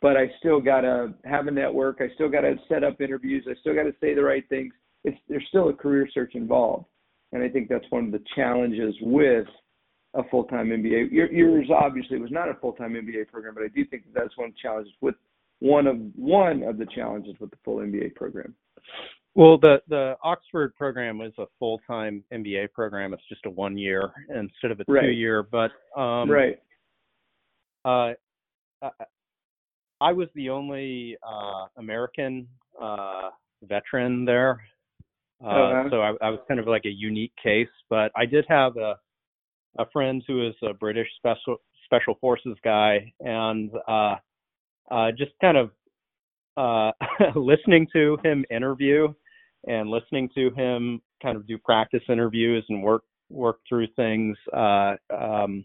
but 0.00 0.16
I 0.16 0.30
still 0.38 0.60
got 0.60 0.82
to 0.82 1.14
have 1.24 1.46
a 1.46 1.50
network. 1.50 1.98
I 2.00 2.12
still 2.14 2.28
got 2.28 2.42
to 2.42 2.56
set 2.68 2.84
up 2.84 3.00
interviews. 3.00 3.46
I 3.48 3.54
still 3.60 3.74
got 3.74 3.84
to 3.84 3.94
say 4.00 4.14
the 4.14 4.22
right 4.22 4.48
things. 4.48 4.72
It's 5.04 5.18
there's 5.28 5.44
still 5.48 5.68
a 5.68 5.74
career 5.74 6.08
search 6.12 6.34
involved, 6.34 6.86
and 7.32 7.42
I 7.42 7.48
think 7.48 7.68
that's 7.68 7.84
one 7.90 8.06
of 8.06 8.12
the 8.12 8.22
challenges 8.34 8.94
with 9.02 9.46
a 10.16 10.24
full-time 10.30 10.68
MBA. 10.70 11.12
Your, 11.12 11.30
yours 11.30 11.68
obviously 11.70 12.18
was 12.18 12.30
not 12.30 12.48
a 12.48 12.54
full-time 12.54 12.94
MBA 12.94 13.28
program, 13.28 13.54
but 13.54 13.62
I 13.64 13.68
do 13.68 13.84
think 13.84 14.04
that 14.04 14.14
that's 14.20 14.36
one 14.36 14.48
of 14.48 14.54
the 14.54 14.60
challenges 14.60 14.92
with 15.00 15.14
one 15.60 15.86
of 15.86 15.96
one 16.16 16.62
of 16.64 16.78
the 16.78 16.86
challenges 16.94 17.34
with 17.40 17.50
the 17.50 17.56
full 17.64 17.76
MBA 17.78 18.14
program. 18.14 18.54
Well, 19.34 19.58
the 19.58 19.82
the 19.88 20.16
Oxford 20.22 20.74
program 20.74 21.20
is 21.20 21.32
a 21.38 21.44
full 21.58 21.80
time 21.86 22.24
MBA 22.32 22.72
program. 22.72 23.12
It's 23.14 23.22
just 23.28 23.44
a 23.46 23.50
one 23.50 23.76
year 23.76 24.10
instead 24.34 24.70
of 24.70 24.80
a 24.80 24.84
Right. 24.88 25.02
two 25.02 25.10
year. 25.12 25.42
But 25.42 25.70
um, 25.98 26.30
right. 26.30 26.58
uh, 27.84 28.12
I, 28.82 28.90
I 30.00 30.12
was 30.12 30.28
the 30.34 30.50
only 30.50 31.16
uh, 31.26 31.66
American 31.78 32.46
uh, 32.80 33.30
veteran 33.62 34.24
there, 34.24 34.60
uh, 35.44 35.48
Uh-huh. 35.48 35.88
so 35.90 36.00
I, 36.02 36.08
I 36.22 36.30
was 36.30 36.40
kind 36.48 36.60
of 36.60 36.66
like 36.66 36.84
a 36.86 36.90
unique 36.90 37.32
case. 37.42 37.68
But 37.90 38.12
I 38.16 38.26
did 38.26 38.44
have 38.48 38.76
a 38.76 38.96
a 39.78 39.86
friend 39.92 40.22
who 40.26 40.46
is 40.46 40.54
a 40.62 40.74
British 40.74 41.08
special 41.16 41.56
special 41.84 42.14
forces 42.20 42.56
guy, 42.64 43.12
and 43.20 43.70
uh, 43.88 44.16
uh, 44.90 45.10
just 45.16 45.32
kind 45.40 45.56
of 45.56 45.70
uh, 46.56 46.92
listening 47.36 47.86
to 47.92 48.18
him 48.24 48.44
interview 48.50 49.08
and 49.66 49.90
listening 49.90 50.28
to 50.34 50.50
him 50.50 51.00
kind 51.22 51.36
of 51.36 51.46
do 51.46 51.58
practice 51.58 52.02
interviews 52.08 52.64
and 52.68 52.82
work 52.82 53.02
work 53.30 53.58
through 53.68 53.88
things. 53.96 54.36
Uh, 54.52 54.94
um, 55.14 55.64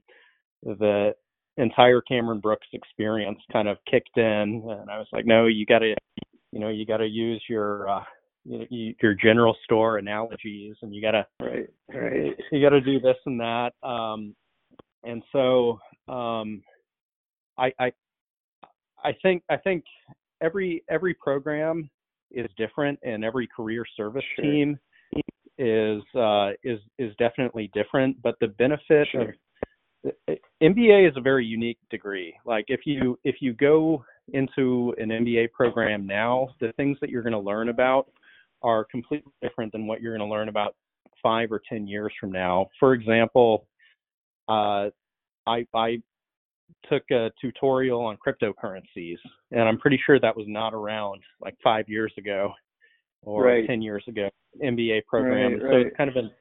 the 0.63 1.13
entire 1.57 2.01
Cameron 2.01 2.39
Brooks 2.39 2.67
experience 2.73 3.39
kind 3.51 3.67
of 3.67 3.77
kicked 3.89 4.17
in, 4.17 4.23
and 4.23 4.89
I 4.89 4.97
was 4.97 5.07
like, 5.11 5.25
no, 5.25 5.47
you 5.47 5.65
got 5.65 5.79
to, 5.79 5.95
you 6.51 6.59
know, 6.59 6.69
you 6.69 6.85
got 6.85 6.97
to 6.97 7.07
use 7.07 7.43
your 7.47 8.03
uh, 8.49 8.65
you, 8.69 8.95
your 9.01 9.13
general 9.13 9.55
store 9.63 9.97
analogies, 9.97 10.75
and 10.81 10.93
you 10.93 11.01
gotta 11.01 11.27
right, 11.39 11.69
right. 11.93 12.35
You 12.51 12.61
gotta 12.61 12.81
do 12.81 12.99
this 12.99 13.17
and 13.25 13.39
that. 13.39 13.71
Um, 13.83 14.35
and 15.03 15.23
so 15.31 15.79
um, 16.07 16.61
I, 17.57 17.71
I 17.79 17.91
I 19.03 19.11
think 19.21 19.43
I 19.49 19.57
think 19.57 19.83
every 20.41 20.83
every 20.89 21.13
program 21.13 21.89
is 22.31 22.47
different, 22.57 22.99
and 23.03 23.23
every 23.23 23.47
career 23.47 23.83
service 23.95 24.23
sure. 24.35 24.45
team 24.45 24.79
is 25.57 26.01
uh, 26.15 26.51
is 26.63 26.79
is 26.97 27.13
definitely 27.17 27.69
different. 27.73 28.21
But 28.21 28.35
the 28.41 28.47
benefit 28.47 29.07
sure. 29.11 29.35
of 30.07 30.37
MBA 30.61 31.09
is 31.09 31.15
a 31.15 31.21
very 31.21 31.45
unique 31.45 31.79
degree. 31.89 32.33
Like 32.45 32.65
if 32.67 32.81
you 32.85 33.19
if 33.23 33.35
you 33.39 33.53
go 33.53 34.03
into 34.33 34.95
an 34.97 35.09
MBA 35.09 35.51
program 35.51 36.07
now, 36.07 36.49
the 36.59 36.71
things 36.73 36.97
that 37.01 37.09
you're 37.09 37.23
going 37.23 37.33
to 37.33 37.39
learn 37.39 37.69
about 37.69 38.07
are 38.63 38.85
completely 38.85 39.31
different 39.41 39.71
than 39.71 39.87
what 39.87 40.01
you're 40.01 40.15
going 40.15 40.27
to 40.27 40.33
learn 40.33 40.49
about 40.49 40.75
five 41.21 41.51
or 41.51 41.61
ten 41.67 41.87
years 41.87 42.11
from 42.19 42.31
now. 42.31 42.67
For 42.79 42.93
example, 42.93 43.67
uh, 44.47 44.89
I 45.47 45.65
I 45.73 46.01
took 46.89 47.03
a 47.11 47.31
tutorial 47.39 48.01
on 48.01 48.17
cryptocurrencies, 48.25 49.17
and 49.51 49.61
I'm 49.61 49.77
pretty 49.77 49.99
sure 50.05 50.19
that 50.19 50.35
was 50.35 50.45
not 50.47 50.73
around 50.73 51.21
like 51.41 51.55
five 51.63 51.85
years 51.87 52.13
ago 52.17 52.51
or 53.23 53.43
right. 53.43 53.67
ten 53.67 53.81
years 53.81 54.03
ago. 54.07 54.29
MBA 54.61 55.05
program, 55.05 55.53
right, 55.53 55.61
so 55.61 55.67
right. 55.67 55.85
it's 55.87 55.95
kind 55.95 56.09
of 56.09 56.17
an 56.17 56.31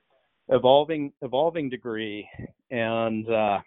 evolving 0.49 1.13
evolving 1.23 1.69
degree, 1.69 2.29
and 2.71 3.29
uh, 3.31 3.59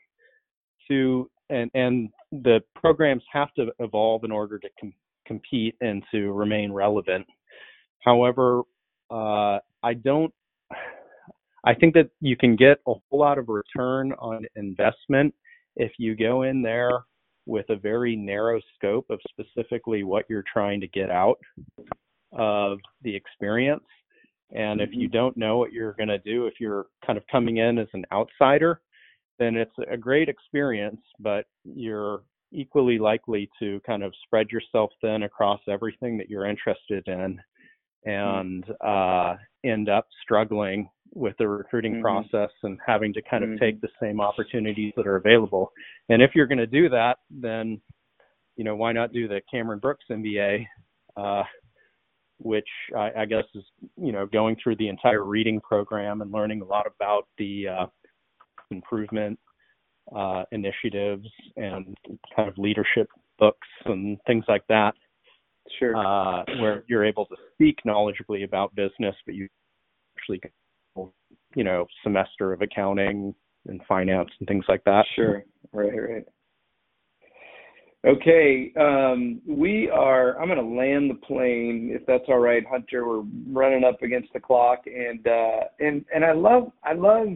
to 0.89 1.29
and 1.49 1.69
and 1.73 2.09
the 2.31 2.61
programs 2.75 3.23
have 3.31 3.53
to 3.53 3.67
evolve 3.79 4.23
in 4.23 4.31
order 4.31 4.59
to 4.59 4.67
com- 4.79 4.93
compete 5.25 5.75
and 5.81 6.03
to 6.11 6.31
remain 6.31 6.71
relevant. 6.71 7.25
However, 8.03 8.63
uh, 9.09 9.59
I 9.81 9.93
don't. 10.03 10.33
I 11.65 11.73
think 11.73 11.93
that 11.93 12.09
you 12.19 12.35
can 12.35 12.57
get 12.57 12.79
a 12.87 12.93
whole 12.93 13.19
lot 13.19 13.37
of 13.37 13.47
return 13.47 14.11
on 14.19 14.45
investment 14.55 15.33
if 15.77 15.93
you 15.97 16.15
go 16.15 16.43
in 16.43 16.61
there 16.61 17.05
with 17.45 17.65
a 17.69 17.75
very 17.75 18.15
narrow 18.15 18.59
scope 18.75 19.05
of 19.09 19.19
specifically 19.29 20.03
what 20.03 20.25
you're 20.29 20.43
trying 20.51 20.81
to 20.81 20.87
get 20.87 21.09
out 21.09 21.39
of 22.33 22.79
the 23.01 23.15
experience. 23.15 23.83
And 24.51 24.81
if 24.81 24.89
you 24.91 25.07
mm-hmm. 25.07 25.17
don't 25.17 25.37
know 25.37 25.57
what 25.57 25.71
you're 25.71 25.93
going 25.93 26.09
to 26.09 26.19
do, 26.19 26.47
if 26.47 26.55
you're 26.59 26.87
kind 27.05 27.17
of 27.17 27.23
coming 27.31 27.57
in 27.57 27.79
as 27.79 27.87
an 27.93 28.05
outsider, 28.11 28.81
then 29.39 29.55
it's 29.55 29.75
a 29.89 29.97
great 29.97 30.29
experience, 30.29 31.01
but 31.19 31.45
you're 31.63 32.23
equally 32.51 32.99
likely 32.99 33.49
to 33.59 33.81
kind 33.85 34.03
of 34.03 34.13
spread 34.25 34.49
yourself 34.51 34.91
thin 35.01 35.23
across 35.23 35.59
everything 35.67 36.17
that 36.17 36.29
you're 36.29 36.45
interested 36.45 37.07
in. 37.07 37.39
And 38.05 38.65
uh, 38.81 39.35
end 39.63 39.89
up 39.89 40.07
struggling 40.21 40.89
with 41.15 41.35
the 41.37 41.47
recruiting 41.47 41.93
mm-hmm. 41.93 42.01
process 42.01 42.49
and 42.63 42.79
having 42.85 43.13
to 43.13 43.21
kind 43.21 43.43
of 43.43 43.51
mm-hmm. 43.51 43.63
take 43.63 43.81
the 43.81 43.89
same 44.01 44.19
opportunities 44.19 44.93
that 44.97 45.07
are 45.07 45.17
available. 45.17 45.71
And 46.09 46.21
if 46.21 46.31
you're 46.33 46.47
going 46.47 46.57
to 46.57 46.67
do 46.67 46.89
that, 46.89 47.17
then 47.29 47.79
you 48.55 48.63
know 48.63 48.75
why 48.75 48.91
not 48.91 49.13
do 49.13 49.27
the 49.27 49.41
Cameron 49.49 49.79
Brooks 49.79 50.05
MBA, 50.11 50.65
uh, 51.17 51.43
which 52.39 52.67
I, 52.95 53.11
I, 53.19 53.25
guess 53.25 53.45
is 53.55 53.63
you 53.97 54.11
know 54.11 54.25
going 54.25 54.55
through 54.61 54.77
the 54.77 54.89
entire 54.89 55.23
reading 55.23 55.59
program 55.61 56.21
and 56.21 56.31
learning 56.31 56.61
a 56.61 56.65
lot 56.65 56.85
about 56.87 57.27
the 57.37 57.67
uh, 57.67 57.85
improvement 58.71 59.39
uh, 60.15 60.43
initiatives 60.51 61.27
and 61.55 61.95
kind 62.35 62.49
of 62.49 62.57
leadership 62.57 63.07
books 63.39 63.67
and 63.85 64.17
things 64.27 64.45
like 64.47 64.65
that. 64.69 64.93
Sure. 65.79 65.95
Uh, 65.95 66.43
where 66.59 66.83
you're 66.87 67.05
able 67.05 67.25
to 67.25 67.35
speak 67.53 67.79
knowledgeably 67.85 68.43
about 68.43 68.73
business, 68.75 69.15
but 69.25 69.35
you 69.35 69.47
actually 70.17 70.39
you 71.55 71.63
know, 71.63 71.85
semester 72.03 72.53
of 72.53 72.61
accounting 72.61 73.33
and 73.67 73.81
finance 73.87 74.29
and 74.39 74.47
things 74.47 74.65
like 74.67 74.83
that. 74.85 75.05
Sure. 75.15 75.43
Right, 75.71 75.91
right. 75.93 76.25
Okay, 78.05 78.73
um, 78.77 79.41
we 79.47 79.89
are. 79.89 80.37
I'm 80.37 80.49
going 80.49 80.59
to 80.59 80.77
land 80.77 81.09
the 81.09 81.25
plane, 81.25 81.89
if 81.93 82.05
that's 82.05 82.25
all 82.27 82.39
right, 82.39 82.63
Hunter. 82.69 83.07
We're 83.07 83.23
running 83.47 83.85
up 83.85 84.01
against 84.01 84.33
the 84.33 84.41
clock, 84.41 84.81
and 84.87 85.25
uh, 85.25 85.61
and 85.79 86.03
and 86.13 86.25
I 86.25 86.33
love, 86.33 86.73
I 86.83 86.93
love, 86.93 87.29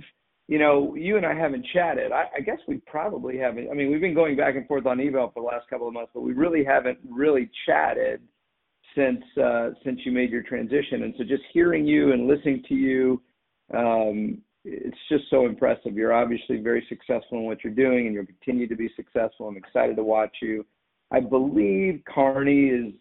you 0.47 0.57
know, 0.57 0.95
you 0.95 1.17
and 1.17 1.25
I 1.25 1.35
haven't 1.35 1.65
chatted. 1.73 2.11
I, 2.11 2.25
I 2.37 2.39
guess 2.41 2.59
we 2.67 2.77
probably 2.87 3.37
haven't. 3.37 3.69
I 3.69 3.73
mean, 3.73 3.91
we've 3.91 4.01
been 4.01 4.13
going 4.13 4.37
back 4.37 4.55
and 4.55 4.65
forth 4.65 4.85
on 4.85 5.01
email 5.01 5.29
for 5.33 5.41
the 5.41 5.47
last 5.47 5.69
couple 5.69 5.87
of 5.87 5.93
months, 5.93 6.11
but 6.13 6.21
we 6.21 6.33
really 6.33 6.63
haven't 6.63 6.97
really 7.09 7.49
chatted 7.65 8.21
since 8.95 9.23
uh, 9.43 9.71
since 9.83 9.99
you 10.05 10.11
made 10.11 10.31
your 10.31 10.43
transition. 10.43 11.03
And 11.03 11.13
so, 11.17 11.25
just 11.25 11.43
hearing 11.51 11.85
you 11.85 12.13
and 12.13 12.27
listening 12.27 12.63
to 12.69 12.75
you, 12.75 13.21
um, 13.73 14.41
it's 14.63 14.97
just 15.09 15.25
so 15.29 15.45
impressive. 15.45 15.95
You're 15.95 16.13
obviously 16.13 16.57
very 16.57 16.85
successful 16.87 17.39
in 17.39 17.43
what 17.43 17.63
you're 17.63 17.73
doing, 17.73 18.07
and 18.07 18.15
you'll 18.15 18.25
continue 18.25 18.67
to 18.67 18.75
be 18.75 18.89
successful. 18.95 19.49
I'm 19.49 19.57
excited 19.57 19.97
to 19.97 20.03
watch 20.03 20.37
you. 20.41 20.65
I 21.11 21.19
believe 21.19 22.01
Kearney 22.13 22.67
is 22.67 22.93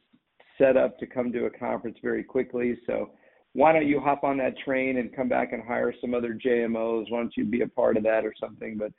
set 0.58 0.76
up 0.76 0.98
to 0.98 1.06
come 1.06 1.32
to 1.32 1.46
a 1.46 1.50
conference 1.50 1.98
very 2.02 2.24
quickly. 2.24 2.76
So 2.86 3.10
why 3.56 3.72
don't 3.72 3.88
you 3.88 3.98
hop 3.98 4.22
on 4.22 4.36
that 4.36 4.58
train 4.58 4.98
and 4.98 5.16
come 5.16 5.30
back 5.30 5.54
and 5.54 5.62
hire 5.62 5.94
some 5.98 6.12
other 6.12 6.34
JMOs? 6.34 7.10
Why 7.10 7.18
don't 7.20 7.36
you 7.38 7.44
be 7.44 7.62
a 7.62 7.68
part 7.68 7.96
of 7.96 8.02
that 8.02 8.26
or 8.26 8.34
something? 8.38 8.76
But 8.76 8.92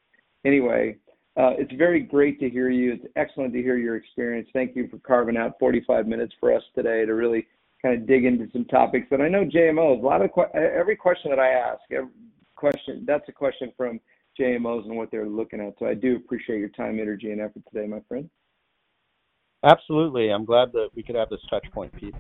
anyway, 0.45 0.97
uh, 1.38 1.53
it's 1.60 1.72
very 1.74 2.01
great 2.01 2.39
to 2.39 2.49
hear 2.49 2.72
you. 2.72 2.93
It's 2.93 3.05
excellent 3.16 3.53
to 3.53 3.62
hear 3.62 3.78
your 3.78 3.95
experience. 3.95 4.49
Thank 4.53 4.76
you 4.76 4.88
for 4.88 4.97
carving 4.97 5.38
out 5.38 5.60
45 5.60 6.08
minutes 6.08 6.34
for 6.39 6.51
us 6.51 6.64
today 6.74 7.05
to 7.05 7.14
really 7.14 7.45
kind 7.84 7.93
of 7.93 8.08
dig 8.08 8.26
into 8.26 8.49
some 8.51 8.66
topics. 8.66 9.05
But 9.12 9.22
I 9.22 9.30
know 9.30 9.45
JMOs, 9.45 10.01
a 10.01 10.05
lot 10.05 10.24
of 10.24 10.32
every 10.55 10.95
question 10.95 11.30
that 11.30 11.39
I 11.39 11.49
ask, 11.49 11.82
every 11.91 12.10
question 12.55 13.03
that's 13.08 13.30
a 13.30 13.32
question 13.32 13.72
from 13.78 13.99
JMOs 14.39 14.86
and 14.86 14.97
what 14.97 15.12
they're 15.12 15.30
looking 15.30 15.62
at. 15.62 15.76
So 15.78 15.86
I 15.86 15.93
do 15.93 16.16
appreciate 16.16 16.58
your 16.58 16.70
time, 16.70 16.99
energy, 16.99 17.32
and 17.32 17.41
effort 17.41 17.62
today, 17.72 17.86
my 17.86 18.01
friend. 18.08 18.28
Absolutely. 19.64 20.30
I'm 20.30 20.45
glad 20.45 20.72
that 20.72 20.89
we 20.95 21.03
could 21.03 21.16
have 21.16 21.30
this 21.30 21.41
touch 21.47 21.66
point, 21.72 21.93
Pete. 21.95 22.16